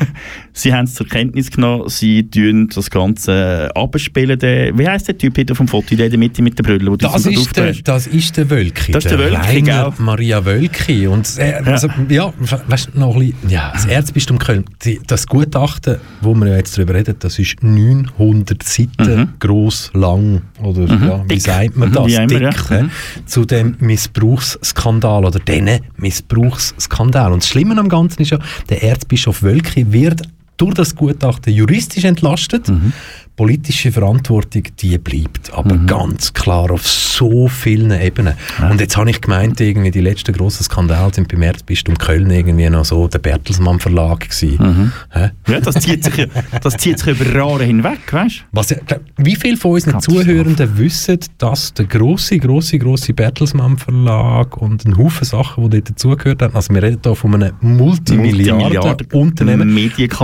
sie 0.52 0.72
haben 0.74 0.84
es 0.84 0.94
zur 0.94 1.06
Kenntnis 1.06 1.50
genommen, 1.50 1.88
sie 1.88 2.28
tun 2.28 2.68
das 2.74 2.90
Ganze 2.90 3.70
abspielen. 3.74 4.38
Der, 4.38 4.76
wie 4.78 4.88
heisst 4.88 5.08
der 5.08 5.16
Typ 5.18 5.36
hinter 5.36 5.54
vom 5.54 5.68
Foto, 5.68 5.94
der 5.94 6.06
in 6.06 6.10
der 6.12 6.18
Mitte 6.18 6.42
mit 6.42 6.58
der 6.58 6.62
Brille, 6.62 6.78
du 6.84 6.96
Das 6.96 7.22
so 7.22 7.30
ist, 7.30 7.56
der, 7.56 7.72
das 7.84 8.06
ist 8.06 8.36
der 8.36 8.48
Wölki. 8.50 8.92
Das 8.92 9.04
ist 9.04 9.10
der 9.10 9.18
Wölki, 9.18 9.36
Rainer 9.36 9.84
gell? 9.84 9.92
Maria 9.98 10.44
Wölki. 10.44 11.06
Und 11.06 11.28
äh, 11.38 11.60
also, 11.64 11.88
ja, 12.08 12.32
weißt 12.66 12.90
du, 12.94 12.98
noch 13.00 13.14
ein 13.16 13.20
bisschen, 13.32 13.50
ja, 13.50 13.70
das 13.72 13.86
Erzbistum 13.86 14.38
Köln, 14.38 14.64
die, 14.84 15.00
das 15.06 15.26
Gutachten, 15.26 15.96
wo 16.20 16.34
wir 16.34 16.48
ja 16.48 16.56
jetzt 16.56 16.76
darüber 16.76 16.94
reden, 16.94 17.16
das 17.18 17.38
ist 17.38 17.62
900 17.62 18.62
Seiten 18.62 19.34
groß, 19.38 19.90
lang, 19.94 20.42
oder 20.62 20.82
ja, 20.86 21.22
wie 21.24 21.34
Dick. 21.34 21.42
sagt 21.42 21.76
man 21.76 21.90
Mhm, 21.90 21.94
das? 21.94 22.12
immer, 22.12 22.26
Dick, 22.26 22.70
ja. 22.70 22.82
Mhm. 22.82 22.90
Zu 23.26 23.44
dem 23.44 23.76
Missbrauchsskandal 23.80 25.24
oder 25.24 25.38
diesen 25.40 25.80
Missbrauchsskandal. 25.96 27.32
Und 27.32 27.42
das 27.42 27.48
Schlimme 27.48 27.78
am 27.78 27.88
Ganzen 27.88 28.22
ist 28.22 28.30
ja, 28.30 28.38
der 28.68 28.82
Erzbischof 28.82 29.42
Wölki 29.42 29.92
wird 29.92 30.22
durch 30.60 30.74
das 30.74 30.94
Gutachten 30.94 31.52
juristisch 31.52 32.04
entlastet. 32.04 32.68
Mhm. 32.68 32.92
Politische 33.40 33.90
Verantwortung, 33.90 34.64
die 34.80 34.98
bleibt. 34.98 35.50
Aber 35.54 35.78
ganz 35.78 36.34
klar 36.34 36.70
auf 36.70 36.86
so 36.86 37.48
vielen 37.48 37.90
Ebenen. 37.90 38.34
Und 38.70 38.82
jetzt 38.82 38.98
habe 38.98 39.08
ich 39.08 39.22
gemeint, 39.22 39.58
irgendwie 39.62 39.90
die 39.90 40.02
letzten 40.02 40.34
grossen 40.34 40.64
Skandale 40.64 41.14
sind 41.14 41.28
beim 41.28 41.40
Erzbistum 41.40 41.96
Köln 41.96 42.30
irgendwie 42.30 42.68
noch 42.68 42.84
so 42.84 43.08
der 43.08 43.18
Bertelsmann 43.18 43.80
Verlag 43.80 44.28
gewesen. 44.28 44.92
Hä? 45.10 45.30
Ja, 45.48 45.60
das 45.60 45.76
zieht 45.76 46.04
sich, 46.04 46.28
das 46.62 46.76
zieht 46.76 46.98
sich 46.98 47.18
über 47.18 47.34
Jahre 47.34 47.64
hinweg, 47.64 48.12
weißt 48.12 48.44
Was, 48.52 48.68
ja, 48.68 48.76
wie 49.16 49.36
viele 49.36 49.56
von 49.56 49.70
unseren. 49.70 50.02
Zuhörenden 50.02 50.76
wissen, 50.76 51.20
dass 51.38 51.72
der 51.72 51.86
grosse, 51.86 52.38
grosse, 52.38 52.78
grosse 52.78 53.14
Bertelsmann 53.14 53.78
Verlag 53.78 54.58
und 54.58 54.84
ein 54.84 54.98
Haufen 54.98 55.24
Sachen, 55.24 55.64
die 55.64 55.78
dort 55.78 55.88
dazugehört 55.88 56.42
haben, 56.42 56.54
also 56.54 56.74
wir 56.74 56.82
reden 56.82 57.00
hier 57.02 57.14
von 57.14 57.36
einem 57.36 57.54
Multimilliarden-Unternehmen, 57.62 59.74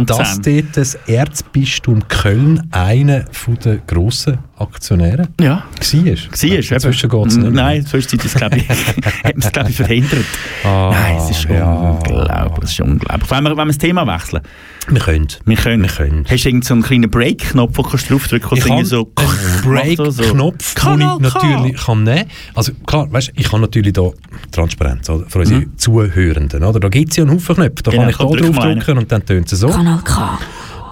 dass 0.05 0.43
dort 0.43 0.77
das 0.77 0.97
Erzbistum 1.07 2.07
Köln 2.09 2.69
einer 2.73 3.06
von 3.31 3.57
den 3.57 3.81
grossen 3.87 4.39
Aktionären 4.59 5.29
Ja. 5.41 5.65
Siehst 5.81 6.29
Inzwischen 6.73 7.11
geht 7.11 7.27
es 7.27 7.37
nicht 7.37 7.53
mehr. 7.53 7.63
Nein, 7.65 7.87
zwischenzeit 7.87 8.25
ist 8.25 8.37
glaube 8.37 8.57
ich, 8.59 8.69
hat 8.69 8.77
man 9.25 9.33
es, 9.37 9.53
glaube 9.53 9.71
ich, 9.71 9.77
verhindert. 9.77 10.25
Ah, 10.65 10.91
Nein, 10.93 11.17
es 11.19 11.31
ist 11.31 11.45
ja. 11.45 11.71
unglaublich. 11.71 12.65
Es 12.65 12.71
ist 12.73 12.81
unglaublich. 12.81 13.31
Wenn 13.31 13.45
wir, 13.45 13.51
wenn 13.51 13.57
wir 13.57 13.67
das 13.67 13.79
Thema 13.79 14.07
wechseln. 14.07 14.43
Wir 14.89 15.01
können. 15.01 15.29
Wir 15.45 15.57
können. 15.57 15.83
Wir 15.83 15.91
können. 15.91 16.25
Hast 16.29 16.45
du 16.45 16.49
irgendeinen 16.49 16.63
so 16.63 16.75
einen 16.75 16.83
kleinen 16.83 17.11
Break-Knopf, 17.11 17.73
wo 17.77 17.83
kannst 17.83 18.09
du 18.09 18.15
draufdrücken 18.15 18.49
kannst? 18.49 18.67
Ich 18.67 18.73
habe 18.73 18.85
so 18.85 19.13
einen 19.17 19.63
Break-Knopf, 19.63 20.75
den 20.75 21.01
ich 21.01 21.19
natürlich 21.19 21.77
kann 21.85 22.05
nehmen 22.05 22.19
kann. 22.19 22.29
Also 22.55 22.73
klar, 22.87 23.13
weißt, 23.13 23.33
ich 23.35 23.51
habe 23.51 23.61
natürlich 23.61 23.93
da 23.93 24.11
Transparenz 24.53 25.11
oder, 25.11 25.29
für 25.29 25.41
unsere 25.41 25.65
Zuhörenden. 25.77 26.63
Oder? 26.63 26.81
Da 26.81 26.89
gibt 26.89 27.11
es 27.11 27.17
ja 27.17 27.25
einen 27.25 27.35
Haufen 27.35 27.57
Knöpfe. 27.57 27.83
Da 27.83 27.91
Genau, 27.91 28.03
kann 28.03 28.11
ich 28.11 28.17
da 28.17 28.25
komm, 28.25 28.37
drück 28.37 28.47
drauf 28.47 28.57
mal 28.57 28.75
drücken 28.75 28.99
und 28.99 29.13
dann 29.13 29.27
tönt 29.27 29.53
es 29.53 29.61
so. 29.61 29.69
Kanal 29.69 30.01
K. 30.05 30.39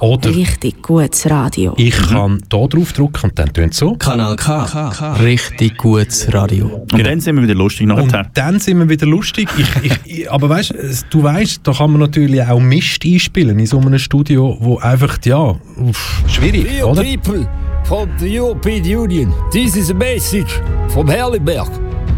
Oder 0.04 0.34
Richtig 0.34 0.82
gutes 0.82 1.28
Radio. 1.30 1.74
ich 1.78 1.96
kann 1.96 2.42
da 2.48 2.66
drauf 2.66 2.92
drücken 2.92 3.30
und 3.30 3.38
dann 3.38 3.52
tönt 3.52 3.72
es 3.72 3.78
so. 3.78 3.94
Kanal 3.94 4.36
K. 4.36 5.14
Richtig 5.22 5.78
gutes 5.78 6.32
Radio. 6.34 6.84
Und 6.92 7.06
dann 7.06 7.20
sind 7.20 7.36
wir 7.36 7.42
wieder 7.42 7.54
lustig 7.54 7.88
Und 7.88 7.96
nachher. 8.08 8.26
dann 8.34 8.60
sind 8.60 8.78
wir 8.78 8.88
wieder 8.88 9.06
lustig. 9.06 9.48
Ich, 9.56 9.66
ich, 9.82 9.98
ich, 10.20 10.30
aber 10.30 10.48
weißt 10.50 10.74
du 11.08 11.22
weißt, 11.22 11.60
da 11.62 11.72
kann 11.72 11.92
man 11.92 12.00
natürlich 12.00 12.42
auch 12.42 12.60
Mist 12.60 13.04
einspielen 13.04 13.58
in 13.58 13.66
so 13.66 13.78
einem 13.80 13.98
Studio, 13.98 14.56
wo 14.60 14.78
einfach, 14.78 15.18
ja, 15.24 15.56
uff, 15.76 16.22
schwierig, 16.28 16.64
Dear 16.68 16.88
oder? 16.88 17.02
people 17.02 17.48
from 17.84 18.08
the 18.18 18.38
European 18.38 18.82
Union, 18.84 19.32
this 19.52 19.74
is 19.76 19.90
a 19.90 19.94
message 19.94 20.60
from 20.88 21.08
Herliberg. 21.08 21.68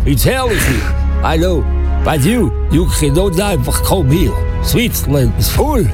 It's 0.05 0.24
herrlich 0.24 0.61
here, 0.64 1.34
I 1.34 1.39
know. 1.39 1.62
But 2.05 2.24
you, 2.24 2.51
you 2.70 2.87
cannot 3.01 3.41
einfach 3.41 3.82
come 3.84 4.11
here. 4.11 4.32
Switzerland 4.62 5.32
is 5.39 5.49
full. 5.49 5.87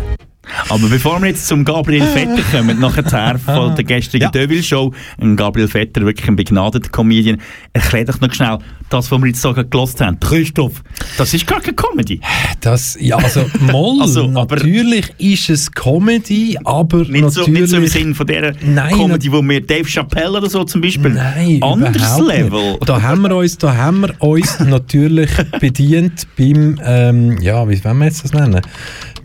Aber 0.69 0.89
bevor 0.89 1.21
wir 1.21 1.29
jetzt 1.29 1.47
zum 1.47 1.65
Gabriel 1.65 2.07
Vetter 2.07 2.43
kommen, 2.51 2.79
nachher 2.81 3.39
von 3.39 3.75
der 3.75 3.85
gestrigen 3.85 4.25
Ja. 4.25 4.31
Deville 4.31 4.63
Show, 4.63 4.93
ein 5.21 5.37
Gabriel 5.37 5.69
Vetter, 5.69 6.05
wirklich 6.05 6.29
ein 6.29 6.37
begnadeter 6.37 6.89
Comedian, 6.91 7.39
erklär 7.73 8.05
doch 8.05 8.21
noch 8.21 8.33
schnell, 8.33 8.59
das, 8.91 9.11
was 9.11 9.21
wir 9.21 9.27
jetzt 9.29 9.41
so 9.41 9.53
gelost 9.55 10.01
haben. 10.01 10.19
Christoph, 10.21 10.83
das 11.17 11.33
ist 11.33 11.47
gar 11.47 11.61
keine 11.61 11.75
Comedy. 11.75 12.21
Das, 12.61 12.97
ja, 13.01 13.17
also, 13.17 13.45
Moll, 13.61 14.01
Also, 14.03 14.27
natürlich 14.27 15.13
ist 15.19 15.49
es 15.51 15.71
Comedy, 15.71 16.59
aber 16.65 16.99
Nicht 16.99 17.31
so, 17.31 17.41
natürlich... 17.41 17.61
nicht 17.61 17.71
so 17.71 17.77
im 17.77 17.87
Sinn 17.87 18.15
von 18.15 18.27
der 18.27 18.55
Nein, 18.63 18.95
Comedy, 18.95 19.33
wo 19.33 19.41
wir 19.43 19.65
Dave 19.65 19.89
Chappelle 19.89 20.39
oder 20.39 20.51
so 20.51 20.65
zum 20.65 20.81
Beispiel. 20.81 21.11
Nein, 21.13 21.63
Anderes 21.63 22.19
Level. 22.19 22.79
Da 22.85 23.01
haben 23.01 23.23
wir 23.23 23.35
uns, 23.37 23.57
da 23.59 23.75
haben 23.77 24.01
wir 24.03 24.15
uns 24.23 24.59
natürlich 24.61 25.31
bedient 25.61 26.27
beim, 26.37 26.79
ähm, 26.85 27.39
ja, 27.41 27.69
wie 27.69 27.83
wollen 27.85 27.99
wir 27.99 28.05
jetzt 28.07 28.25
das 28.25 28.33
nennen? 28.33 28.61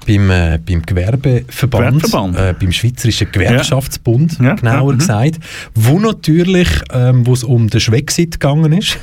Beim, 0.07 0.29
äh, 0.29 0.59
beim 0.65 0.81
Gewerbeverband, 0.83 2.01
Gewerbeverband. 2.03 2.37
Äh, 2.37 2.55
beim 2.59 2.71
Schweizerischen 2.71 3.31
Gewerkschaftsbund, 3.31 4.39
Ja, 4.41 4.55
genauer 4.55 4.91
ja, 4.91 4.93
mhm. 4.93 4.97
gesagt, 4.99 5.39
wo 5.75 5.99
natürlich, 5.99 6.69
ähm, 6.93 7.25
wo 7.27 7.33
es 7.33 7.43
um 7.43 7.69
den 7.69 7.79
Schwexit 7.81 8.39
gegangen 8.39 8.71
ist, 8.73 8.97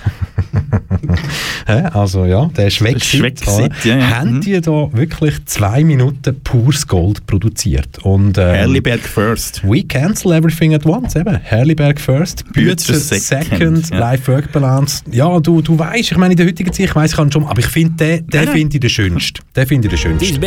also 1.93 2.25
ja, 2.25 2.47
der 2.57 2.71
Schwexit, 2.71 3.21
Schwexit, 3.21 3.73
ja, 3.85 3.97
ja. 3.97 4.11
haben 4.11 4.35
Mhm. 4.35 4.41
die 4.41 4.61
da 4.61 4.89
wirklich 4.93 5.45
zwei 5.45 5.85
Minuten 5.85 6.41
pures 6.43 6.87
Gold 6.87 7.27
produziert. 7.27 7.99
Und, 8.03 8.39
ähm, 8.39 8.55
Herliberg 8.55 9.01
first. 9.01 9.63
We 9.65 9.83
cancel 9.83 10.33
everything 10.33 10.75
at 10.75 10.87
once, 10.87 11.17
eben. 11.17 11.37
Herliberg 11.37 12.01
first, 12.01 12.45
Bützer 12.53 12.95
second, 12.95 13.49
second, 13.49 13.91
ja. 13.91 13.99
Life-Work-Balance. 13.99 15.05
Ja, 15.11 15.39
du, 15.41 15.61
du 15.61 15.79
weißt, 15.79 16.13
ich 16.13 16.17
meine, 16.17 16.33
in 16.33 16.37
der 16.39 16.47
heutigen 16.47 16.73
Zeit, 16.73 16.87
ich 16.87 16.95
weiss, 16.97 17.11
ich 17.13 17.17
kann 17.17 17.31
schon, 17.31 17.45
aber 17.45 17.61
ich 17.61 17.67
finde, 17.67 18.23
den, 18.23 18.27
den 18.29 18.49
finde 18.49 18.77
ich 18.77 18.81
den 18.81 18.91
schönsten. 18.91 19.41
Den 19.55 19.67
finde 19.67 19.89
ich 19.89 19.91
den 19.91 19.99
schönsten. 19.99 20.41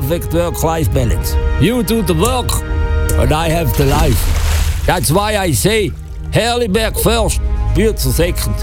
Perfect 0.00 0.34
work-life 0.34 0.92
balance. 0.92 1.36
You 1.62 1.84
do 1.84 2.02
the 2.02 2.14
work, 2.14 2.50
and 3.12 3.32
I 3.32 3.48
have 3.48 3.76
the 3.76 3.84
life. 3.84 4.20
That's 4.86 5.12
why 5.12 5.36
I 5.36 5.52
say, 5.52 5.90
Herliberg 6.32 7.00
first, 7.00 7.40
Bützer 7.74 8.10
second. 8.10 8.54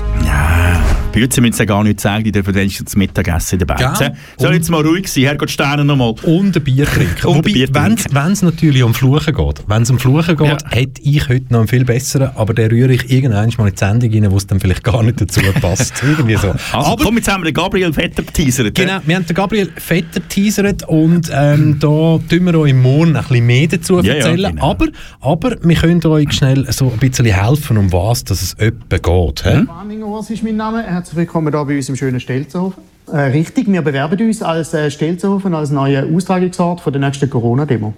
Bütze 1.12 1.42
müssen 1.42 1.60
ja 1.60 1.66
gar 1.66 1.84
nichts 1.84 2.04
sagen, 2.04 2.24
die 2.24 2.32
dürfen 2.32 2.56
wenigstens 2.56 2.96
Mittagessen 2.96 3.60
in 3.60 3.68
der. 3.68 3.76
Gell? 3.76 4.14
Soll 4.38 4.54
jetzt 4.54 4.70
mal 4.70 4.82
ruhig 4.82 5.10
sein, 5.12 5.24
Herrgott 5.26 5.52
Sterne 5.52 5.84
nochmal. 5.84 6.14
Und 6.24 6.56
ein 6.56 6.64
Bier 6.64 6.86
trinken. 6.86 7.28
Und 7.28 7.36
Wobei, 7.46 7.68
wenn 7.70 8.32
es 8.32 8.42
natürlich 8.42 8.82
um 8.82 8.94
Fluchen 8.94 9.36
geht, 9.36 9.64
wenn 9.68 9.82
es 9.82 9.90
um 9.90 10.00
Fluchen 10.00 10.38
geht, 10.38 10.48
Ja. 10.48 10.58
hätte 10.70 11.02
ich 11.04 11.28
heute 11.28 11.48
noch 11.50 11.60
einen 11.60 11.68
viel 11.68 11.84
besseren, 11.84 12.30
aber 12.36 12.54
den 12.54 12.70
rühre 12.72 12.94
ich 12.94 13.12
irgendwann 13.12 13.52
mal 13.58 13.68
in 13.68 13.74
die 13.74 13.78
Sendung 13.78 14.14
rein, 14.14 14.32
wo 14.32 14.38
es 14.38 14.48
dann 14.48 14.62
vielleicht 14.62 14.86
gar 14.86 15.04
nicht 15.04 15.20
dazu 15.20 15.42
passt. 15.60 16.02
Irgendwie 16.04 16.38
so. 16.38 16.52
Also, 16.72 16.92
aber 16.94 17.04
komm, 17.04 17.18
jetzt 17.18 17.30
haben 17.30 17.42
wir 17.44 17.52
den 17.52 17.56
Gabriel 17.56 17.92
Vetter 17.92 18.24
geteasert. 18.24 18.74
Genau, 18.74 19.00
wir 19.06 19.16
haben 19.18 19.26
den 19.26 19.36
Gabriel 19.36 19.70
Vetter 19.76 20.26
teasert 20.30 20.88
und 20.88 21.30
ähm, 21.34 21.78
da 21.80 21.88
tun 21.88 22.46
wir 22.46 22.56
euch 22.58 22.74
morgen 22.74 23.18
ein 23.18 23.24
bisschen 23.26 23.46
mehr 23.46 23.68
dazu 23.68 23.98
Ja, 24.00 24.04
ja, 24.04 24.14
erzählen. 24.14 24.52
genau. 24.56 24.72
aber, 24.72 24.88
aber 25.20 25.58
wir 25.62 25.76
können 25.76 26.02
euch 26.06 26.32
schnell 26.32 26.72
so 26.72 26.90
ein 26.90 27.00
bisschen 27.00 27.26
helfen, 27.26 27.78
um 27.78 27.92
was 27.92 28.24
dass 28.24 28.42
es 28.42 28.54
etwa 28.54 28.98
geht. 29.02 29.44
hä? 29.46 29.64
Manninger 29.64 30.20
ist 30.20 30.44
mein 30.44 30.56
Name. 30.56 30.84
Herzlich 30.84 31.18
willkommen 31.18 31.54
hier 31.54 31.66
bei 31.66 31.76
uns 31.76 31.90
im 31.90 31.96
schönen 31.96 32.20
Stelzerhofen. 32.20 32.84
Äh, 33.12 33.18
richtig, 33.18 33.68
wir 33.68 33.82
bewerben 33.82 34.20
uns 34.28 34.42
als 34.42 34.74
äh, 34.74 34.90
Stelzerhofen 34.90 35.54
als 35.54 35.72
neuer 35.72 36.06
Austragungsort 36.14 36.82
für 36.82 36.92
die 36.92 37.00
nächste 37.00 37.28
Corona-Demo. 37.28 37.94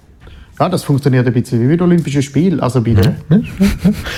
Ja, 0.59 0.69
das 0.69 0.83
funktioniert 0.83 1.25
ein 1.25 1.33
bisschen 1.33 1.61
wie 1.61 1.67
bei 1.67 1.77
den 1.77 1.81
Olympischen 1.81 2.21
Spielen. 2.21 2.59
Also 2.59 2.81
bei 2.81 2.93
den 2.93 3.15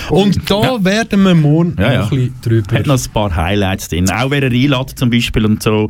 Und 0.10 0.50
da 0.50 0.84
werden 0.84 1.24
wir 1.24 1.34
morgen 1.34 1.76
Ja, 1.80 1.94
ja. 1.94 2.00
noch 2.00 2.12
ein 2.12 2.18
bisschen 2.18 2.36
drüber 2.42 2.76
Hat 2.78 2.88
noch 2.88 3.00
ein 3.00 3.12
paar 3.14 3.36
Highlights 3.36 3.88
drin. 3.88 4.10
Auch 4.10 4.32
wer 4.32 4.44
er 4.44 4.52
einlädt 4.52 4.90
zum 4.96 5.10
Beispiel 5.10 5.46
und 5.46 5.64
so. 5.64 5.88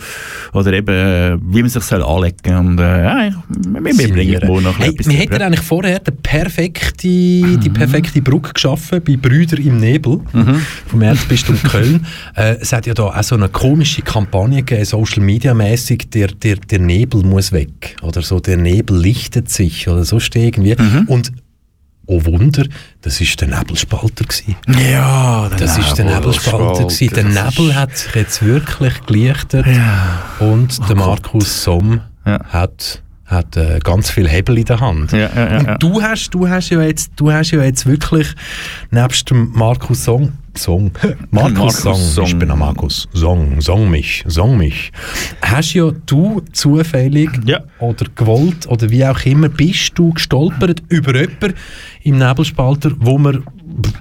Oder 0.53 0.73
eben, 0.73 0.95
äh, 0.95 1.37
wie 1.41 1.61
man 1.61 1.69
sich 1.69 1.83
soll 1.83 2.03
anlegen 2.03 2.55
Und 2.55 2.79
äh, 2.79 3.03
ja, 3.03 3.43
wir, 3.49 3.97
wir 3.97 4.13
bringen 4.13 4.41
morgen 4.45 4.63
noch 4.63 4.77
Hey, 4.77 4.89
etwas 4.89 5.09
wir 5.09 5.17
hätten 5.17 5.41
eigentlich 5.41 5.61
vorher 5.61 5.99
die 5.99 6.11
perfekte, 6.11 7.07
die 7.07 7.69
perfekte 7.69 8.21
Brücke 8.21 8.53
geschaffen 8.53 9.01
bei 9.03 9.17
Brüder 9.17 9.57
im 9.57 9.79
Nebel 9.79 10.21
vom 10.87 11.01
Erzbistum 11.01 11.61
Köln. 11.63 12.05
Äh, 12.35 12.57
es 12.59 12.73
hat 12.73 12.85
ja 12.85 12.93
da 12.93 13.03
auch 13.05 13.23
so 13.23 13.35
eine 13.35 13.49
komische 13.49 14.01
Kampagne 14.01 14.57
gegeben, 14.57 14.85
Social 14.85 15.23
Media 15.23 15.53
mäßig, 15.53 16.09
der, 16.09 16.27
der, 16.27 16.57
der 16.57 16.79
Nebel 16.79 17.23
muss 17.23 17.51
weg 17.51 17.95
oder 18.01 18.21
so, 18.21 18.39
der 18.39 18.57
Nebel 18.57 18.97
lichtet 18.97 19.49
sich 19.49 19.87
oder 19.87 20.03
so 20.03 20.19
steht 20.19 20.44
irgendwie. 20.45 20.75
Und 21.07 21.31
Oh 22.07 22.23
Wunder, 22.25 22.65
das 23.01 23.19
ist 23.19 23.41
der 23.41 23.47
Nebelspalter 23.47 24.25
gewesen. 24.25 24.55
Ja, 24.67 25.49
der 25.49 25.57
Das 25.57 25.77
ist 25.77 25.97
der 25.97 26.05
Nebelspalter 26.05 26.83
gewesen. 26.83 27.13
Der 27.15 27.23
Nebel 27.23 27.75
hat 27.75 27.97
sich 27.97 28.13
jetzt 28.13 28.45
wirklich 28.45 29.01
gelichtet 29.07 29.65
und 30.39 30.87
der 30.87 30.95
Markus 30.95 31.63
Somm 31.63 32.01
hat 32.23 33.01
hat 33.25 33.57
äh, 33.57 33.79
ganz 33.83 34.11
viel 34.11 34.29
Hebel 34.29 34.59
in 34.59 34.65
der 34.65 34.79
Hand. 34.79 35.11
Ja, 35.11 35.17
ja, 35.17 35.29
ja, 35.35 35.57
und 35.57 35.65
ja. 35.65 35.77
du 35.79 35.99
hast, 35.99 36.29
du 36.29 36.47
hast 36.47 36.69
ja 36.69 36.81
jetzt, 36.83 37.13
du 37.15 37.31
hast 37.31 37.49
ja 37.49 37.63
jetzt 37.63 37.87
wirklich 37.87 38.27
nebst 38.91 39.31
dem 39.31 39.51
Markus 39.51 40.03
Song, 40.03 40.33
Song, 40.57 40.91
Markus, 41.31 41.53
Markus 41.53 41.81
Song, 41.81 41.95
Song. 41.95 42.25
ich 42.25 42.37
bin 42.39 42.47
der 42.47 42.57
Markus, 42.57 43.07
Song, 43.13 43.61
Song 43.61 43.89
mich, 43.89 44.23
Song 44.27 44.57
mich. 44.57 44.91
Hast 45.41 45.73
ja 45.73 45.91
du 46.05 46.41
zufällig 46.51 47.29
Ja. 47.45 47.59
oder 47.79 48.05
gewollt 48.15 48.67
oder 48.67 48.89
wie 48.89 49.05
auch 49.05 49.23
immer 49.25 49.49
bist 49.49 49.91
du 49.95 50.13
gestolpert 50.13 50.81
über 50.89 51.13
jemanden 51.15 51.53
im 52.03 52.17
Nebelspalter, 52.17 52.91
wo 52.99 53.17
wir, 53.17 53.41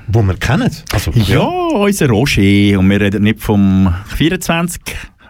wo 0.09 0.23
wir 0.23 0.35
kennen? 0.35 0.71
Also, 0.93 1.11
Ja, 1.13 1.41
unser 1.43 2.09
Roger. 2.09 2.79
Und 2.79 2.91
wir 2.91 3.01
reden 3.01 3.25
nicht 3.25 3.41
vom 3.41 3.93
24 4.07 4.81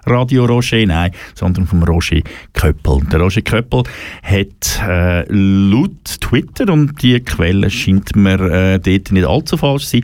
Radio 0.07 0.45
Roger, 0.45 0.85
nein, 0.87 1.13
sondern 1.35 1.67
vom 1.67 1.83
Roger 1.83 2.21
Köppel. 2.53 3.01
Der 3.11 3.21
Roger 3.21 3.43
Köppel 3.43 3.85
hat 4.23 4.81
äh, 4.87 5.25
laut 5.29 6.05
Twitter, 6.21 6.73
und 6.73 7.03
die 7.03 7.21
Quelle 7.21 7.71
scheint 7.71 8.15
mir 8.17 8.41
äh, 8.41 8.79
dort 8.79 9.13
nicht 9.13 9.27
allzu 9.27 9.57
falsch 9.57 9.87
zu 9.87 10.01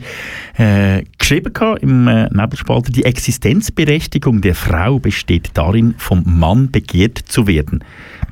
sein, 0.57 0.97
äh, 0.99 1.03
geschrieben 1.17 1.53
gehabt 1.53 1.83
im 1.83 2.07
äh, 2.07 2.29
Nebelspalter, 2.29 2.91
die 2.91 3.05
Existenzberechtigung 3.05 4.41
der 4.41 4.55
Frau 4.55 4.99
besteht 4.99 5.51
darin, 5.53 5.95
vom 5.97 6.23
Mann 6.25 6.71
begehrt 6.71 7.17
zu 7.17 7.47
werden. 7.47 7.83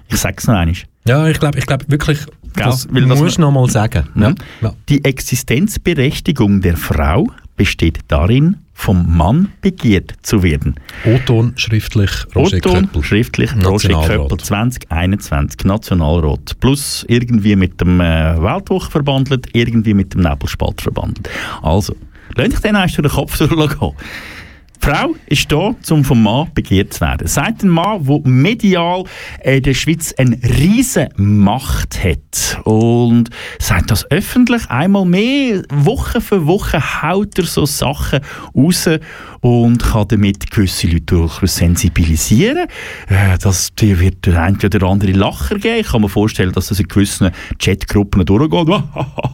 Ich 0.07 0.17
sage 0.17 0.35
es 0.37 0.47
noch 0.47 0.55
einmal. 0.55 0.75
Ja, 1.07 1.27
ich 1.27 1.39
glaube 1.39 1.59
ich 1.59 1.65
glaub 1.65 1.89
wirklich, 1.89 2.19
Gell? 2.55 2.65
das 2.65 2.87
Weil 2.91 3.05
das 3.05 3.19
musst 3.19 3.37
du 3.37 3.41
noch 3.41 3.51
mal 3.51 3.69
sagen. 3.69 4.07
Ja. 4.15 4.33
Ja. 4.61 4.73
Die 4.89 5.03
Existenzberechtigung 5.03 6.61
der 6.61 6.77
Frau 6.77 7.27
besteht 7.55 7.99
darin, 8.07 8.57
vom 8.79 9.05
Mann 9.17 9.49
begehrt 9.59 10.13
zu 10.21 10.41
werden. 10.41 10.75
O-Ton 11.05 11.51
schriftlich 11.57 12.09
Roger 12.33 12.61
Köppel. 12.61 13.03
schriftlich 13.03 13.51
Roger. 13.65 14.01
Köppel 14.07 14.37
2021, 14.37 15.65
Nationalrat. 15.65 16.57
Plus 16.61 17.05
irgendwie 17.09 17.57
mit 17.57 17.81
dem 17.81 17.99
äh, 17.99 18.41
Weltwoche 18.41 18.89
verbandelt, 18.89 19.47
irgendwie 19.51 19.93
mit 19.93 20.13
dem 20.13 20.21
Nebelspalt 20.21 20.79
verbandelt. 20.81 21.29
Also, 21.61 21.93
lasst 22.35 22.53
euch 22.53 22.59
den 22.61 22.75
erst 22.75 22.97
durch 22.97 23.07
den 23.07 23.15
Kopf 23.15 23.37
durchgehen. 23.37 23.91
Frau 24.81 25.15
ist 25.27 25.51
da, 25.51 25.75
um 25.89 26.03
vom 26.03 26.23
Mann 26.23 26.47
begehrt 26.53 26.93
zu 26.93 27.01
werden. 27.01 27.27
Seit 27.27 27.63
ein 27.63 27.69
Mann, 27.69 28.05
der 28.05 28.21
medial 28.23 29.03
in 29.43 29.61
der 29.61 29.73
Schweiz 29.73 30.13
eine 30.17 30.37
riesen 30.41 31.09
Macht 31.17 32.03
hat 32.03 32.59
und 32.63 33.29
sagt 33.59 33.91
das 33.91 34.09
öffentlich 34.09 34.69
einmal 34.69 35.05
mehr, 35.05 35.63
Woche 35.69 36.21
für 36.21 36.45
Woche 36.47 37.01
haut 37.01 37.37
er 37.37 37.45
so 37.45 37.65
Sachen 37.65 38.21
raus 38.55 38.89
und 39.41 39.83
kann 39.83 40.07
damit 40.07 40.49
gewisse 40.49 40.87
Leute 40.87 41.01
durchaus 41.01 41.57
sensibilisieren. 41.57 42.67
Äh, 43.09 43.37
Das 43.41 43.71
wird 43.77 44.25
der 44.25 44.41
eine 44.41 44.57
oder 44.57 44.87
andere 44.87 45.11
Lacher 45.11 45.59
geben. 45.59 45.81
Ich 45.81 45.87
kann 45.87 46.01
mir 46.01 46.09
vorstellen, 46.09 46.51
dass 46.51 46.67
das 46.67 46.79
in 46.79 46.87
gewissen 46.87 47.31
Chatgruppen 47.59 48.25
durchgeht. 48.25 48.69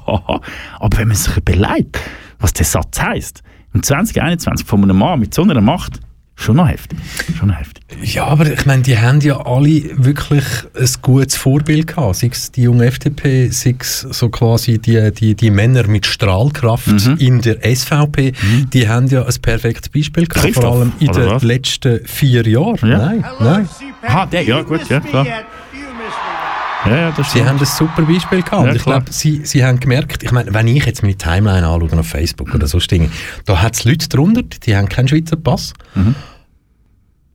Aber 0.06 0.98
wenn 0.98 1.08
man 1.08 1.18
sich 1.18 1.38
überlegt, 1.38 2.00
was 2.40 2.54
der 2.54 2.66
Satz 2.66 3.02
heisst, 3.02 3.44
im 3.76 3.84
2021 3.84 4.66
von 4.66 4.82
einem 4.84 4.98
Mann 4.98 5.20
mit 5.20 5.34
so 5.34 5.44
einer 5.44 5.62
Macht, 5.62 6.00
schon 6.38 6.58
noch 6.58 6.68
heftig. 6.68 6.98
Schon 7.38 7.48
noch 7.50 7.56
heftig. 7.60 7.84
Ja, 8.04 8.26
aber 8.26 8.52
ich 8.52 8.66
meine, 8.66 8.82
die 8.82 8.98
haben 8.98 9.22
ja 9.22 9.38
alle 9.46 9.84
wirklich 9.98 10.44
ein 10.78 10.90
gutes 11.02 11.36
Vorbild 11.38 11.88
gehabt. 11.88 12.16
Sei 12.18 12.28
es 12.32 12.52
die 12.52 12.64
junge 12.64 12.86
FDP, 12.88 13.48
sei 13.50 13.76
es 13.80 14.02
so 14.02 14.28
quasi 14.30 14.80
die, 14.80 15.12
die, 15.14 15.36
die 15.36 15.50
Männer 15.52 15.88
mit 15.88 16.06
Strahlkraft 16.06 16.88
Mhm. 16.88 17.16
in 17.20 17.42
der 17.42 17.60
SVP, 17.76 18.34
die 18.74 18.90
haben 18.90 19.08
ja 19.08 19.24
ein 19.26 19.34
perfektes 19.42 19.90
Beispiel 19.90 20.26
gehabt, 20.28 20.46
Christoph, 20.46 20.64
vor 20.64 20.74
allem 20.74 20.92
in 21.00 21.12
den 21.12 21.26
was? 21.28 21.44
letzten 21.44 22.06
vier 22.06 22.46
Jahren. 22.48 22.90
Ja. 22.90 22.98
Nein, 22.98 23.26
nein. 23.40 23.70
Ah, 24.02 24.26
der, 24.26 24.42
ja 24.44 24.62
gut, 24.62 24.90
ja 24.90 25.00
klar. 25.00 25.26
Ja, 26.86 26.96
ja, 26.98 27.10
das 27.12 27.18
Sie 27.18 27.24
stimmt. 27.40 27.50
haben 27.50 27.60
ein 27.60 27.66
super 27.66 28.02
Beispiel 28.04 28.42
gehabt. 28.42 28.66
Ja, 28.68 28.74
ich 28.74 28.84
glaube, 28.84 29.06
sie, 29.12 29.42
sie 29.46 29.66
haben 29.66 29.80
gemerkt, 29.80 30.24
ich 30.24 30.32
meine, 30.32 30.54
wenn 30.54 30.68
ich 30.68 30.86
jetzt 30.86 31.02
meine 31.02 31.16
Timeline 31.18 31.68
anschaue 31.68 32.00
auf 32.00 32.08
Facebook 32.08 32.54
oder 32.54 32.68
so 32.68 32.80
Dinge, 32.80 33.10
da 33.46 33.62
hat 33.62 33.76
es 33.76 33.84
Leute 33.86 34.08
drunter, 34.10 34.44
die 34.44 34.76
haben 34.76 34.88
keinen 34.90 35.08
Schweizer 35.08 35.36
Pass. 35.36 35.74
Mhm. 35.96 36.16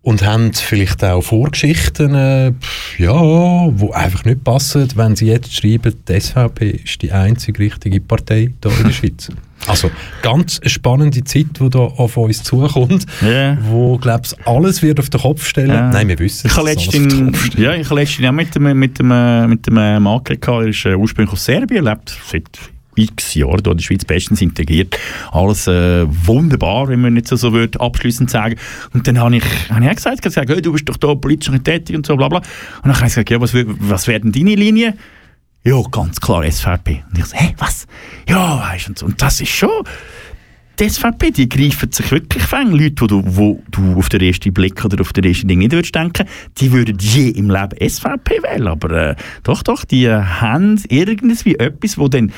Und 0.03 0.25
haben 0.25 0.55
vielleicht 0.55 1.05
auch 1.05 1.21
Vorgeschichten, 1.21 2.15
äh, 2.15 2.53
ja, 2.97 3.13
wo 3.13 3.91
einfach 3.93 4.25
nicht 4.25 4.43
passen, 4.45 4.89
wenn 4.95 5.15
sie 5.15 5.27
jetzt 5.27 5.55
schreiben, 5.55 5.95
die 6.09 6.19
SVP 6.21 6.71
ist 6.71 7.03
die 7.03 7.13
einzige 7.13 7.59
richtige 7.59 8.01
Partei 8.01 8.51
hier 8.63 8.73
in 8.79 8.85
der 8.85 8.93
Schweiz. 8.93 9.29
Also 9.67 9.91
ganz 10.23 10.59
eine 10.59 10.71
spannende 10.71 11.23
Zeit, 11.23 11.49
die 11.61 11.69
da 11.69 11.81
auf 11.81 12.17
uns 12.17 12.43
zukommt, 12.43 13.05
Ja. 13.21 13.59
wo, 13.69 13.99
glaube 13.99 14.23
ich, 14.25 14.47
alles 14.47 14.81
wird 14.81 14.99
auf 14.99 15.11
den 15.11 15.21
Kopf 15.21 15.47
stellen. 15.47 15.69
Ja. 15.69 15.91
Nein, 15.91 16.09
wir 16.09 16.19
wissen 16.19 16.47
Ich 16.47 16.53
es, 16.55 16.59
habe 16.59 16.71
auf 16.71 16.89
den 16.89 17.05
letztens, 17.29 17.51
ja, 17.59 17.75
ich 17.75 17.85
habe 17.91 18.01
letztens 18.01 18.27
auch 18.27 18.33
mit 18.33 18.55
dem, 18.55 18.79
mit 18.79 18.99
dem, 18.99 19.49
mit 19.51 19.67
dem 19.67 19.75
Mann 19.75 20.25
geredet, 20.25 20.49
er 20.49 20.63
ist 20.67 20.87
äh, 20.87 20.95
ursprünglich 20.95 21.35
aus 21.35 21.45
Serbien, 21.45 21.85
lebt 21.85 22.19
seit 22.33 22.49
x 23.01 23.35
Jahren 23.35 23.61
hier 23.63 23.73
in 23.73 23.79
der 23.79 23.85
Schweiz 23.85 24.05
bestens 24.05 24.41
integriert. 24.41 24.99
Alles 25.33 25.67
äh, 25.67 26.07
wunderbar, 26.09 26.89
wenn 26.89 27.01
man 27.01 27.15
nicht 27.15 27.29
so, 27.29 27.37
so 27.37 27.53
würde, 27.53 27.81
abschließend 27.81 28.31
sagen. 28.31 28.57
Und 28.93 29.07
dann 29.07 29.19
habe 29.19 29.37
ich, 29.37 29.45
habe 29.71 29.85
ich 29.85 29.91
auch 29.91 30.17
gesagt, 30.21 30.49
hey, 30.49 30.63
du 30.63 30.73
bist 30.73 30.89
doch 30.89 30.97
da 30.97 31.15
politisch 31.15 31.51
nicht 31.51 31.65
tätig 31.65 31.97
und 31.97 32.07
so, 32.07 32.17
bla 32.17 32.29
bla. 32.29 32.39
Und 32.39 32.47
dann 32.85 32.97
habe 32.97 33.07
ich 33.07 33.15
gesagt, 33.15 33.31
ja, 33.31 33.41
was, 33.41 33.55
was 33.55 34.07
werden 34.07 34.33
deine 34.33 34.55
Linien? 34.55 34.95
Ja, 35.63 35.81
ganz 35.91 36.21
klar 36.21 36.51
SVP. 36.51 37.03
Und 37.11 37.19
ich 37.19 37.27
so, 37.27 37.37
hä, 37.37 37.55
was? 37.59 37.87
Ja, 38.29 38.61
weißt 38.61 38.87
du, 38.87 38.91
und 38.91 38.99
so. 38.99 39.07
Und 39.07 39.23
das 39.23 39.41
ist 39.41 39.51
schon... 39.51 39.85
Die 40.81 40.89
SVP, 40.89 41.31
die 41.31 41.47
greifen 41.47 41.93
sich 41.93 42.11
wirklich 42.11 42.43
fang. 42.43 42.71
Leute, 42.71 43.03
wo 43.03 43.07
du, 43.07 43.23
wo 43.27 43.63
du 43.71 43.97
auf 43.97 44.09
den 44.09 44.23
ersten 44.23 44.51
Blick 44.55 44.83
oder 44.83 45.03
auf 45.03 45.13
den 45.13 45.25
ersten 45.25 45.47
Ding 45.47 45.59
nicht 45.59 45.73
würdest 45.73 45.95
denken, 45.95 46.27
die 46.57 46.73
würden 46.73 46.97
je 46.99 47.29
im 47.29 47.51
Leben 47.51 47.77
SVP 47.87 48.43
wählen. 48.43 48.67
Aber 48.67 49.11
äh, 49.11 49.17
doch, 49.43 49.63
doch, 49.63 49.85
die 49.85 50.07
äh, 50.07 50.23
haben 50.23 50.83
irgendwie 50.89 51.57
etwas, 51.57 51.99
wo 51.99 52.09
dann 52.09 52.33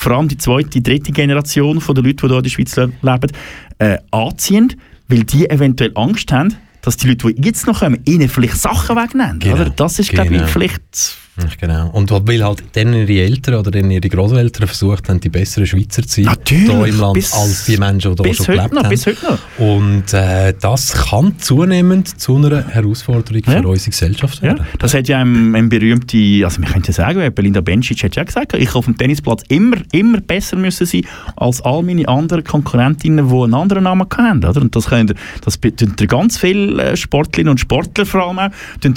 vor 0.00 0.12
allem 0.12 0.28
die 0.28 0.38
zweite, 0.38 0.80
dritte 0.80 1.12
Generation 1.12 1.80
von 1.80 1.94
den 1.94 2.04
Leuten, 2.04 2.26
die 2.26 2.28
hier 2.28 2.36
in 2.38 2.42
der 2.42 2.50
Schweiz 2.50 2.76
le- 2.76 2.92
leben, 3.02 3.32
äh, 3.78 3.98
anziehen, 4.10 4.74
weil 5.08 5.24
die 5.24 5.48
eventuell 5.50 5.92
Angst 5.94 6.32
haben, 6.32 6.54
dass 6.80 6.96
die 6.96 7.08
Leute, 7.08 7.34
die 7.34 7.42
jetzt 7.46 7.66
noch 7.66 7.80
kommen, 7.80 8.00
ihnen 8.06 8.28
vielleicht 8.30 8.56
Sachen 8.56 8.96
wegnehmen. 8.96 9.40
Genau, 9.40 9.56
Oder? 9.56 9.70
Das 9.70 9.98
ist, 9.98 10.10
glaube 10.10 10.30
genau. 10.30 10.44
ich, 10.44 10.50
vielleicht 10.50 11.18
Genau. 11.60 11.88
Und 11.90 12.10
weil 12.26 12.44
halt 12.44 12.62
dann 12.72 12.92
ihre 12.94 13.24
Eltern 13.24 13.54
oder 13.56 13.70
dann 13.70 13.90
ihre 13.90 14.08
Großeltern 14.08 14.66
versucht 14.66 15.08
haben, 15.08 15.20
die 15.20 15.28
besseren 15.28 15.66
Schweizer 15.66 16.02
zu 16.02 16.22
sein 16.22 16.24
Natürlich, 16.24 16.66
hier 16.68 16.86
im 16.86 17.00
Land, 17.00 17.14
bis- 17.14 17.32
als 17.32 17.64
die 17.66 17.76
Menschen, 17.76 18.14
die 18.16 18.22
hier 18.24 18.34
schon 18.34 18.46
gelebt 18.46 18.72
noch, 18.72 18.82
haben. 18.82 18.90
bis 18.90 19.06
heute 19.06 19.18
noch. 19.24 19.38
Und 19.58 20.12
äh, 20.14 20.54
das 20.60 20.92
kann 20.92 21.38
zunehmend 21.38 22.20
zu 22.20 22.36
einer 22.36 22.66
Herausforderung 22.68 23.42
Ja. 23.46 23.60
für 23.62 23.68
unsere 23.68 23.90
Gesellschaft 23.90 24.36
Ja, 24.38 24.42
werden. 24.42 24.66
das 24.78 24.94
hat 24.94 25.08
ja 25.08 25.18
ein, 25.18 25.54
ein 25.54 25.68
berühmte, 25.68 26.16
also 26.44 26.60
können 26.62 26.82
ja 26.86 26.92
sagen, 26.92 27.34
Belinda 27.34 27.60
Bencic 27.60 28.02
hat 28.04 28.16
ja 28.16 28.24
gesagt, 28.24 28.54
ich 28.54 28.74
auf 28.74 28.84
dem 28.84 28.96
Tennisplatz 28.96 29.42
immer, 29.48 29.76
immer 29.92 30.20
besser 30.20 30.56
müssen 30.56 30.86
sein 30.86 31.02
als 31.36 31.60
all 31.62 31.82
meine 31.82 32.08
anderen 32.08 32.44
Konkurrentinnen, 32.44 33.28
die 33.28 33.34
einen 33.34 33.54
anderen 33.54 33.84
Namen 33.84 34.06
hatten. 34.10 34.44
Oder? 34.44 34.60
Und 34.60 34.74
das 34.76 34.86
können, 34.86 35.14
das 35.44 35.58
tun 35.60 35.94
ganz 36.08 36.38
viele 36.38 36.82
äh, 36.82 36.96
Sportlerinnen 36.96 37.50
und 37.50 37.58
Sportler 37.60 38.06
vor 38.06 38.26
allem 38.26 38.38
auch, 38.38 38.50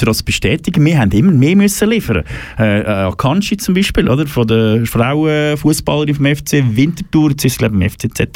das 0.06 0.24
bestätigen. 0.24 0.84
Wir 0.86 1.00
haben 1.00 1.12
immer 1.12 1.32
mehr 1.32 1.56
müssen 1.56 1.90
liefern. 1.90 2.24
Äh, 2.60 2.82
äh, 2.82 2.86
Akanji 2.86 3.58
zum 3.58 3.74
Beispiel, 3.74 4.10
oder? 4.10 4.28
von 4.28 4.48
der 4.48 4.86
Frauenfußballerin 4.86 6.16
vom 6.16 6.26
FC 6.26 6.64
Winterthur, 6.76 7.32
jetzt 7.32 7.46
ist 7.46 7.54
es 7.54 7.58
glaube 7.58 7.76
ich 7.76 7.82
im 7.82 7.90
FCZ. 7.90 8.30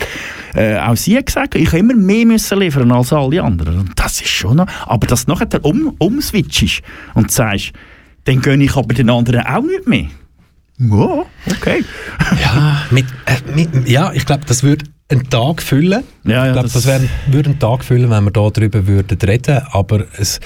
Äh, 0.56 0.78
auch 0.78 0.96
sie 0.96 1.18
hat 1.18 1.28
gesagt, 1.28 1.56
ich 1.56 1.68
habe 1.68 1.80
immer 1.80 1.96
mehr 1.96 2.26
müssen 2.26 2.60
liefern 2.60 2.92
als 2.92 3.14
alle 3.14 3.42
anderen. 3.42 3.80
Und 3.80 3.92
das 3.96 4.22
ist 4.22 4.30
schon 4.30 4.58
noch, 4.58 4.68
aber 4.86 5.08
dass 5.08 5.26
du 5.26 5.32
nachher 5.32 5.64
um, 5.64 5.96
umswitchst 5.98 6.82
und 7.14 7.32
sagst, 7.32 7.72
dann 8.26 8.42
gönne 8.42 8.64
ich 8.66 8.76
aber 8.76 8.94
den 8.94 9.10
anderen 9.10 9.46
auch 9.46 9.64
nicht 9.64 9.88
mehr. 9.88 10.08
Ja, 10.80 11.26
okay. 11.50 11.84
Ja, 12.42 12.86
mit, 12.92 13.06
äh, 13.26 13.56
mit, 13.56 13.90
ja 13.90 14.12
ich 14.14 14.26
glaube, 14.26 14.44
das 14.46 14.64
würde 14.64 14.86
einen 15.10 15.30
Tag 15.30 15.62
füllen. 15.62 16.04
Ja, 16.26 16.32
ja, 16.32 16.46
ich 16.48 16.52
glaube, 16.54 16.64
das- 16.68 16.74
das, 16.74 16.86
wär, 16.88 17.02
würde 17.32 17.52
einen 17.52 17.60
Tag 17.60 17.84
füllen, 17.86 18.10
wenn 18.10 18.24
wir 18.26 18.32
da 18.32 18.50
darüber 18.50 18.86
würden 18.88 19.18
reden. 19.26 19.62
Aber 19.72 20.06
es, 20.18 20.40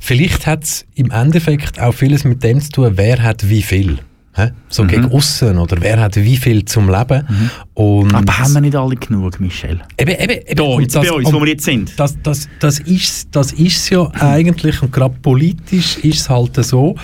vielleicht 0.00 0.46
hat 0.46 0.64
es 0.64 0.84
im 0.94 1.10
Endeffekt 1.10 1.80
auch 1.80 1.92
vieles 1.94 2.24
mit 2.24 2.42
dem 2.42 2.60
zu 2.60 2.70
tun, 2.70 2.92
wer 2.96 3.22
hat 3.22 3.48
wie 3.48 3.62
viel. 3.62 3.98
Hä? 4.32 4.50
So 4.68 4.84
Mhm. 4.84 4.88
gegen 4.88 5.04
aussen 5.12 5.58
oder 5.58 5.76
wer 5.80 5.98
hat 6.00 6.14
wie 6.14 6.36
viel 6.36 6.64
zum 6.64 6.88
Leben. 6.88 7.26
Und 7.74 8.14
Aber 8.14 8.38
haben 8.38 8.54
wir 8.54 8.60
nicht 8.60 8.76
alle 8.76 8.94
genug, 8.94 9.40
Michel? 9.40 9.80
Eben, 9.98 10.10
eben, 10.12 10.30
eben. 10.46 10.56
Da, 10.56 10.62
Und 10.62 10.82
jetzt 10.82 10.94
bei 10.94 11.10
uns, 11.12 11.32
wo 11.32 11.40
wir 11.40 11.48
jetzt 11.48 11.64
sind. 11.64 11.98
Das, 11.98 12.16
das, 12.22 12.48
das 12.60 12.78
ist 12.78 13.28
das 13.32 13.50
ist 13.52 13.90
ja 13.90 14.08
eigentlich, 14.20 14.82
und 14.82 14.92
gerade 14.92 15.14
politisch 15.20 15.98
ist 15.98 16.20
es 16.20 16.30
halt 16.30 16.54
so, 16.64 16.94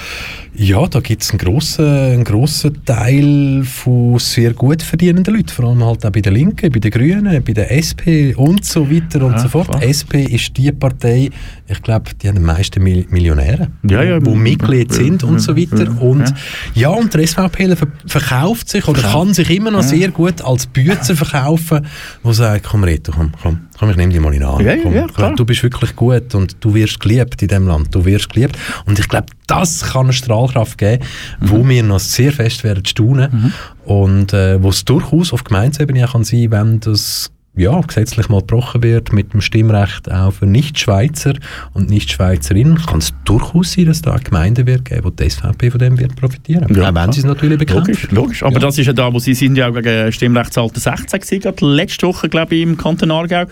ja, 0.59 0.87
da 0.87 1.01
gibt 1.01 1.23
es 1.23 1.31
einen 1.31 1.39
grossen, 1.39 1.85
einen 1.87 2.25
grossen 2.25 2.85
Teil 2.85 3.63
von 3.65 4.19
sehr 4.19 4.53
gut 4.55 4.83
verdienenden 4.83 5.35
Leuten, 5.35 5.49
vor 5.51 5.67
allem 5.67 5.85
halt 5.85 6.05
auch 6.07 6.11
bei 6.11 6.21
den 6.21 6.33
Linken, 6.35 6.73
bei 6.73 6.79
den 6.79 6.91
Grünen, 6.91 7.43
bei 7.45 7.53
der 7.53 7.71
SP 7.77 8.33
und 8.37 8.65
so 8.65 8.91
weiter 8.91 9.25
und 9.25 9.33
Ja, 9.33 9.39
so 9.41 9.49
fort. 9.49 9.69
klar. 9.69 9.83
SP 9.85 10.25
ist 10.25 10.57
die 10.57 10.73
Partei, 10.73 11.31
ich 11.69 11.83
glaube, 11.83 12.11
die 12.23 12.29
haben 12.29 12.37
die 12.37 12.43
meisten 12.43 12.83
Mil 12.83 13.07
Millionäre, 13.11 13.69
Ja, 13.89 14.03
ja, 14.03 14.19
ja, 14.19 14.31
Mitglied 14.35 14.93
sind 14.93 15.23
ja, 15.23 15.29
und 15.29 15.41
so 15.41 15.57
weiter. 15.57 15.85
ja, 15.85 15.91
Und 16.01 16.35
ja. 16.75 16.89
und 16.91 17.13
der 17.13 17.27
SVP 17.27 17.77
ver 17.77 17.89
verkauft 18.07 18.69
sich 18.69 18.87
oder 18.89 19.03
kann 19.03 19.35
sich 19.35 19.51
immer 19.51 19.71
noch 19.71 19.83
sehr 19.83 20.09
gut 20.11 20.41
als 20.43 20.67
Bützer 20.67 21.17
verkaufen, 21.17 21.87
wo 22.23 22.33
sagt, 22.33 22.65
komm 22.65 22.85
Reto, 22.85 23.13
komm, 23.13 23.33
komm, 23.43 23.61
komm, 23.79 23.91
ich 23.91 23.97
nehme 23.97 24.13
dich 24.13 24.21
mal 24.21 24.33
in 24.35 24.43
Arm. 24.43 24.61
Ja, 24.65 24.75
ja, 24.75 25.07
klar. 25.07 25.35
Du 25.35 25.45
bist 25.45 25.63
wirklich 25.63 25.95
gut 25.97 26.35
und 26.35 26.57
du 26.61 26.75
wirst 26.75 26.99
geliebt 27.01 27.41
in 27.43 27.49
dem 27.49 27.67
Land, 27.67 27.95
du 27.95 28.05
wirst 28.05 28.29
geliebt. 28.31 28.57
Und 28.87 28.99
ich 28.99 29.09
glaube, 29.09 29.27
das 29.47 29.83
kann 29.93 30.07
eine 30.07 30.13
Strahlkraft 30.13 30.79
geben, 30.79 31.05
wo 31.41 31.63
Mhm. 31.65 31.69
wir 31.69 31.83
noch 31.83 32.01
sehr 32.01 32.33
fest 32.33 32.65
werden 32.65 32.85
staunen 32.85 33.53
und 33.85 34.33
äh, 34.33 34.63
wo 34.63 34.71
es 34.71 34.85
durchaus 34.85 35.33
auf 35.33 35.45
Gemeindeebene 35.45 36.07
kann 36.07 36.25
sein, 36.25 36.51
wenn 36.51 36.81
das 36.81 37.31
ja, 37.57 37.81
gesetzlich 37.81 38.29
mal 38.29 38.41
gebrochen 38.41 38.83
wird 38.83 39.13
mit 39.13 39.33
dem 39.33 39.41
Stimmrecht 39.41 40.11
auch 40.11 40.33
für 40.33 40.47
Nicht-Schweizer 40.47 41.35
und 41.73 41.89
Nicht-Schweizerinnen, 41.89 42.77
kann 42.85 42.99
es 42.99 43.15
durchaus 43.25 43.73
sein, 43.73 43.87
dass 43.87 44.03
da 44.03 44.13
eine 44.13 44.23
Gemeinde 44.23 44.67
wird 44.67 44.85
geben, 44.85 45.05
wo 45.05 45.11
die 45.11 45.29
SVP 45.29 45.71
von 45.71 45.81
dem 45.81 45.99
wird 45.99 46.17
profitieren. 46.17 46.73
Ja, 46.75 46.91
auch 46.91 46.95
wenn 46.95 47.13
sie 47.13 47.21
es 47.21 47.27
natürlich 47.27 47.59
bekämpfen. 47.59 47.87
Logisch, 47.87 48.11
logisch. 48.11 48.43
Aber 48.43 48.59
das 48.59 48.79
ist 48.79 48.87
ja 48.87 48.93
da, 48.93 49.13
wo 49.13 49.19
sie 49.19 49.35
sind 49.35 49.57
ja 49.57 49.69
auch 49.69 49.75
gegen 49.75 50.13
Stimmrechtsalter 50.13 50.81
16 50.81 51.21
gewesen, 51.21 51.41
gerade 51.41 51.67
letzte 51.67 52.07
Woche, 52.07 52.29
glaube 52.29 52.55
ich, 52.55 52.63
im 52.63 52.77
Kanton 52.77 53.11
Aargau. 53.11 53.47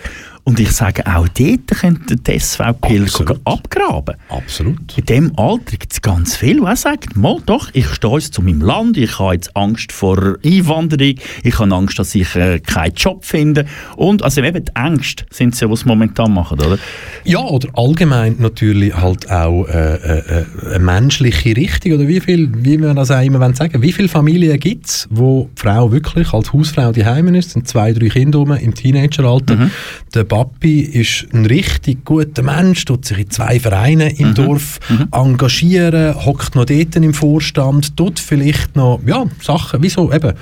Und 0.46 0.60
ich 0.60 0.72
sage, 0.72 1.06
auch 1.06 1.26
dort 1.26 1.66
könnte 1.68 2.16
die 2.16 2.38
SVP 2.38 3.02
abgraben. 3.44 4.16
Absolut. 4.28 4.98
In 4.98 5.06
dem 5.06 5.38
Alter 5.38 5.76
gibt 5.78 5.90
es 5.90 6.02
ganz 6.02 6.36
viele, 6.36 6.60
die 6.60 6.66
auch 6.66 6.76
sagen, 6.76 7.08
mal 7.14 7.38
doch, 7.46 7.70
ich 7.72 7.86
stehe 7.86 8.12
jetzt 8.12 8.34
zu 8.34 8.42
meinem 8.42 8.60
Land, 8.60 8.98
ich 8.98 9.18
habe 9.18 9.32
jetzt 9.32 9.56
Angst 9.56 9.90
vor 9.90 10.36
Einwanderung, 10.44 11.14
ich 11.42 11.58
habe 11.58 11.74
Angst, 11.74 11.98
dass 11.98 12.14
ich 12.14 12.36
äh, 12.36 12.60
keinen 12.60 12.92
Job 12.92 13.24
finde. 13.24 13.64
Und 13.96 14.22
also 14.22 14.42
eben 14.42 14.66
die 14.66 14.72
Ängste 14.74 15.24
sind 15.30 15.54
es 15.54 15.60
ja, 15.60 15.70
was 15.70 15.80
sie 15.80 15.88
momentan 15.88 16.34
machen, 16.34 16.60
oder? 16.60 16.78
Ja, 17.24 17.40
oder 17.40 17.68
allgemein 17.72 18.36
natürlich 18.38 18.94
halt 18.94 19.30
auch 19.30 19.64
äh, 19.66 19.94
äh, 19.94 20.42
äh, 20.42 20.44
eine 20.74 20.78
menschliche 20.78 21.56
Richtung. 21.56 21.92
Oder 21.92 22.06
wie 22.06 22.20
viel, 22.20 22.50
wie 22.54 22.78
wir 22.78 22.92
das 22.92 23.10
auch 23.10 23.22
immer 23.22 23.54
sagen, 23.54 23.80
wie 23.80 23.92
viele 23.92 24.08
Familien 24.08 24.60
gibt 24.60 24.88
es, 24.88 25.08
wo 25.10 25.48
die 25.56 25.62
Frau 25.62 25.90
wirklich 25.90 26.34
als 26.34 26.52
Hausfrau 26.52 26.92
daheim 26.92 27.34
ist, 27.34 27.52
sind 27.52 27.66
zwei, 27.66 27.94
drei 27.94 28.08
Kinder 28.08 28.40
rum, 28.40 28.52
im 28.52 28.74
Teenageralter. 28.74 29.70
Der 30.14 30.24
Papi 30.34 30.80
ist 30.80 31.28
ein 31.32 31.46
richtig 31.46 32.04
guter 32.04 32.42
Mensch, 32.42 32.84
tut 32.86 33.04
sich 33.04 33.18
in 33.18 33.30
zwei 33.30 33.60
Vereine 33.60 34.18
im 34.18 34.34
Dorf 34.34 34.80
engagieren, 35.12 36.26
hockt 36.26 36.56
noch 36.56 36.64
dort 36.64 36.96
im 36.96 37.14
Vorstand, 37.14 37.96
tut 37.96 38.18
vielleicht 38.18 38.74
noch 38.74 38.98
ja, 39.06 39.26
Sachen, 39.40 39.80
wieso? 39.80 40.12
Eben 40.12 40.32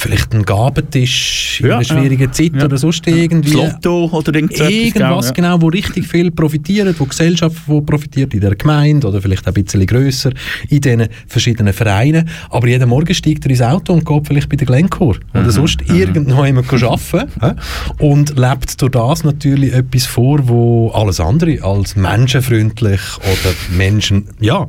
vielleicht 0.00 0.32
einen 0.34 0.44
Gabentisch 0.44 1.60
in 1.60 1.68
Ja, 1.68 1.76
einer 1.76 1.84
schwierigen 1.84 2.32
Zeit 2.32 2.52
ja. 2.54 2.64
oder 2.64 2.76
sonst 2.76 3.06
irgendwie. 3.06 3.52
Das 3.52 3.72
Lotto 3.74 4.10
oder 4.12 4.34
irgend 4.34 4.56
so 4.56 4.64
etwas, 4.64 4.74
Irgendwas, 4.74 5.26
ja. 5.28 5.32
genau, 5.32 5.62
wo 5.62 5.66
richtig 5.68 6.06
viel 6.06 6.30
profitiert, 6.30 6.98
wo 6.98 7.04
die 7.04 7.10
Gesellschaft 7.10 7.56
wo 7.66 7.80
profitiert, 7.80 8.34
in 8.34 8.40
der 8.40 8.54
Gemeinde 8.54 9.06
oder 9.08 9.20
vielleicht 9.20 9.44
auch 9.48 9.54
ein 9.54 9.64
bisschen 9.64 9.86
grösser, 9.86 10.32
in 10.68 10.80
diesen 10.80 11.08
verschiedenen 11.26 11.72
Vereinen. 11.72 12.28
Aber 12.50 12.66
jeden 12.68 12.88
Morgen 12.88 13.14
steigt 13.14 13.44
er 13.44 13.50
ins 13.50 13.62
Auto 13.62 13.92
und 13.92 14.04
geht 14.04 14.26
vielleicht 14.26 14.48
bei 14.48 14.56
der 14.56 14.66
Glencore 14.66 15.18
Mhm, 15.34 15.40
oder 15.40 15.50
sonst 15.50 15.80
irgendwo 15.88 16.44
immer 16.44 16.62
arbeiten 16.62 17.58
und 17.98 18.38
lebt 18.38 18.80
durch 18.80 18.92
das 18.92 19.24
natürlich 19.24 19.72
etwas 19.72 20.06
vor, 20.06 20.48
wo 20.48 20.90
alles 20.90 21.20
andere 21.20 21.62
als 21.62 21.96
menschenfreundlich 21.96 23.00
oder 23.18 23.54
Menschen, 23.76 24.26
ja, 24.40 24.68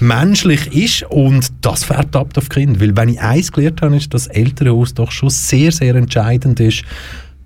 menschlich 0.00 0.72
ist 0.74 1.02
und 1.10 1.52
das 1.60 1.84
färbt 1.84 2.16
ab 2.16 2.28
auf 2.36 2.48
die 2.48 2.54
Kinder. 2.60 2.80
Weil 2.80 2.96
wenn 2.96 3.08
ich 3.10 3.20
eins 3.20 3.52
gelernt 3.52 3.82
habe, 3.82 3.96
ist, 3.96 4.12
dass 4.14 4.26
Elternhaus 4.62 4.94
doch 4.94 5.10
schon 5.10 5.30
sehr, 5.30 5.72
sehr 5.72 5.94
entscheidend 5.94 6.60
ist, 6.60 6.84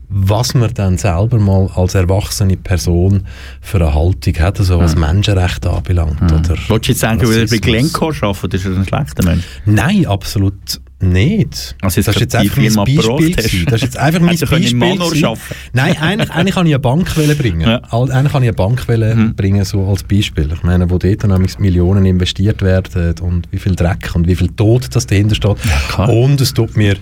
was 0.09 0.55
man 0.55 0.73
dann 0.75 0.99
selber 0.99 1.39
mal 1.39 1.69
als 1.75 1.95
erwachsene 1.95 2.57
Person 2.57 3.27
für 3.61 3.79
eine 3.79 3.95
Haltung 3.95 4.39
hat, 4.39 4.61
also 4.61 4.79
was 4.79 4.95
Menschenrechte 4.95 5.71
anbelangt. 5.71 6.23
Oder 6.23 6.57
Wolltest 6.69 6.69
du 6.69 6.75
jetzt 6.93 7.01
sagen, 7.01 7.21
weil 7.23 7.39
er 7.39 7.49
bei. 7.49 7.59
Glencore 7.59 8.15
arbeitet, 8.23 8.55
ist 8.55 8.67
er 8.67 8.77
ein 8.77 8.87
schlechter 8.87 9.25
Mensch? 9.25 9.45
Nein, 9.65 10.07
absolut 10.07 10.81
nicht. 11.07 11.77
Also 11.81 12.01
das 12.01 12.09
ist 12.15 12.21
jetzt 12.21 12.37
einfach 12.37 12.57
mein 12.57 12.71
Firma 12.71 12.85
Beispiel. 12.85 13.37
hast. 13.37 13.67
Das 13.67 13.75
ist 13.75 13.83
jetzt 13.83 13.99
einfach 13.99 14.21
mein 14.21 14.37
können 14.37 14.63
Beispiel. 14.63 14.75
Manor. 14.79 15.39
Nein, 15.73 15.97
eigentlich, 15.99 16.31
eigentlich 16.31 16.55
kann 16.55 16.67
ich 16.67 16.75
eine 16.75 16.81
Bank 16.81 17.15
bringen. 17.15 17.61
Ja. 17.61 17.79
Mhm. 17.79 18.11
Eigentlich 18.11 18.33
kann 18.33 18.43
ich 18.43 18.49
eine 18.49 18.53
Bank 18.53 18.89
wollen 18.89 19.35
bringen, 19.35 19.65
so 19.65 19.87
als 19.87 20.03
Beispiel. 20.03 20.51
Ich 20.53 20.63
meine, 20.63 20.91
wo 20.91 20.99
dort 20.99 21.25
nämlich 21.25 21.59
Millionen 21.59 22.07
investiert 22.07 22.63
werden 22.63 23.15
und 23.21 23.49
wie 23.51 23.59
viel 23.59 23.75
Dreck 23.75 24.11
und 24.15 24.27
wie 24.27 24.37
viel 24.37 24.49
Tod 24.49 24.95
das 24.95 25.07
dahinter 25.07 25.35
steht. 25.35 25.57
klar. 25.89 26.09
und 26.09 26.41
es 26.41 26.55
tut 26.55 26.77
mir 26.77 26.97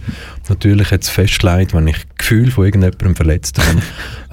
natürlich 0.49 0.91
jetzt 0.91 1.09
fest 1.09 1.43
leid, 1.43 1.75
wenn 1.75 1.87
ich 1.87 1.97
Gefühl 2.17 2.51
von 2.51 2.65
irgendjemandem 2.65 3.17
verletzt 3.17 3.59
habe, 3.59 3.83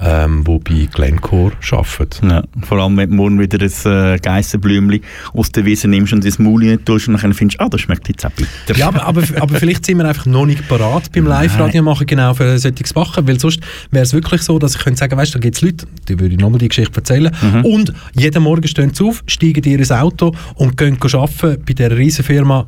ähm, 0.00 0.46
wo 0.46 0.58
bei 0.58 0.88
Glencore 0.92 1.52
arbeitet. 1.70 2.20
Ja, 2.22 2.42
vor 2.62 2.78
allem, 2.78 2.96
wenn 2.96 3.10
du 3.10 3.16
morgen 3.16 3.40
wieder 3.40 3.58
ein 3.60 4.14
äh, 4.14 4.18
Geissenblümchen 4.18 5.02
aus 5.34 5.52
der 5.52 5.64
Wiese 5.64 5.88
nimmst 5.88 6.12
und 6.12 6.24
ins 6.24 6.38
Maul 6.38 6.78
tust 6.78 7.08
und 7.08 7.22
dann 7.22 7.34
findest 7.34 7.60
du, 7.60 7.64
ah, 7.64 7.68
das 7.68 7.82
schmeckt 7.82 8.08
jetzt 8.08 8.24
auch 8.24 8.30
bitter. 8.30 8.78
Ja, 8.78 8.88
aber, 8.88 9.04
aber, 9.04 9.22
aber 9.40 9.54
vielleicht 9.62 9.86
sind 9.86 9.98
wir 9.98 10.06
einfach 10.06 10.26
noch 10.26 10.44
nicht 10.44 10.66
parat 10.66 11.12
beim 11.12 11.24
Live-Radio 11.24 11.84
machen, 11.84 12.04
genau 12.04 12.34
für 12.34 12.58
solches 12.58 12.96
machen, 12.96 13.28
weil 13.28 13.38
sonst 13.38 13.60
wäre 13.92 14.02
es 14.02 14.12
wirklich 14.12 14.42
so, 14.42 14.58
dass 14.58 14.74
ich 14.74 14.82
könnte 14.82 14.98
sagen, 14.98 15.16
weißt 15.16 15.34
du, 15.34 15.38
da 15.38 15.42
gibt 15.42 15.54
es 15.54 15.62
Leute, 15.62 15.86
die 16.08 16.18
würde 16.18 16.34
ich 16.34 16.40
nochmal 16.40 16.58
die 16.58 16.66
Geschichte 16.66 16.96
erzählen, 16.96 17.30
und 17.62 17.92
jeden 18.12 18.42
Morgen 18.42 18.66
stehen 18.66 18.92
sie 18.92 19.04
auf, 19.04 19.22
steigen 19.28 19.62
in 19.62 19.78
ihr 19.78 20.02
Auto 20.02 20.34
und 20.56 20.76
gehen 20.76 20.98
arbeiten 21.00 21.62
bei 21.64 21.74
dieser 21.74 21.96
riesen 21.96 22.24
Firma 22.24 22.66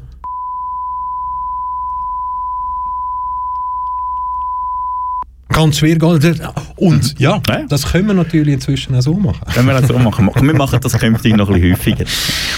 Ganz 5.55 5.79
schwer 5.79 5.97
geht. 5.97 6.41
Und 6.77 7.19
ja, 7.19 7.41
Ja. 7.49 7.63
das 7.69 7.91
können 7.93 8.09
wir 8.09 8.15
natürlich 8.15 8.55
inzwischen 8.55 8.95
auch 8.97 9.01
so 9.03 9.15
machen. 9.15 9.41
Können 9.55 9.67
wir 9.69 9.75
das 9.81 9.89
so 9.89 9.99
machen? 9.99 10.29
Wir 10.43 10.55
machen 10.55 10.81
das 10.83 10.99
künftig 10.99 11.37
noch 11.37 11.49
ein 11.49 11.55
bisschen 11.55 11.73
häufiger. 11.73 12.05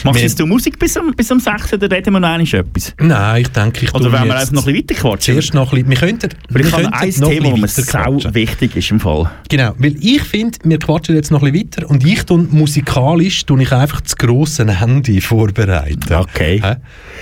Machst 0.05 0.23
jetzt 0.23 0.41
du 0.41 0.47
Musik 0.47 0.79
bis 0.79 0.97
am, 0.97 1.13
bis 1.15 1.31
am 1.31 1.39
6. 1.41 1.75
oder 1.75 1.91
reden 1.91 2.13
wir 2.15 2.21
noch 2.21 2.29
einmal 2.29 2.47
etwas? 2.55 2.95
Nein, 2.99 3.43
ich 3.43 3.49
denke, 3.49 3.85
ich 3.85 3.95
Oder 3.95 4.11
wollen 4.13 4.25
wir 4.25 4.35
einfach 4.37 4.53
noch 4.53 4.67
ein 4.67 4.73
bisschen 4.75 4.77
weiter 4.91 4.95
quatschen? 5.11 5.35
zuerst 5.35 5.55
noch 5.55 5.73
ein 5.73 5.85
bisschen, 5.85 5.91
wir 5.91 5.97
könnten, 5.99 6.29
wir 6.49 6.65
ich 6.65 6.71
könnten 6.71 6.93
ein 6.93 7.09
noch 7.19 7.29
ein 7.31 7.43
Thema, 7.43 7.59
das 7.61 7.77
sau 7.77 8.19
wichtig 8.35 8.77
ist 8.77 8.91
im 8.91 9.01
Fall. 9.01 9.31
Genau, 9.49 9.73
weil 9.79 9.97
ich 10.01 10.23
finde, 10.23 10.59
wir 10.65 10.79
quatschen 10.79 11.15
jetzt 11.15 11.31
noch 11.31 11.43
ein 11.43 11.53
bisschen 11.53 11.71
weiter 11.83 11.91
und 11.91 12.07
ich 12.07 12.23
tue 12.25 12.39
musikalisch 12.51 13.45
tue 13.45 13.63
ich 13.63 13.73
einfach 13.73 14.01
das 14.01 14.17
grosse 14.17 14.67
Handy 14.67 15.21
vorbereiten. 15.21 16.15
Okay. 16.15 16.63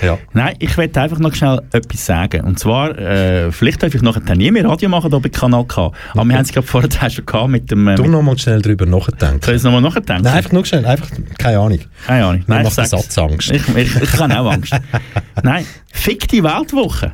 Ja. 0.01 0.17
Nein, 0.33 0.55
ich 0.59 0.75
möchte 0.77 1.01
einfach 1.01 1.19
noch 1.19 1.33
schnell 1.33 1.61
etwas 1.71 2.05
sagen. 2.05 2.41
Und 2.41 2.59
zwar, 2.59 2.97
äh, 2.97 3.51
vielleicht 3.51 3.83
darf 3.83 3.93
ich 3.93 4.01
nachher 4.01 4.35
nie 4.35 4.51
mehr 4.51 4.65
Radio 4.65 4.89
machen 4.89 5.09
hier 5.11 5.19
bei 5.19 5.29
Kanal 5.29 5.64
K. 5.65 5.91
Aber 6.13 6.25
wir 6.25 6.35
haben 6.35 6.43
es 6.43 6.51
gerade 6.51 6.67
vorher 6.67 7.09
schon 7.09 7.25
gehabt 7.25 7.49
mit 7.49 7.69
dem... 7.71 7.87
Äh, 7.87 7.95
Du 7.95 8.05
noch 8.05 8.21
mal 8.21 8.37
schnell 8.37 8.61
drüber 8.61 8.85
nachdenken. 8.85 9.39
Soll 9.41 9.55
ich 9.55 9.59
es 9.59 9.63
nochmal 9.63 9.81
nachdenken? 9.81 10.23
Nein, 10.23 10.33
einfach 10.33 10.51
nur 10.51 10.65
schnell. 10.65 10.85
Einfach, 10.85 11.09
keine 11.37 11.59
Ahnung. 11.59 11.79
Keine 12.05 12.25
Ahnung. 12.25 12.43
Nein, 12.47 12.59
ich 12.59 12.63
macht 12.65 12.77
der 12.77 12.85
sag's. 12.85 13.15
Satz 13.15 13.17
Angst. 13.17 13.51
Ich, 13.51 13.67
ich, 13.75 13.95
ich 14.01 14.19
habe 14.19 14.39
auch 14.39 14.51
Angst. 14.51 14.73
Nein, 15.43 15.65
fick 15.91 16.27
die 16.27 16.43
Weltwoche. 16.43 17.13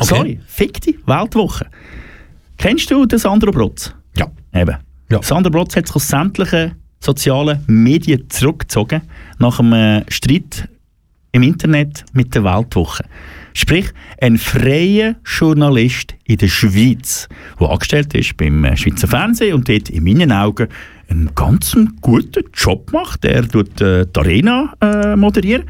Sorry, 0.00 0.40
fick 0.46 0.80
die 0.80 0.98
Weltwoche. 1.06 1.66
Kennst 2.56 2.90
du 2.90 3.06
den 3.06 3.18
Sandro 3.18 3.50
Brotz? 3.50 3.92
Ja. 4.16 4.26
Eben. 4.54 4.76
Sandro 5.22 5.50
Brotz 5.50 5.76
hat 5.76 5.86
sich 5.86 5.96
aus 5.96 6.08
sämtlichen 6.08 6.74
sozialen 7.00 7.64
Medien 7.66 8.28
zurückgezogen 8.28 9.02
nach 9.38 9.58
einem 9.60 9.72
äh, 9.72 10.04
Streit 10.10 10.68
im 11.32 11.42
Internet 11.42 12.04
mit 12.12 12.34
der 12.34 12.44
Weltwoche. 12.44 13.04
Sprich, 13.58 13.86
ein 14.20 14.38
freier 14.38 15.16
Journalist 15.24 16.14
in 16.24 16.38
der 16.38 16.46
Schweiz, 16.46 17.28
der 17.58 17.68
angestellt 17.68 18.14
ist 18.14 18.36
beim 18.36 18.62
äh, 18.62 18.76
Schweizer 18.76 19.08
Fernsehen 19.08 19.52
und 19.52 19.68
dort 19.68 19.90
in 19.90 20.04
meinen 20.04 20.30
Augen 20.30 20.68
einen 21.08 21.34
ganz 21.34 21.76
guten 22.00 22.44
Job 22.54 22.92
macht. 22.92 23.24
Er 23.24 23.48
tut 23.48 23.80
äh, 23.80 24.06
die 24.06 24.20
Arena 24.20 24.74
äh, 24.80 25.16
moderieren. 25.16 25.64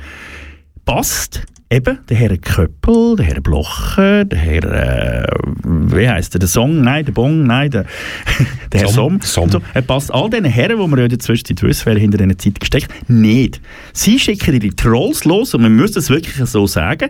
Passt 0.84 1.46
eben 1.70 1.98
der 2.10 2.16
Herr 2.18 2.36
Köppel, 2.36 3.16
der 3.16 3.24
Herr 3.24 3.40
Blocher, 3.40 4.26
der 4.26 4.38
Herr, 4.38 5.24
äh, 5.24 5.26
wie 5.64 6.10
heisst 6.10 6.34
der, 6.34 6.40
der 6.40 6.48
Song, 6.48 6.82
nein, 6.82 7.06
der 7.06 7.12
Bong, 7.12 7.44
nein, 7.44 7.70
der, 7.70 7.86
der 8.70 8.80
Herr 8.82 8.88
Somm. 8.88 9.14
Und 9.14 9.24
So. 9.24 9.48
Er 9.72 9.80
passt 9.80 10.12
all 10.12 10.28
diesen 10.28 10.44
Herren, 10.44 10.78
die 10.78 10.86
wir 10.90 10.98
ja 10.98 11.04
in 11.04 11.08
der 11.08 11.20
Zwischenzeit 11.20 11.62
wissen, 11.62 11.86
wer 11.86 11.98
hinter 11.98 12.18
diesen 12.18 12.38
Zeit 12.38 12.60
gesteckt, 12.60 13.08
nicht. 13.08 13.62
Sie 13.94 14.18
schicken 14.18 14.60
ihre 14.60 14.76
Trolls 14.76 15.24
los, 15.24 15.54
und 15.54 15.62
man 15.62 15.74
muss 15.74 15.96
es 15.96 16.10
wirklich 16.10 16.36
so 16.36 16.66
sagen, 16.66 17.08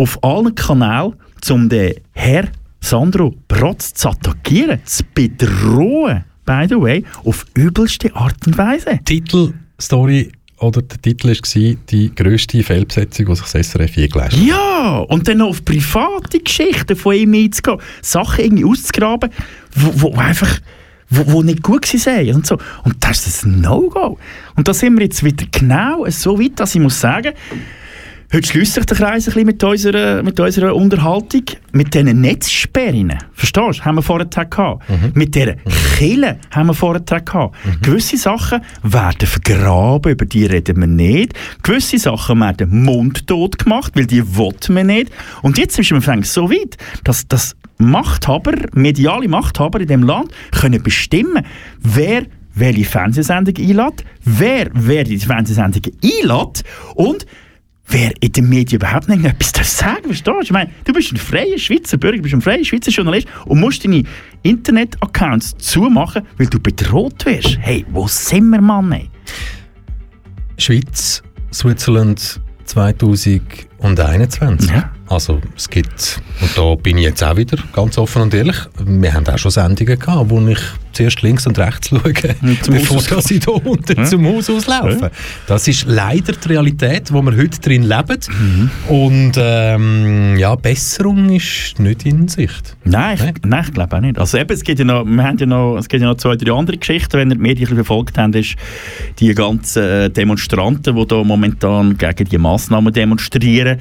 auf 0.00 0.22
allen 0.24 0.54
Kanälen, 0.54 1.14
um 1.50 1.68
den 1.68 1.94
Herr 2.12 2.48
Sandro 2.80 3.34
Brotz 3.48 3.92
zu 3.92 4.08
attackieren, 4.08 4.80
zu 4.86 5.04
bedrohen, 5.14 6.24
by 6.46 6.64
the 6.66 6.76
way, 6.76 7.04
auf 7.24 7.44
übelste 7.54 8.14
Art 8.16 8.46
und 8.46 8.56
Weise. 8.56 8.98
Titel, 9.04 9.52
Story 9.78 10.32
oder 10.58 10.80
der 10.80 11.00
Titel 11.02 11.28
war 11.28 11.76
die 11.90 12.14
grösste 12.14 12.62
Fehlbesetzung, 12.62 13.26
die 13.26 13.34
sich 13.34 13.46
das 13.46 13.66
SRF 13.66 13.96
je 13.96 14.08
geleistet 14.08 14.40
hat. 14.40 14.48
Ja, 14.48 14.98
und 15.00 15.28
dann 15.28 15.38
noch 15.38 15.48
auf 15.48 15.64
private 15.64 16.40
Geschichten 16.40 16.96
von 16.96 17.14
ihm 17.14 17.34
einzugehen, 17.34 17.78
Sachen 18.00 18.44
irgendwie 18.44 18.64
auszugraben, 18.64 19.30
wo, 19.74 20.00
wo 20.00 20.16
einfach 20.16 20.60
wo, 21.10 21.32
wo 21.32 21.42
nicht 21.42 21.62
gut 21.62 21.92
waren 21.92 22.34
und 22.36 22.46
so. 22.46 22.56
Und 22.84 22.96
das 23.00 23.26
ist 23.26 23.44
ein 23.44 23.60
No-Go. 23.60 24.16
Und 24.54 24.68
da 24.68 24.72
sind 24.72 24.96
wir 24.96 25.04
jetzt 25.04 25.24
wieder 25.24 25.44
genau 25.50 26.06
so 26.08 26.38
weit, 26.38 26.58
dass 26.60 26.74
ich 26.74 26.80
muss 26.80 27.00
sagen, 27.00 27.34
Heute 28.32 28.46
schließt 28.46 28.74
sich 28.74 28.86
der 28.86 28.96
Kreis 28.96 29.26
ein 29.26 29.34
bisschen 29.34 29.46
mit 29.46 29.64
unserer, 29.64 30.22
mit 30.22 30.38
unserer 30.38 30.76
Unterhaltung. 30.76 31.42
Mit 31.72 31.94
diesen 31.94 32.20
Netzsperren, 32.20 33.18
verstehst 33.32 33.80
du, 33.80 33.84
haben 33.84 33.96
wir 33.96 34.02
vorher 34.02 34.26
gehabt. 34.28 34.84
Mit 35.14 35.34
dieser 35.34 35.56
Kille 35.98 36.38
haben 36.52 36.68
wir 36.68 36.74
vorher 36.74 37.02
gehabt. 37.02 37.56
Gewisse 37.82 38.16
Sachen 38.16 38.60
werden 38.84 39.26
vergraben, 39.26 40.12
über 40.12 40.26
die 40.26 40.46
reden 40.46 40.78
wir 40.78 40.86
nicht. 40.86 41.34
Gewisse 41.64 41.98
Sachen 41.98 42.38
werden 42.38 42.84
mundtot 42.84 43.58
gemacht, 43.58 43.94
weil 43.96 44.06
die 44.06 44.36
wollten 44.36 44.76
wir 44.76 44.84
nicht. 44.84 45.10
Und 45.42 45.58
jetzt 45.58 45.74
sind 45.74 45.90
wir 45.90 46.00
fängt 46.00 46.26
so 46.26 46.48
weit, 46.50 46.76
dass, 47.02 47.26
dass 47.26 47.56
Machthaber, 47.78 48.52
mediale 48.74 49.26
Machthaber 49.26 49.80
in 49.80 49.88
diesem 49.88 50.04
Land 50.04 50.30
können 50.52 50.80
bestimmen, 50.80 51.44
wer 51.80 52.22
welche 52.54 52.84
Fernsehsendung 52.84 53.56
einlädt, 53.56 54.04
wer 54.24 54.70
wer 54.72 55.02
die 55.02 55.18
Fernsehsendung 55.18 55.82
einlädt 56.04 56.62
und 56.94 57.26
wer 57.90 58.12
in 58.20 58.32
den 58.32 58.48
Medien 58.48 58.80
überhaupt 58.80 59.08
nicht 59.08 59.24
etwas 59.24 59.52
darf 59.52 59.66
sagen 59.66 60.04
verstehst 60.04 60.26
du? 60.26 60.40
Ich 60.40 60.50
meine, 60.50 60.70
du 60.84 60.92
bist 60.92 61.12
ein 61.12 61.16
freier 61.16 61.58
Schweizer 61.58 61.98
Bürger, 61.98 62.16
du 62.16 62.22
bist 62.22 62.34
ein 62.34 62.40
freier 62.40 62.64
Schweizer 62.64 62.90
Journalist 62.90 63.26
und 63.46 63.60
musst 63.60 63.84
deine 63.84 64.04
Internet-Accounts 64.42 65.56
zumachen, 65.58 66.22
weil 66.38 66.46
du 66.46 66.58
bedroht 66.58 67.26
wirst. 67.26 67.58
Hey, 67.60 67.84
wo 67.90 68.06
sind 68.06 68.48
wir, 68.50 68.60
Mann? 68.60 68.92
Ey? 68.92 69.10
Schweiz, 70.56 71.22
Switzerland 71.52 72.40
2021. 72.64 74.70
Ja. 74.70 74.90
Also 75.10 75.40
es 75.56 75.68
gibt, 75.68 76.20
und 76.40 76.56
da 76.56 76.76
bin 76.76 76.96
ich 76.96 77.02
jetzt 77.02 77.24
auch 77.24 77.36
wieder 77.36 77.58
ganz 77.72 77.98
offen 77.98 78.22
und 78.22 78.32
ehrlich, 78.32 78.56
wir 78.78 79.12
haben 79.12 79.26
auch 79.26 79.38
schon 79.38 79.50
Sendungen 79.50 79.98
gehabt, 79.98 80.30
wo 80.30 80.38
ich 80.46 80.60
zuerst 80.92 81.22
links 81.22 81.48
und 81.48 81.58
rechts 81.58 81.88
schaue, 81.90 82.12
zum 82.62 82.74
bevor 82.74 82.96
Haus 82.98 83.06
dass 83.08 83.28
ich 83.28 83.40
da 83.40 83.50
unten 83.50 83.98
Ja. 83.98 84.04
zum 84.04 84.24
Haus 84.26 84.48
auslaufe. 84.48 84.98
Ja. 85.02 85.10
Das 85.48 85.66
ist 85.66 85.86
leider 85.88 86.32
die 86.34 86.48
Realität, 86.48 87.12
wo 87.12 87.22
wir 87.22 87.36
heute 87.36 87.60
drin 87.60 87.82
leben. 87.82 88.18
Mhm. 88.28 88.70
Und 88.88 89.32
ähm, 89.36 90.36
ja, 90.38 90.54
Besserung 90.54 91.28
ist 91.30 91.80
nicht 91.80 92.06
in 92.06 92.28
Sicht. 92.28 92.76
Nein, 92.84 93.18
ich, 93.34 93.42
nein, 93.44 93.64
ich 93.66 93.72
glaube 93.74 93.96
auch 93.96 94.00
nicht. 94.00 94.16
Also 94.16 94.38
eben, 94.38 94.52
es 94.52 94.62
gibt 94.62 94.78
ja 94.78 94.84
noch, 94.84 95.04
wir 95.04 95.24
haben 95.24 95.38
ja 95.38 95.46
noch, 95.46 95.76
es 95.78 95.88
gibt 95.88 96.02
ja 96.02 96.08
noch 96.08 96.18
zwei, 96.18 96.36
drei 96.36 96.52
andere 96.52 96.76
Geschichten, 96.78 97.18
wenn 97.18 97.30
ihr 97.30 97.34
die 97.36 97.42
Medien 97.42 97.66
verfolgt 97.74 98.16
habt, 98.16 98.36
ist 98.36 98.54
die 99.18 99.34
ganzen 99.34 99.82
äh, 99.82 100.10
Demonstranten, 100.10 100.94
die 100.94 101.06
da 101.06 101.24
momentan 101.24 101.98
gegen 101.98 102.28
die 102.28 102.38
Massnahmen 102.38 102.92
demonstrieren, 102.92 103.80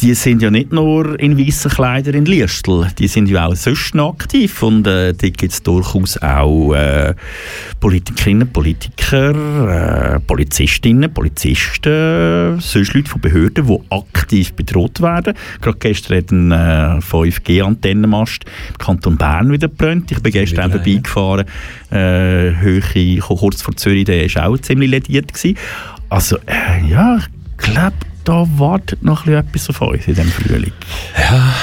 die 0.00 0.14
sind 0.14 0.42
ja 0.42 0.50
nicht 0.50 0.72
nur 0.72 1.18
in 1.18 1.36
weißen 1.36 1.70
Kleidern 1.72 2.14
in 2.14 2.24
Liestl, 2.24 2.86
die 2.98 3.08
sind 3.08 3.28
ja 3.28 3.46
auch 3.46 3.56
sonst 3.56 3.94
noch 3.94 4.14
aktiv 4.14 4.62
und 4.62 4.86
äh, 4.86 5.12
da 5.12 5.28
gibt 5.28 5.52
es 5.52 5.62
durchaus 5.62 6.16
auch 6.18 6.72
äh, 6.72 7.14
Politikerinnen, 7.80 8.48
Politiker, 8.52 10.14
äh, 10.14 10.20
Polizistinnen, 10.20 11.12
Polizisten, 11.12 12.60
sonst 12.60 12.94
Leute 12.94 13.10
von 13.10 13.20
Behörden, 13.20 13.66
die 13.66 13.80
aktiv 13.90 14.52
bedroht 14.52 15.00
werden. 15.00 15.34
Gerade 15.60 15.78
gestern 15.78 16.16
hat 16.18 16.30
ein 16.30 16.52
äh, 16.52 17.00
5G-Antennenmast 17.00 18.44
im 18.44 18.78
Kanton 18.78 19.16
Bern 19.16 19.50
wieder 19.50 19.68
gebrannt. 19.68 20.12
Ich 20.12 20.22
bin 20.22 20.32
gestern 20.32 20.70
auch 20.70 20.76
vorbeigefahren, 20.76 21.46
äh, 21.90 22.54
Höhe, 22.60 23.18
kurz 23.18 23.62
vor 23.62 23.74
Zürich, 23.74 24.04
der 24.04 24.32
war 24.34 24.48
auch 24.48 24.58
ziemlich 24.58 24.90
lediert. 24.90 25.32
Gewesen. 25.32 25.58
Also 26.08 26.36
äh, 26.46 26.88
ja, 26.88 27.18
ich 27.18 27.56
glaube, 27.58 27.96
da 28.28 28.46
wartet 28.58 29.02
noch 29.02 29.26
ein 29.26 29.44
bisschen 29.46 29.74
etwas 29.74 29.82
auf 29.82 29.88
uns 29.88 30.06
in 30.06 30.14
diesem 30.14 30.30
Frühling. 30.30 30.72
Ja, 31.18 31.54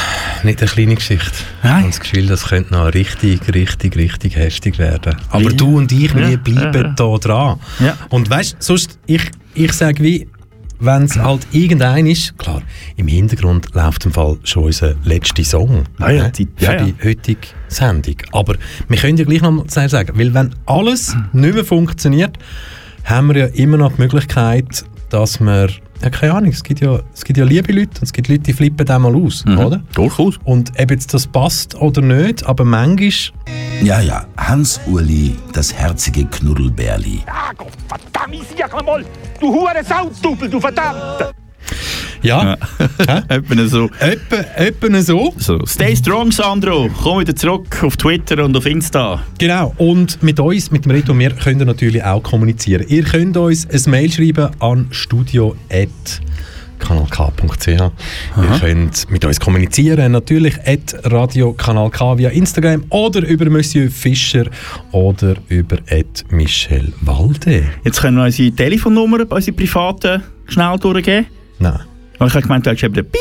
nicht 0.44 0.62
eine 0.62 0.70
kleine 0.72 0.96
Geschichte. 0.96 1.32
Ich 1.64 1.70
habe 1.70 1.86
das 1.88 2.00
Gefühl, 2.00 2.26
das 2.26 2.46
könnte 2.48 2.74
noch 2.74 2.94
richtig, 2.94 3.42
richtig, 3.54 3.96
richtig 3.96 4.36
hässlich 4.36 4.80
werden. 4.80 5.16
Aber 5.30 5.44
Ja. 5.44 5.50
du 5.52 5.78
und 5.78 5.92
ich, 5.92 6.16
wir 6.16 6.30
Ja, 6.30 6.38
bleiben 6.38 6.84
ja, 6.86 6.94
da 6.96 7.18
dran. 7.18 7.60
Ja. 7.80 7.96
Und 8.10 8.30
weißt 8.30 8.54
du, 8.54 8.58
sonst, 8.60 8.98
ich, 9.06 9.22
ich 9.54 9.74
sage 9.74 10.04
wie, 10.04 10.28
wenn 10.80 11.04
es 11.04 11.16
halt 11.18 11.46
irgendein 11.52 12.06
ist, 12.08 12.38
klar, 12.38 12.62
im 12.98 13.08
Hintergrund 13.08 13.70
läuft 13.74 14.06
im 14.06 14.12
Fall 14.12 14.38
schon 14.44 14.64
unser 14.64 14.96
letzter 15.04 15.44
Song 15.44 15.84
Ah 16.00 16.10
ja, 16.10 16.24
ne, 16.24 16.32
die- 16.32 16.48
für 16.56 16.66
ja, 16.66 16.84
die 16.84 16.96
heutige 17.04 17.48
Sendung. 17.68 18.16
Aber 18.32 18.56
wir 18.90 18.98
können 18.98 19.18
ja 19.18 19.24
gleich 19.26 19.42
noch 19.42 19.64
sagen, 19.70 20.12
weil 20.18 20.34
wenn 20.34 20.54
alles 20.66 21.16
nicht 21.32 21.54
mehr 21.54 21.64
funktioniert, 21.64 22.38
haben 23.06 23.28
wir 23.34 23.38
ja 23.38 23.46
immer 23.54 23.78
noch 23.78 23.94
die 23.94 24.02
Möglichkeit, 24.02 24.84
dass 25.16 25.40
wir, 25.40 25.70
ja 26.04 26.10
keine 26.10 26.34
Ahnung, 26.34 26.52
es 26.52 26.62
gibt 26.64 26.82
ja, 26.82 27.00
es 27.14 27.24
gibt 27.24 27.38
ja 27.38 27.46
liebe 27.46 27.72
Leute 27.72 27.92
und 28.00 28.04
es 28.04 28.12
gibt 28.14 28.28
Leute, 28.28 28.42
die 28.42 28.54
flippen 28.54 28.86
dann 28.86 29.02
mal 29.04 29.16
aus, 29.16 29.46
Mhm. 29.46 29.60
oder? 29.60 29.82
Durchaus. 29.94 30.36
Und 30.44 30.72
ob 30.80 30.92
jetzt 30.92 31.14
das 31.14 31.26
passt 31.26 31.74
oder 31.76 32.02
nicht, 32.02 32.46
aber 32.46 32.66
manchmal 32.66 33.10
Ja, 33.82 34.00
ja, 34.02 34.26
Hans-Uli, 34.38 35.36
das 35.54 35.74
herzige 35.74 36.26
Knuddelbärli. 36.26 37.22
Verdammt, 37.88 38.46
sag 38.58 38.86
mal, 38.86 39.06
du 39.40 39.48
hure 39.54 39.84
Saudoppel, 39.84 40.50
du 40.50 40.60
verdammt! 40.60 41.34
Ja, 42.22 42.58
etwa 43.28 43.68
so. 43.68 43.90
Etwa, 44.00 45.02
so. 45.02 45.34
so. 45.38 45.66
Stay 45.66 45.96
strong, 45.96 46.32
Sandro. 46.32 46.90
Komm 47.04 47.20
wieder 47.20 47.36
zurück 47.36 47.84
auf 47.84 47.98
Twitter 47.98 48.44
und 48.44 48.58
auf 48.58 48.66
Insta. 48.66 49.24
Genau, 49.38 49.76
und 49.78 50.24
mit 50.24 50.40
uns, 50.40 50.72
mit 50.72 50.86
dem 50.86 50.92
Reto, 50.92 51.18
wir 51.18 51.30
können 51.32 51.60
ihr 51.60 51.68
natürlich 51.68 52.04
auch 52.04 52.24
kommunizieren. 52.24 52.86
Ihr 52.88 53.04
könnt 53.04 53.38
uns 53.38 53.68
ein 53.70 53.92
Mail 53.92 54.12
schreiben 54.12 54.50
an 54.60 54.88
studio.kanalk.ch. 54.90 57.68
Ihr 57.68 57.92
könnt 58.60 59.12
mit 59.12 59.24
uns 59.24 59.40
kommunizieren, 59.40 60.12
natürlich 60.12 60.56
at 60.66 60.96
Radio 61.04 61.54
Kanal 61.54 61.92
K 61.92 62.18
via 62.18 62.30
Instagram 62.30 62.86
oder 62.90 63.24
über 63.28 63.48
Monsieur 63.52 63.92
Fischer 63.92 64.46
oder 64.92 65.36
über 65.50 65.78
at 65.92 66.24
Michel 66.32 66.92
Walde. 67.02 67.66
Jetzt 67.84 68.02
können 68.02 68.18
wir 68.18 68.24
unsere 68.24 68.52
Telefonnummer, 68.52 69.20
unsere 69.30 69.56
privaten, 69.56 70.24
schnell 70.48 70.80
durchgeben. 70.80 71.28
Nein. 71.60 71.80
Aber 72.20 72.28
ich 72.28 72.34
habe 72.34 72.42
gemeint, 72.44 72.66
du 72.66 72.70
hättest 72.70 72.84
eben 72.86 72.94
den 72.94 73.06
Piep 73.06 73.20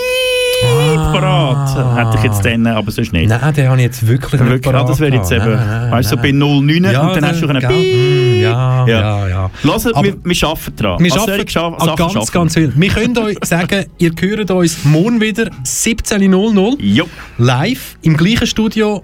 parat. 1.12 1.96
Hätte 1.98 2.18
ich 2.18 2.24
jetzt 2.24 2.44
dann, 2.44 2.66
aber 2.66 2.90
sonst 2.90 3.12
nicht. 3.12 3.28
Nein, 3.28 3.54
den 3.54 3.68
habe 3.68 3.76
ich 3.78 3.82
jetzt 3.84 4.06
wirklich 4.06 4.40
nicht 4.40 4.50
Wirklich, 4.50 4.74
ah, 4.74 4.84
das 4.84 5.00
wäre 5.00 5.14
jetzt 5.16 5.30
eben, 5.32 5.44
Nein, 5.50 5.66
nein, 5.66 5.90
weißt 5.90 6.12
du, 6.12 6.16
so 6.16 6.22
bei 6.22 6.30
nein. 6.32 6.66
09 6.66 6.84
Ja, 6.92 7.06
und 7.08 7.16
dann 7.16 7.26
hast 7.26 7.40
du 7.42 7.46
können 7.46 7.60
gell, 7.60 7.70
mm, 7.70 8.40
ja, 8.40 8.86
Ja. 8.86 9.00
ja, 9.00 9.28
ja. 9.28 9.50
Aber- 9.94 10.04
wir, 10.04 10.14
wir 10.24 10.48
arbeiten 10.48 10.76
dran. 10.76 10.98
Wir 11.02 11.12
arbeiten 11.12 11.26
solchen 11.26 11.48
Scha- 11.48 11.96
ganz, 11.96 12.16
arbeiten 12.16 12.32
ganz 12.32 12.54
viel. 12.54 12.72
Wir 12.74 12.88
können 12.88 13.18
euch 13.18 13.36
sagen, 13.42 13.84
ihr 13.98 14.12
hört 14.20 14.50
uns 14.50 14.84
morgen 14.84 15.20
wieder 15.20 15.50
17.00 15.64 17.06
live 17.38 17.96
im 18.02 18.16
gleichen 18.16 18.46
Studio 18.46 19.02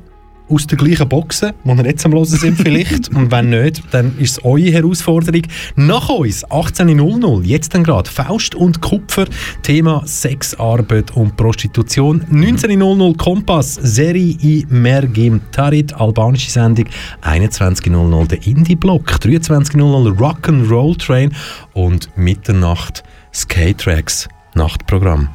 aus 0.51 0.67
der 0.67 0.79
gleichen 0.79 1.09
Boxen, 1.09 1.53
wo 1.65 1.75
ihr 1.75 1.85
jetzt 1.85 2.05
am 2.05 2.13
Hören 2.13 2.25
sind 2.25 2.57
vielleicht. 2.57 3.09
und 3.15 3.31
wenn 3.31 3.51
nicht, 3.51 3.83
dann 3.93 4.17
ist 4.19 4.39
es 4.39 4.45
eure 4.45 4.73
Herausforderung. 4.73 5.43
Nach 5.77 6.09
uns, 6.09 6.45
18.00, 6.47 7.45
jetzt 7.45 7.75
dann 7.75 7.85
gerade, 7.85 8.11
Faust 8.11 8.55
und 8.55 8.81
Kupfer, 8.81 9.27
Thema 9.63 10.03
Sex, 10.05 10.55
Arbeit 10.59 11.17
und 11.17 11.37
Prostitution. 11.37 12.25
19.00 12.33 13.17
Kompass, 13.17 13.75
Serie 13.75 14.37
i 14.43 14.67
Mergim 14.69 15.41
Tarit, 15.53 15.93
albanische 15.95 16.51
Sendung. 16.51 16.87
21.00 17.23 18.27
der 18.27 18.47
Indie-Block, 18.47 19.11
23.00 19.11 20.17
Rock'n'Roll 20.17 20.99
Train 20.99 21.35
und 21.73 22.09
Mitternacht 22.17 23.05
Skate 23.33 23.79
Tracks, 23.79 24.29
Nachtprogramm. 24.55 25.29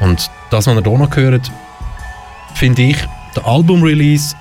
Und 0.00 0.30
das, 0.50 0.66
was 0.66 0.76
ihr 0.76 0.82
hier 0.82 0.98
noch 0.98 1.16
hört, 1.16 1.50
finde 2.54 2.82
ich, 2.82 2.96
der 3.36 3.46
Album-Release 3.46 4.34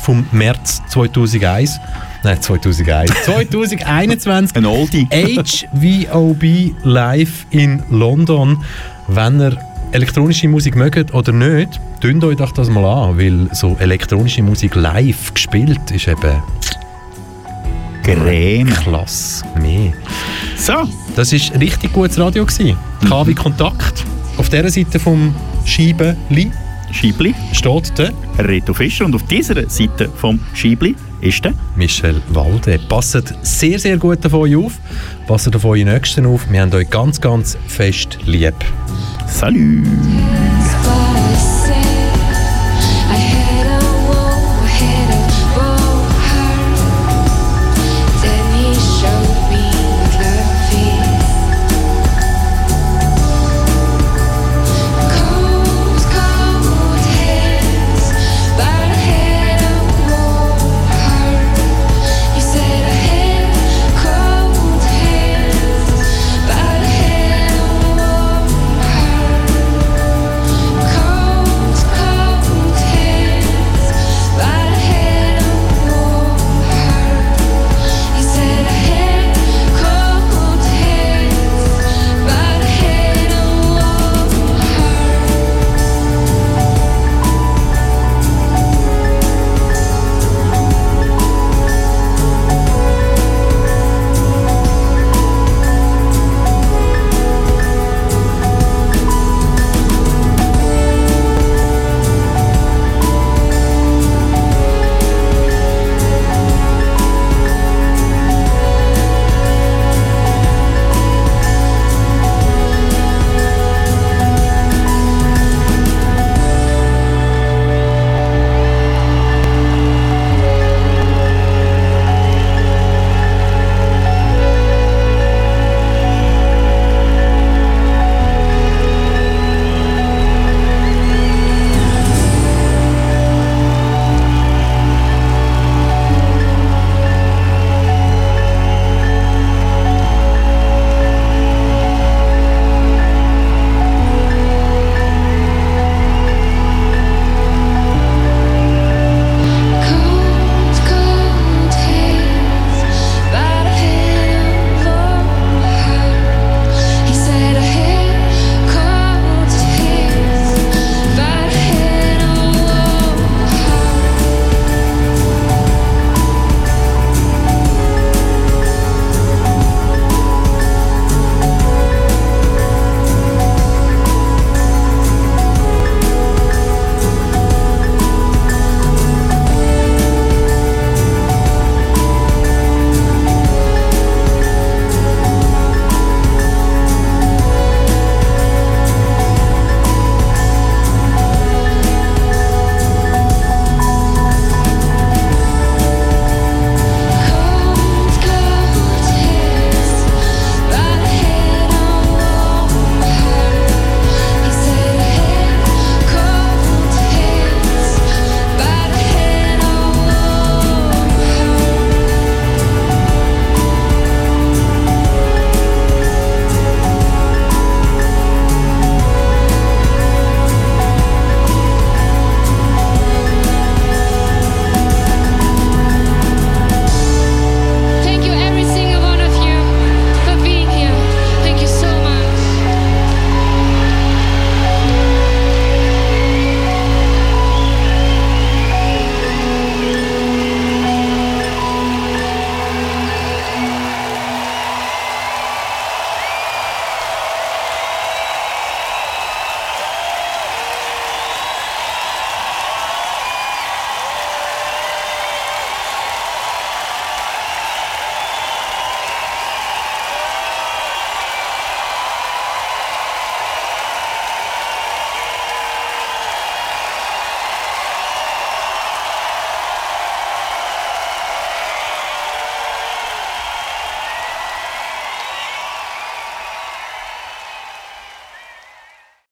vom 0.00 0.26
März 0.32 0.82
2001. 0.88 1.78
Nein, 2.22 2.40
2001. 2.40 3.10
2021. 3.24 4.56
Ein 4.56 4.66
Oldie. 4.66 5.06
HVOB 5.10 6.74
live 6.84 7.46
in 7.50 7.82
London. 7.90 8.64
Wenn 9.08 9.40
ihr 9.40 9.56
elektronische 9.92 10.48
Musik 10.48 10.76
mögt 10.76 11.12
oder 11.14 11.32
nicht, 11.32 11.80
tönt 12.00 12.22
euch 12.24 12.36
doch 12.36 12.52
das 12.52 12.68
mal 12.68 12.84
an, 12.84 13.18
weil 13.18 13.48
so 13.52 13.76
elektronische 13.78 14.42
Musik 14.42 14.74
live 14.74 15.34
gespielt 15.34 15.90
ist 15.90 16.08
eben 16.08 16.42
Creme. 18.02 18.70
Klasse 18.70 19.44
mehr. 19.60 19.92
So. 20.56 20.88
Das 21.16 21.32
war 21.32 21.60
richtig 21.60 21.92
gutes 21.92 22.18
Radio. 22.18 22.46
KW 22.46 23.34
Kontakt. 23.34 24.04
Auf 24.36 24.48
dieser 24.48 24.70
Seite 24.70 24.98
vom 24.98 25.34
Scheibeli 25.64 26.50
Scheibli 26.92 27.34
steht 27.52 27.98
der 27.98 28.12
Reto 28.38 28.74
Fischer 28.74 29.04
und 29.04 29.14
auf 29.14 29.22
dieser 29.24 29.68
Seite 29.68 30.08
vom 30.08 30.40
Scheibli 30.54 30.94
ist 31.20 31.44
der 31.44 31.52
Michel 31.76 32.20
Walde. 32.30 32.78
Passt 32.88 33.34
sehr, 33.42 33.78
sehr 33.78 33.96
gut 33.96 34.24
auf 34.24 34.34
euch 34.34 34.56
auf. 34.56 34.72
Passt 35.26 35.54
auf 35.54 35.64
eure 35.64 35.84
Nächsten 35.84 36.26
auf. 36.26 36.50
Wir 36.50 36.62
haben 36.62 36.72
euch 36.72 36.88
ganz, 36.88 37.20
ganz 37.20 37.56
fest 37.66 38.18
lieb. 38.26 38.54
Salut! 39.26 39.86